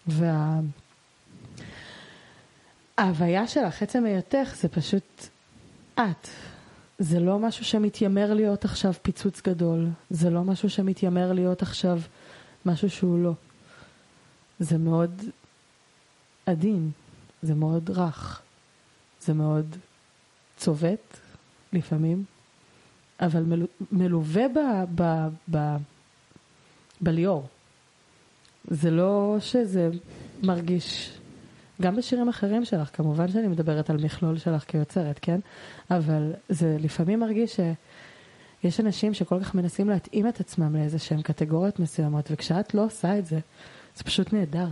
[0.07, 0.59] וה...
[2.97, 5.27] ההוויה שלך, עצם היותך, זה פשוט
[5.93, 6.27] את.
[6.99, 9.87] זה לא משהו שמתיימר להיות עכשיו פיצוץ גדול.
[10.09, 11.99] זה לא משהו שמתיימר להיות עכשיו
[12.65, 13.33] משהו שהוא לא.
[14.59, 15.21] זה מאוד
[16.45, 16.91] עדין,
[17.41, 18.41] זה מאוד רך,
[19.21, 19.75] זה מאוד
[20.57, 21.24] צובט
[21.75, 22.23] לפעמים,
[23.19, 24.59] אבל מלו, מלווה ב,
[24.95, 25.75] ב, ב,
[27.01, 27.47] בליאור.
[28.67, 29.89] זה לא שזה
[30.43, 31.17] מרגיש,
[31.81, 35.39] גם בשירים אחרים שלך, כמובן שאני מדברת על מכלול שלך כיוצרת, כן?
[35.91, 37.59] אבל זה לפעמים מרגיש
[38.63, 43.19] שיש אנשים שכל כך מנסים להתאים את עצמם לאיזה שהם קטגוריות מסוימות, וכשאת לא עושה
[43.19, 43.39] את זה,
[43.95, 44.67] זה פשוט נהדר.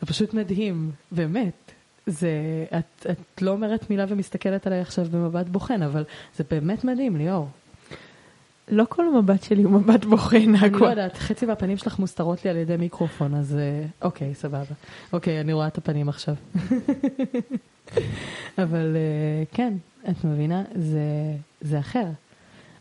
[0.00, 1.73] זה פשוט מדהים, באמת.
[2.06, 2.30] זה,
[2.78, 6.04] את, את לא אומרת מילה ומסתכלת עליי עכשיו במבט בוחן, אבל
[6.36, 7.48] זה באמת מדהים, ליאור.
[8.68, 10.84] לא כל המבט שלי הוא מבט בוחן, אני לא הכל.
[10.90, 14.74] יודעת, חצי מהפנים שלך מוסתרות לי על ידי מיקרופון, אז אה, אוקיי, סבבה.
[15.12, 16.34] אוקיי, אני רואה את הפנים עכשיו.
[18.64, 19.74] אבל אה, כן,
[20.10, 20.62] את מבינה?
[20.74, 21.00] זה,
[21.60, 22.06] זה אחר.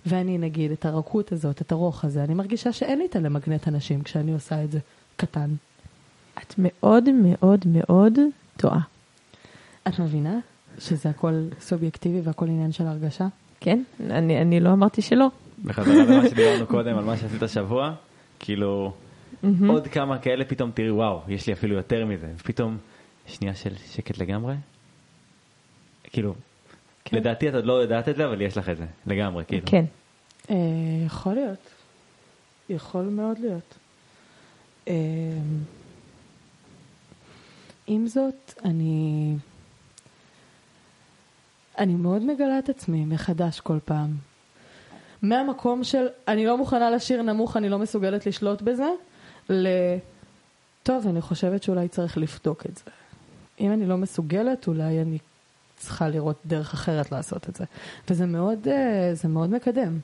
[0.06, 4.02] ואני נגיד, את הרכות הזאת, את הרוך הזה, אני מרגישה שאין לי את הלמגנט אנשים
[4.02, 4.80] כשאני עושה את זה
[5.16, 5.50] קטן.
[6.38, 8.20] את מאוד מאוד מאוד
[8.58, 8.80] טועה.
[9.88, 10.40] את מבינה
[10.80, 13.28] שזה הכל סובייקטיבי והכל עניין של הרגשה?
[13.60, 13.84] כן?
[14.10, 15.28] אני, אני לא אמרתי שלא.
[15.66, 17.94] בחזרה למה שדיברנו קודם על מה שעשית השבוע,
[18.40, 18.94] כאילו
[19.68, 22.78] עוד כמה כאלה פתאום תראי וואו, יש לי אפילו יותר מזה, ופתאום
[23.28, 24.56] שנייה של שקט לגמרי,
[26.04, 26.36] כאילו
[27.06, 27.18] כן.
[27.18, 29.66] לדעתי את עוד לא יודעת את זה, אבל יש לך את זה, לגמרי, כאילו.
[29.66, 29.86] כן.
[30.50, 30.56] אה,
[31.06, 31.70] יכול להיות.
[32.70, 33.76] יכול מאוד להיות.
[34.88, 34.94] אה,
[37.88, 39.36] עם זאת, אני...
[41.78, 44.16] אני מאוד מגלה את עצמי מחדש כל פעם.
[45.22, 48.90] מהמקום של אני לא מוכנה לשיר נמוך, אני לא מסוגלת לשלוט בזה,
[49.50, 49.68] ל...
[50.84, 52.84] טוב, אני חושבת שאולי צריך לבדוק את זה.
[53.60, 55.18] אם אני לא מסוגלת, אולי אני
[55.78, 57.66] צריכה לראות דרך אחרת לעשות את זה.
[58.10, 60.00] וזה מאוד, אה, זה מאוד מקדם,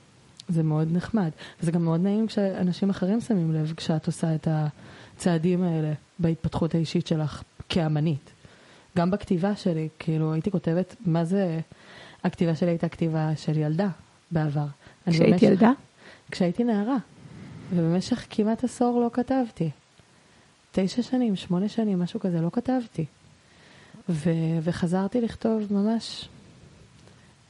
[0.48, 1.30] זה מאוד נחמד.
[1.60, 7.06] וזה גם מאוד נעים כשאנשים אחרים שמים לב כשאת עושה את הצעדים האלה בהתפתחות האישית
[7.06, 8.30] שלך כאמנית.
[8.96, 11.60] גם בכתיבה שלי, כאילו הייתי כותבת, מה זה,
[12.24, 13.88] הכתיבה שלי הייתה כתיבה של ילדה
[14.30, 14.66] בעבר.
[15.06, 15.70] אני כשהיית במשך- ילדה?
[16.30, 16.96] כשהייתי נערה.
[17.74, 19.70] ובמשך כמעט עשור לא כתבתי.
[20.72, 23.04] תשע שנים, שמונה שנים, משהו כזה, לא כתבתי.
[24.08, 24.30] ו-
[24.62, 26.28] וחזרתי לכתוב ממש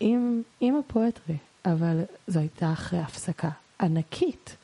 [0.00, 3.50] עם, עם הפואטרי, אבל זו הייתה אחרי הפסקה
[3.80, 4.56] ענקית,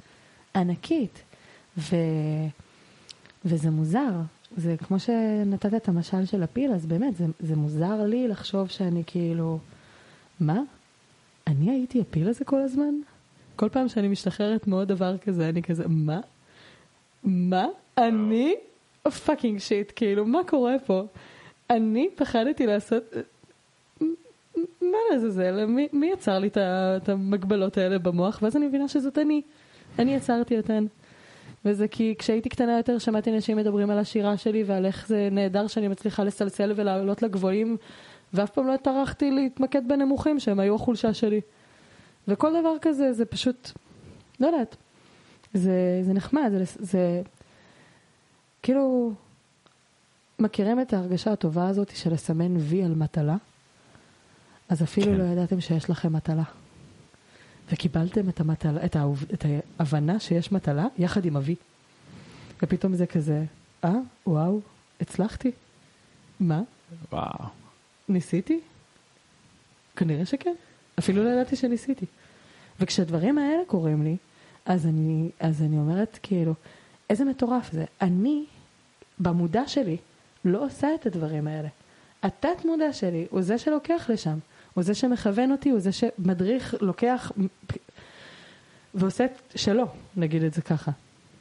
[0.56, 1.22] ענקית.
[1.78, 1.96] ו-
[3.44, 4.10] וזה מוזר,
[4.56, 9.02] זה כמו שנתת את המשל של הפיל, אז באמת, זה, זה מוזר לי לחשוב שאני
[9.06, 9.58] כאילו,
[10.40, 10.60] מה?
[11.46, 12.94] אני הייתי הפיל הזה כל הזמן?
[13.56, 16.20] כל פעם שאני משתחררת מעוד דבר כזה, אני כזה, מה?
[17.24, 17.66] מה?
[17.98, 18.54] אני?
[19.24, 21.02] fucking shit, כאילו, מה קורה פה?
[21.70, 23.02] אני פחדתי לעשות...
[24.80, 25.66] מה לעזאזל?
[25.66, 28.38] מי, מי יצר לי את המגבלות האלה במוח?
[28.42, 29.42] ואז אני מבינה שזאת אני.
[29.98, 30.86] אני יצרתי אותן.
[31.66, 35.66] וזה כי כשהייתי קטנה יותר שמעתי אנשים מדברים על השירה שלי ועל איך זה נהדר
[35.66, 37.76] שאני מצליחה לסלסל ולעלות לגבוהים
[38.34, 41.40] ואף פעם לא טרחתי להתמקד בנמוכים שהם היו החולשה שלי.
[42.28, 43.70] וכל דבר כזה זה פשוט,
[44.40, 44.76] לא יודעת,
[45.54, 47.22] זה, זה נחמד, זה, זה
[48.62, 49.12] כאילו,
[50.38, 53.36] מכירים את ההרגשה הטובה הזאת של לסמן וי על מטלה?
[54.68, 55.18] אז אפילו כן.
[55.18, 56.42] לא ידעתם שיש לכם מטלה.
[57.72, 59.46] וקיבלתם את המטלה, את, העוב, את
[59.78, 61.54] ההבנה שיש מטלה יחד עם אבי.
[62.62, 63.44] ופתאום זה כזה,
[63.84, 63.94] אה,
[64.26, 64.60] וואו,
[65.00, 65.50] הצלחתי.
[66.40, 66.62] מה?
[67.12, 67.44] וואו.
[68.08, 68.60] ניסיתי?
[69.96, 70.54] כנראה שכן.
[70.98, 72.06] אפילו לא ידעתי שניסיתי.
[72.80, 74.16] וכשהדברים האלה קורים לי,
[74.66, 76.54] אז אני, אז אני אומרת כאילו,
[77.10, 77.84] איזה מטורף זה.
[78.00, 78.44] אני,
[79.18, 79.96] במודע שלי,
[80.44, 81.68] לא עושה את הדברים האלה.
[82.22, 84.38] התת מודע שלי הוא זה שלוקח לשם.
[84.76, 87.32] הוא זה שמכוון אותי, הוא זה שמדריך, לוקח
[88.94, 89.86] ועושה את שלו,
[90.16, 90.90] נגיד את זה ככה.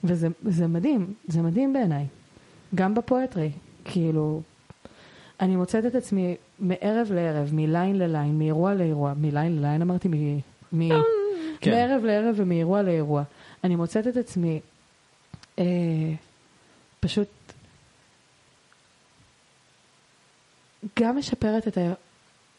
[0.04, 2.06] וזה זה מדהים, זה מדהים בעיניי.
[2.76, 3.52] גם בפואטרי,
[3.86, 4.42] כאילו,
[5.40, 10.40] אני מוצאת את עצמי מערב לערב, מליין לליין, מאירוע לאירוע, מליין לליין אמרתי, מ...
[10.74, 10.90] מ...
[11.62, 11.72] כן.
[11.72, 13.24] מערב לערב ומאירוע לאירוע.
[13.64, 14.60] אני מוצאת את עצמי
[15.60, 15.64] אה,
[17.00, 17.28] פשוט
[21.00, 21.78] גם משפרת את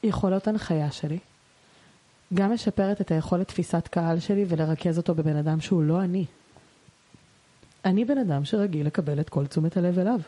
[0.02, 1.18] היכולות הנחיה שלי,
[2.34, 6.24] גם משפרת את היכולת תפיסת קהל שלי ולרכז אותו בבן אדם שהוא לא אני.
[7.84, 10.20] אני בן אדם שרגיל לקבל את כל תשומת הלב אליו.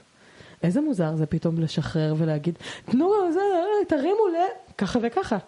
[0.63, 2.55] איזה מוזר זה פתאום לשחרר ולהגיד,
[2.85, 3.41] תנו, זה,
[3.89, 4.37] תרימו ל...
[4.79, 5.39] ככה וככה.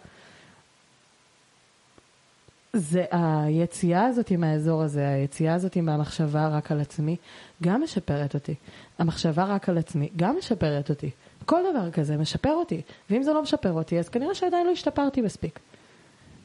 [2.72, 7.16] זה היציאה הזאת מהאזור הזה, היציאה הזאת מהמחשבה רק על עצמי,
[7.62, 8.54] גם משפרת אותי.
[8.98, 11.10] המחשבה רק על עצמי גם משפרת אותי.
[11.46, 12.80] כל דבר כזה משפר אותי.
[13.10, 15.58] ואם זה לא משפר אותי, אז כנראה שעדיין לא השתפרתי מספיק.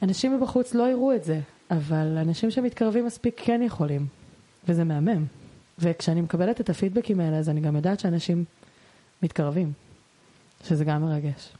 [0.02, 1.40] אנשים מבחוץ לא יראו את זה,
[1.70, 4.06] אבל אנשים שמתקרבים מספיק כן יכולים.
[4.68, 5.24] וזה מהמם.
[5.78, 8.44] וכשאני מקבלת את הפידבקים האלה, אז אני גם יודעת שאנשים
[9.22, 9.72] מתקרבים.
[10.64, 11.52] שזה גם מרגש.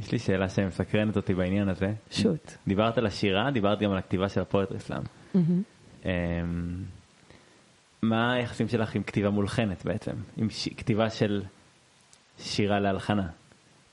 [0.00, 1.92] יש לי שאלה שמסקרנת אותי בעניין הזה.
[2.10, 2.52] שוט.
[2.66, 5.02] דיברת על השירה, דיברת גם על הכתיבה של הפואטרי סלאם.
[5.34, 5.62] מהמם.
[6.04, 6.10] אמ,
[8.02, 10.12] מה היחסים שלך עם כתיבה מולחנת בעצם?
[10.36, 10.68] עם ש...
[10.68, 11.42] כתיבה של
[12.38, 13.26] שירה להלחנה?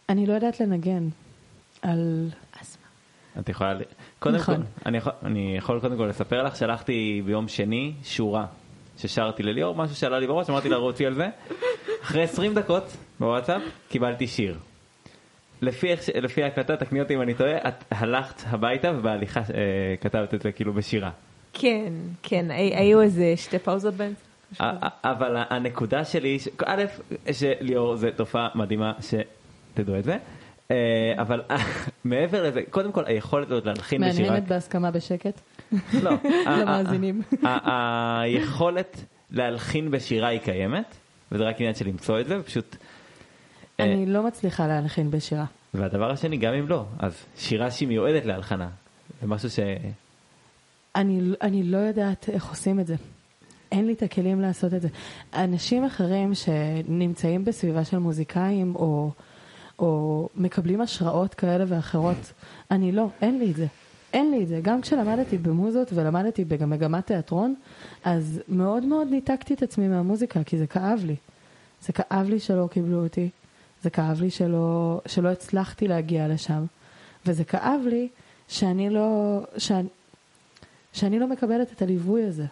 [0.10, 1.08] אני לא יודעת לנגן
[1.82, 2.30] על...
[2.62, 2.78] אז
[3.36, 3.42] מה?
[3.42, 3.74] את יכולה...
[4.20, 4.56] קודם נכון.
[4.56, 8.46] כל, אני יכול, אני יכול קודם כל לספר לך, שלחתי ביום שני שורה
[8.98, 11.28] ששרתי לליאור, משהו שעלה לי בראש, אמרתי לה רוצי על זה.
[12.04, 12.84] אחרי 20 דקות
[13.20, 14.58] בוואטסאפ קיבלתי שיר.
[15.62, 15.88] לפי,
[16.22, 19.46] לפי ההקלטה, תקני אותי אם אני טועה, את הלכת הביתה ובהליכה אה,
[20.02, 21.12] כתבת את זה כאילו בשירה.
[21.54, 21.94] כן,
[22.24, 24.22] כן, הי- היו איזה שתי פאוזות באמצע.
[24.60, 26.84] א- א- אבל הנקודה שלי, א',
[27.32, 30.18] שליאור זה תופעה מדהימה שתדעו את זה,
[30.72, 30.76] אה,
[31.18, 31.42] אבל
[32.06, 35.40] מעבר לזה, קודם כל היכולת הזאת להלחין בשירה, מהנהנת בהסכמה בשקט
[36.04, 36.12] לא,
[36.60, 37.22] למאזינים.
[37.66, 38.98] היכולת
[39.32, 40.96] להלחין בשירה היא קיימת,
[41.32, 42.76] וזה רק עניין של למצוא את זה, ופשוט,
[43.80, 45.46] אה, אני לא מצליחה להלחין בשירה.
[45.74, 48.70] והדבר השני, גם אם לא, אז שירה שהיא מיועדת להלחנה,
[49.22, 49.60] זה משהו ש...
[50.96, 52.96] אני, אני לא יודעת איך עושים את זה.
[53.76, 54.88] אין לי את הכלים לעשות את זה.
[55.34, 59.12] אנשים אחרים שנמצאים בסביבה של מוזיקאים, או,
[59.80, 62.34] או מקבלים השראות כאלה ואחרות.
[62.72, 63.66] אני לא, אין לי את זה.
[64.14, 64.60] אין לי את זה.
[64.64, 67.56] גם כשלמדתי במוזות ולמדתי גם מגמת תיאטרון,
[68.04, 71.16] אז מאוד מאוד ניתקתי את עצמי מהמוזיקה, כי זה כאב לי.
[71.82, 73.30] זה כאב לי שלא קיבלו אותי,
[73.84, 76.66] זה כאב לי שלא, שלא הצלחתי להגיע לשם,
[77.26, 78.08] וזה כאב לי
[78.48, 79.88] שאני לא, שאני,
[80.94, 82.46] שאני לא מקבלת את הליווי הזה.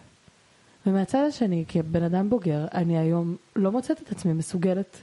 [0.86, 5.02] ומהצד השני, כבן אדם בוגר, אני היום לא מוצאת את עצמי מסוגלת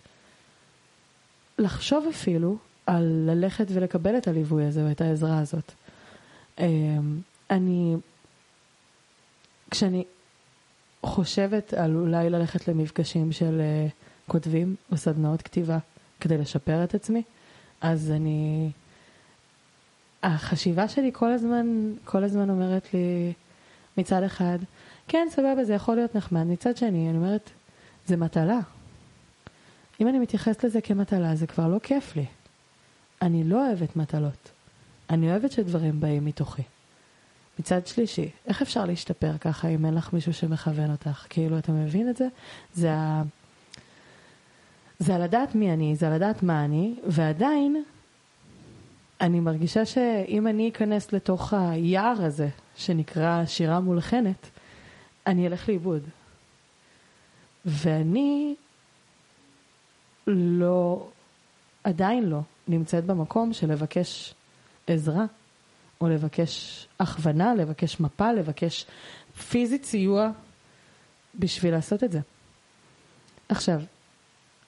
[1.59, 5.71] לחשוב אפילו על ללכת ולקבל את הליווי הזה או את העזרה הזאת.
[6.59, 7.95] אמ, אני,
[9.71, 10.03] כשאני
[11.03, 13.87] חושבת על אולי ללכת למפגשים של אה,
[14.27, 15.77] כותבים או סדנאות כתיבה
[16.19, 17.23] כדי לשפר את עצמי,
[17.81, 18.71] אז אני,
[20.23, 23.33] החשיבה שלי כל הזמן, כל הזמן אומרת לי
[23.97, 24.57] מצד אחד,
[25.07, 26.43] כן, סבבה, זה יכול להיות נחמד.
[26.43, 27.49] מצד שני, אני אומרת,
[28.05, 28.59] זה מטלה.
[30.01, 32.25] אם אני מתייחסת לזה כמטלה, זה כבר לא כיף לי.
[33.21, 34.51] אני לא אוהבת מטלות.
[35.09, 36.61] אני אוהבת שדברים באים מתוכי.
[37.59, 41.25] מצד שלישי, איך אפשר להשתפר ככה אם אין לך מישהו שמכוון אותך?
[41.29, 42.27] כאילו, אתה מבין את זה?
[42.73, 43.21] זה ה...
[44.99, 47.83] זה על לדעת מי אני, זה על לדעת מה אני, ועדיין
[49.21, 54.49] אני מרגישה שאם אני אכנס לתוך היער הזה, שנקרא שירה מולחנת,
[55.31, 56.01] אני אלך לאיבוד.
[57.65, 58.55] ואני
[60.27, 61.07] לא,
[61.83, 64.33] עדיין לא, נמצאת במקום של לבקש
[64.87, 65.25] עזרה,
[66.01, 68.85] או לבקש הכוונה, לבקש מפה, לבקש
[69.49, 70.31] פיזית סיוע
[71.39, 72.19] בשביל לעשות את זה.
[73.49, 73.81] עכשיו,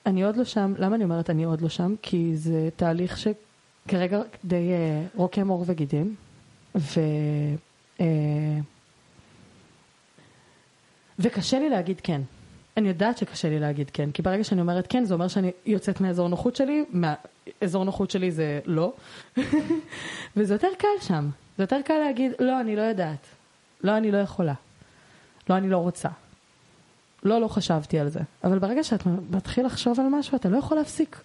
[0.06, 1.96] אני עוד לא שם, למה אני אומרת אני עוד לא שם?
[2.02, 6.16] כי זה תהליך שכרגע די uh, רוקם עור וגידים,
[6.76, 7.00] ו...
[7.98, 8.04] Uh,
[11.20, 12.22] וקשה לי להגיד כן.
[12.78, 16.02] אני יודעת שקשה לי להגיד כן, כי ברגע שאני אומרת כן, זה אומר שאני יוצאת
[16.02, 18.94] מהאזור נוחות שלי, מהאזור נוחות שלי זה לא,
[20.38, 21.30] וזה יותר קל שם.
[21.58, 23.28] זה יותר קל להגיד, לא, אני לא יודעת.
[23.84, 24.54] לא, אני לא יכולה.
[25.50, 26.10] לא, אני לא רוצה.
[27.24, 28.20] לא, לא חשבתי על זה.
[28.44, 31.22] אבל ברגע שאת מתחיל לחשוב על משהו, אתה לא יכול להפסיק.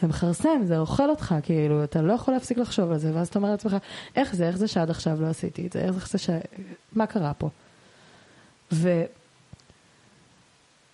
[0.00, 3.38] זה מכרסם, זה אוכל אותך, כאילו, אתה לא יכול להפסיק לחשוב על זה, ואז אתה
[3.38, 3.76] אומר לעצמך,
[4.16, 6.30] איך זה, איך זה שעד עכשיו לא עשיתי את זה, איך זה ש...
[6.92, 7.48] מה קרה פה?
[8.72, 9.04] ו...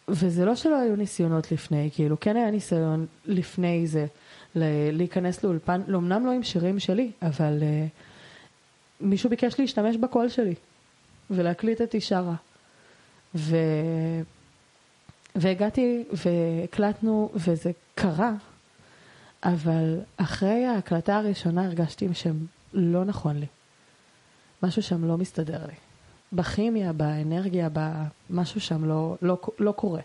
[0.08, 4.06] וזה לא שלא היו ניסיונות לפני, כאילו, כן היה ניסיון לפני זה
[4.92, 7.64] להיכנס לאולפן, אמנם לא עם שירים שלי, אבל uh,
[9.00, 10.54] מישהו ביקש להשתמש בקול שלי
[11.30, 12.34] ולהקליט את אישרה.
[13.34, 13.56] ו...
[15.34, 18.32] והגעתי והקלטנו וזה קרה,
[19.44, 23.46] אבל אחרי ההקלטה הראשונה הרגשתי שהם לא נכון לי.
[24.62, 25.85] משהו שם לא מסתדר לי.
[26.36, 30.00] בכימיה, באנרגיה, במשהו שם לא, לא, לא קורה.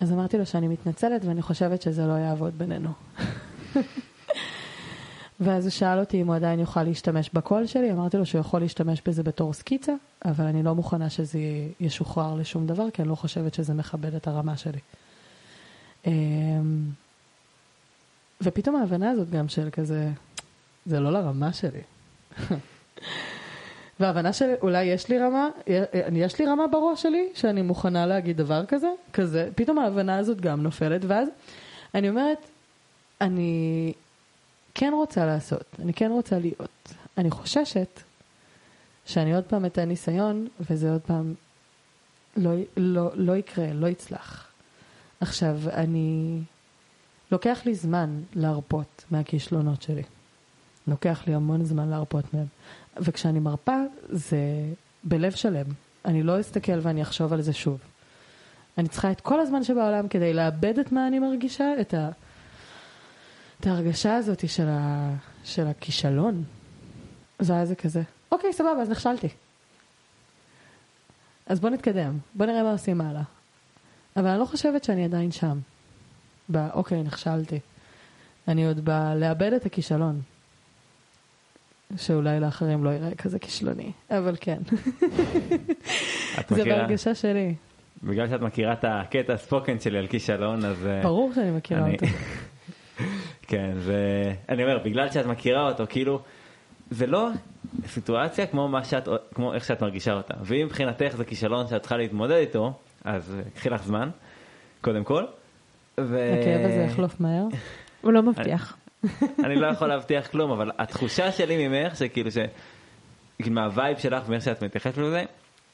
[0.00, 2.90] אז אמרתי לו שאני מתנצלת ואני חושבת שזה לא יעבוד בינינו.
[5.40, 8.60] ואז הוא שאל אותי אם הוא עדיין יוכל להשתמש בקול שלי, אמרתי לו שהוא יכול
[8.60, 9.92] להשתמש בזה בתור סקיצה,
[10.24, 11.38] אבל אני לא מוכנה שזה
[11.80, 14.78] ישוחרר לשום דבר, כי אני לא חושבת שזה מכבד את הרמה שלי.
[16.06, 16.12] אמ,
[18.40, 20.10] ופתאום ההבנה הזאת גם של כזה,
[20.86, 21.80] זה לא לרמה שלי.
[24.00, 25.48] וההבנה של אולי יש לי רמה,
[26.12, 30.62] יש לי רמה בראש שלי, שאני מוכנה להגיד דבר כזה, כזה, פתאום ההבנה הזאת גם
[30.62, 31.28] נופלת, ואז
[31.94, 32.46] אני אומרת,
[33.20, 33.92] אני
[34.74, 36.94] כן רוצה לעשות, אני כן רוצה להיות.
[37.18, 38.00] אני חוששת
[39.06, 41.34] שאני עוד פעם אתן ניסיון, וזה עוד פעם
[42.36, 44.48] לא, לא, לא יקרה, לא יצלח.
[45.20, 46.38] עכשיו, אני...
[47.32, 50.02] לוקח לי זמן להרפות מהכישלונות שלי.
[50.86, 52.46] לוקח לי המון זמן להרפות מהם.
[52.98, 53.76] וכשאני מרפה,
[54.08, 54.38] זה
[55.04, 55.66] בלב שלם.
[56.04, 57.78] אני לא אסתכל ואני אחשוב על זה שוב.
[58.78, 62.08] אני צריכה את כל הזמן שבעולם כדי לאבד את מה אני מרגישה, את, ה...
[63.60, 65.10] את ההרגשה הזאת של, ה...
[65.44, 66.44] של הכישלון.
[67.40, 68.02] ואז זה כזה,
[68.32, 69.28] אוקיי, סבבה, אז נכשלתי.
[71.46, 73.22] אז בוא נתקדם, בוא נראה מה עושים הלאה.
[74.16, 75.58] אבל אני לא חושבת שאני עדיין שם.
[76.52, 76.68] ב...
[76.72, 77.58] אוקיי, נכשלתי.
[78.48, 80.20] אני עוד בא לאבד את הכישלון.
[81.96, 84.58] שאולי לאחרים לא יראה כזה כישלוני, אבל כן.
[86.48, 87.54] זה בהרגשה שלי.
[88.02, 90.86] בגלל שאת מכירה את הקטע הספוקן שלי על כישלון, אז...
[90.86, 92.06] אה, ברור שאני מכירה אותו.
[93.48, 96.20] כן, ואני אומר, בגלל שאת מכירה אותו, כאילו,
[96.90, 97.28] זה לא
[97.86, 100.34] סיטואציה כמו, שאת, כמו איך שאת מרגישה אותה.
[100.42, 102.72] ואם מבחינתך זה כישלון שאת צריכה להתמודד איתו,
[103.04, 104.10] אז קחי לך זמן,
[104.80, 105.24] קודם כל.
[106.00, 106.38] ו...
[106.40, 107.44] הכאב הזה יחלוף מהר?
[108.02, 108.76] הוא לא מבטיח.
[109.44, 112.38] אני לא יכול להבטיח כלום, אבל התחושה שלי ממך, שכאילו ש...
[113.42, 115.24] כאילו מהווייב שלך ואיך שאת מתייחסת לזה,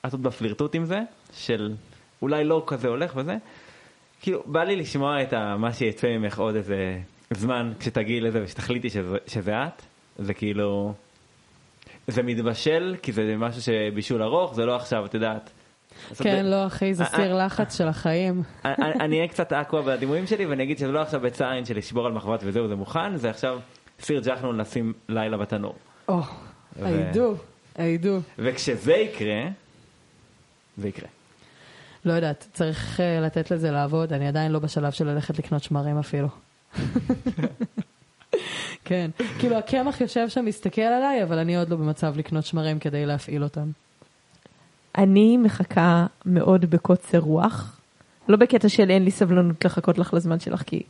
[0.06, 1.00] את עוד בפלירטוט עם זה,
[1.32, 1.74] של
[2.22, 3.36] אולי לא כזה הולך וזה,
[4.20, 5.56] כאילו בא לי לשמוע את ה...
[5.56, 6.98] מה שיצא ממך עוד איזה
[7.30, 9.82] זמן כשתגיעי לזה ושתחליטי שזה, שזה את,
[10.18, 10.94] זה כאילו,
[12.06, 15.50] זה מתבשל כי זה משהו שבישול ארוך, זה לא עכשיו, את יודעת.
[16.18, 18.42] כן, לא, אחי, זה אה, סיר אה, לחץ של החיים.
[18.64, 21.76] אני אני אהיה קצת אקווה בדימויים שלי ואני אגיד שזה לא עכשיו ביצה עין של
[21.76, 23.60] לשבור על מחבת וזהו זה מוכן, זה עכשיו
[24.00, 25.74] סיר ג'חנון לשים לילה בתנור.
[26.08, 26.20] או,
[26.82, 27.34] הידו,
[27.74, 28.18] הידו.
[28.38, 29.48] וכשזה יקרה,
[30.76, 31.08] זה יקרה.
[32.04, 35.98] לא יודעת, צריך אה, לתת לזה לעבוד, אני עדיין לא בשלב של ללכת לקנות שמרים
[35.98, 36.28] אפילו.
[38.84, 43.06] כן, כאילו הקמח יושב שם, מסתכל עליי, אבל אני עוד לא במצב לקנות שמרים כדי
[43.06, 43.70] להפעיל אותם.
[44.98, 47.80] אני מחכה מאוד בקוצר רוח,
[48.28, 50.82] לא בקטע של אין לי סבלנות לחכות לך לזמן שלך, כי...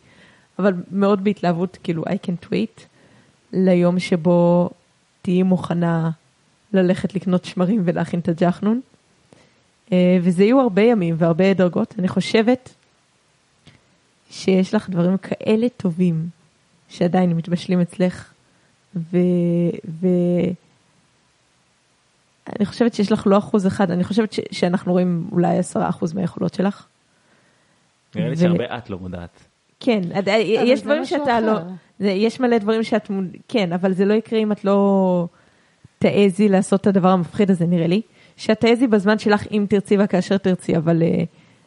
[0.58, 2.82] אבל מאוד בהתלהבות, כאילו, I can't wait,
[3.52, 4.70] ליום שבו
[5.22, 6.10] תהיי מוכנה
[6.72, 8.80] ללכת לקנות שמרים ולהכין את הג'חנון.
[9.92, 11.94] אה, וזה יהיו הרבה ימים והרבה דרגות.
[11.98, 12.74] אני חושבת
[14.30, 16.28] שיש לך דברים כאלה טובים
[16.88, 18.32] שעדיין מתבשלים אצלך,
[18.96, 19.18] ו...
[20.00, 20.06] ו...
[22.58, 26.12] אני חושבת שיש לך לא אחוז אחד, אני חושבת ש- שאנחנו רואים אולי עשרה אחוז
[26.12, 26.86] מהיכולות שלך.
[28.14, 29.40] נראה לי ו- שהרבה את לא מודעת.
[29.80, 30.28] כן, עד-
[30.64, 31.62] יש דברים שאתה לא, אחר.
[31.98, 33.10] זה, יש מלא דברים שאת,
[33.48, 35.26] כן, אבל זה לא יקרה אם את לא
[35.98, 38.00] תעזי לעשות את הדבר המפחיד הזה, נראה לי.
[38.36, 41.26] שאת תעזי בזמן שלך אם תרצי וכאשר תרצי, אבל uh,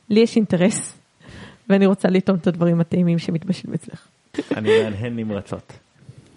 [0.09, 0.97] לי יש אינטרס,
[1.69, 4.07] ואני רוצה לטעום את הדברים הטעימים שמתבשלים אצלך.
[4.57, 5.73] אני מהנהן נמרצות.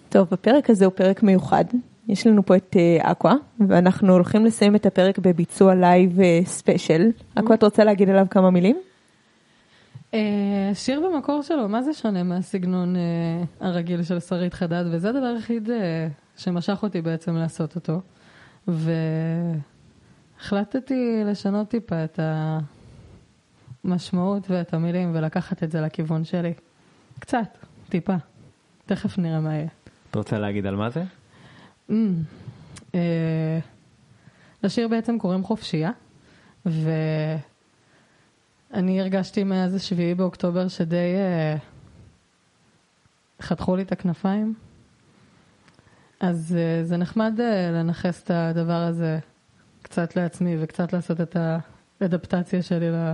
[0.09, 1.65] טוב, הפרק הזה הוא פרק מיוחד.
[2.09, 3.33] יש לנו פה את אה, אקווה,
[3.67, 7.11] ואנחנו הולכים לסיים את הפרק בביצוע לייב אה, special.
[7.35, 8.77] אקווה, את רוצה להגיד עליו כמה מילים?
[10.13, 13.01] אה, שיר במקור שלו, מה זה שונה מהסגנון אה,
[13.59, 16.07] הרגיל של שרית חדד, וזה הדבר היחיד אה,
[16.37, 18.01] שמשך אותי בעצם לעשות אותו.
[20.37, 22.19] והחלטתי לשנות טיפה את
[23.83, 26.53] המשמעות ואת המילים ולקחת את זה לכיוון שלי.
[27.19, 27.57] קצת,
[27.89, 28.15] טיפה.
[28.85, 29.67] תכף נראה מה יהיה.
[30.11, 31.03] את רוצה להגיד על מה זה?
[32.95, 33.59] אה,
[34.63, 35.91] לשיר בעצם קוראים חופשייה,
[36.65, 37.01] ואני
[39.01, 41.55] הרגשתי מאז השביעי באוקטובר שדי אה,
[43.41, 44.53] חתכו לי את הכנפיים.
[46.19, 47.39] אז אה, זה נחמד
[47.73, 49.19] לנכס את הדבר הזה
[49.81, 51.37] קצת לעצמי וקצת לעשות את
[52.01, 53.13] האדפטציה שלי ל...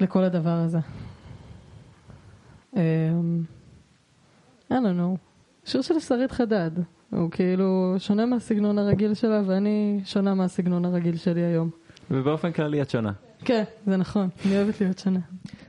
[0.00, 0.78] לכל הדבר הזה.
[2.74, 2.78] I
[4.68, 5.18] don't know.
[5.64, 6.70] שיר של שרית חדד.
[7.10, 11.70] הוא כאילו שונה מהסגנון הרגיל שלה, ואני שונה מהסגנון הרגיל שלי היום.
[12.10, 13.12] ובאופן כללי את שונה.
[13.44, 15.20] כן, זה נכון, אני אוהבת להיות שונה.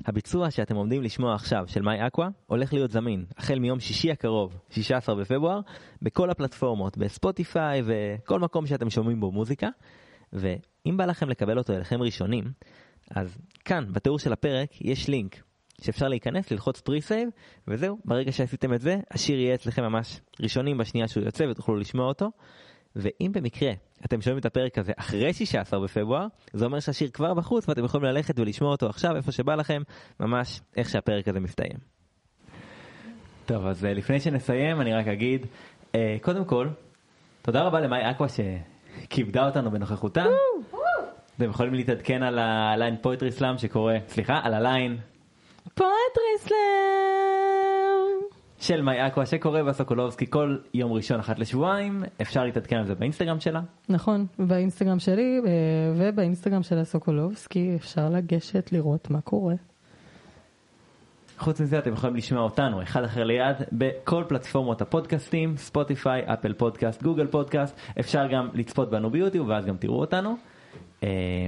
[0.05, 4.57] הביצוע שאתם עומדים לשמוע עכשיו של מאי אקווה הולך להיות זמין החל מיום שישי הקרוב,
[4.69, 5.59] 16 בפברואר,
[6.01, 9.67] בכל הפלטפורמות, בספוטיפיי וכל מקום שאתם שומעים בו מוזיקה.
[10.33, 12.43] ואם בא לכם לקבל אותו אליכם ראשונים,
[13.11, 15.41] אז כאן בתיאור של הפרק יש לינק
[15.81, 17.29] שאפשר להיכנס, ללחוץ pre-save,
[17.67, 22.07] וזהו, ברגע שעשיתם את זה, השיר יהיה אצלכם ממש ראשונים בשנייה שהוא יוצא ותוכלו לשמוע
[22.07, 22.31] אותו.
[22.95, 23.71] ואם במקרה
[24.05, 28.05] אתם שומעים את הפרק הזה אחרי 16 בפברואר, זה אומר שהשיר כבר בחוץ ואתם יכולים
[28.05, 29.81] ללכת ולשמוע אותו עכשיו איפה שבא לכם,
[30.19, 31.77] ממש איך שהפרק הזה מסתיים.
[33.45, 35.45] טוב, אז אה, לפני שנסיים, אני רק אגיד,
[35.95, 36.67] אה, קודם כל,
[37.41, 40.25] תודה רבה למאי אקווה שכיבדה אותנו בנוכחותה.
[41.37, 44.97] אתם יכולים להתעדכן על הליין פויטרי סלאם שקורה, סליחה, על הליין
[45.75, 48.21] poetry slam!
[48.59, 52.03] של מאי אקווה שקורה בסוקולובסקי כל יום ראשון אחת לשבועיים.
[52.21, 53.61] אפשר להתעדכן על זה באינסטגרם שלה.
[53.89, 55.51] נכון, באינסטגרם שלי אה,
[55.95, 59.53] ובאינסטגרם של הסוקולובסקי אפשר לגשת לראות מה קורה.
[61.37, 67.03] חוץ מזה אתם יכולים לשמוע אותנו אחד אחר ליד בכל פלטפורמות הפודקאסטים, ספוטיפיי, אפל פודקאסט,
[67.03, 70.37] גוגל פודקאסט, אפשר גם לצפות בנו ביוטיוב ואז גם תראו אותנו.
[71.01, 71.03] Uh,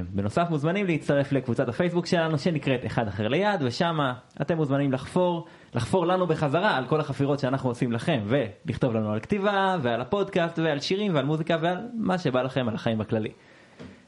[0.10, 4.00] בנוסף מוזמנים להצטרף לקבוצת הפייסבוק שלנו שנקראת אחד אחר ליד ושם
[4.42, 9.20] אתם מוזמנים לחפור, לחפור לנו בחזרה על כל החפירות שאנחנו עושים לכם ולכתוב לנו על
[9.20, 13.32] כתיבה ועל הפודקאסט ועל שירים ועל מוזיקה ועל מה שבא לכם על החיים בכללי.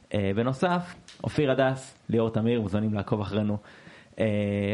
[0.09, 3.57] Uh, בנוסף, אופיר הדס, ליאור תמיר מוזמנים לעקוב אחרינו
[4.15, 4.17] uh,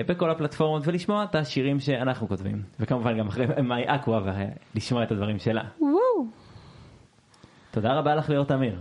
[0.08, 4.22] בכל הפלטפורמות ולשמוע את השירים שאנחנו כותבים וכמובן גם אחרי מאי אקווה
[4.76, 5.64] ולשמוע את הדברים שלה.
[5.80, 6.26] וואו.
[7.72, 8.76] תודה רבה לך ליאור תמיר.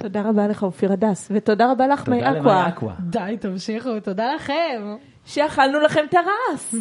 [0.00, 2.94] תודה רבה לך אופיר הדס, ותודה רבה לך מאי למאי אקווה, אקווה.
[3.00, 4.96] די, תמשיכו, תודה לכם.
[5.24, 6.74] שאכלנו לכם את הרס.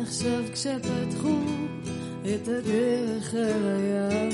[0.00, 1.38] עכשיו כשפתחו
[2.22, 4.30] את הדרך אל הים,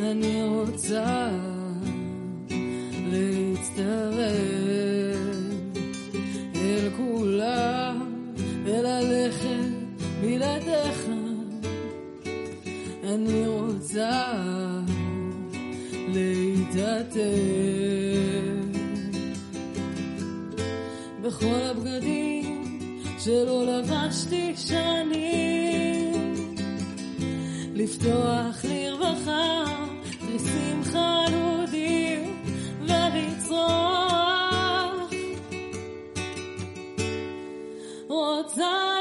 [0.00, 1.30] אני רוצה
[3.12, 4.32] להצטרף
[6.54, 8.08] אל כולם
[8.64, 9.72] וללכת
[10.20, 11.06] בלעדיך.
[13.04, 14.32] אני רוצה
[15.92, 17.22] להתעטף
[21.22, 22.64] בכל הבגדים
[23.18, 26.34] שלא לבשתי שנים,
[27.74, 29.64] לפתוח לרווחה,
[30.34, 31.24] לשמחה
[33.52, 35.10] ולצרוח
[38.08, 38.91] רוצה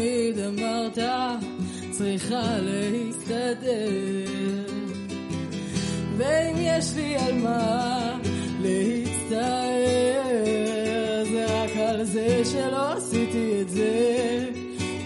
[0.00, 0.98] תמיד אמרת,
[1.90, 3.90] צריכה להסתדר.
[6.16, 8.18] ואם יש לי על מה
[8.60, 10.22] להצטער,
[11.32, 14.48] זה רק על זה שלא עשיתי את זה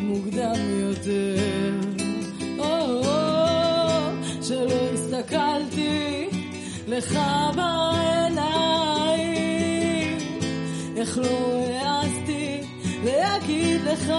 [0.01, 1.81] מוקדם יותר.
[2.59, 3.03] או,
[4.43, 6.29] שלא הסתכלתי
[6.87, 7.19] לך
[7.57, 8.99] בעיניים,
[10.97, 12.61] איך לא העזתי
[13.05, 14.13] להגיד לך,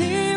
[0.00, 0.29] אני ממשיכה.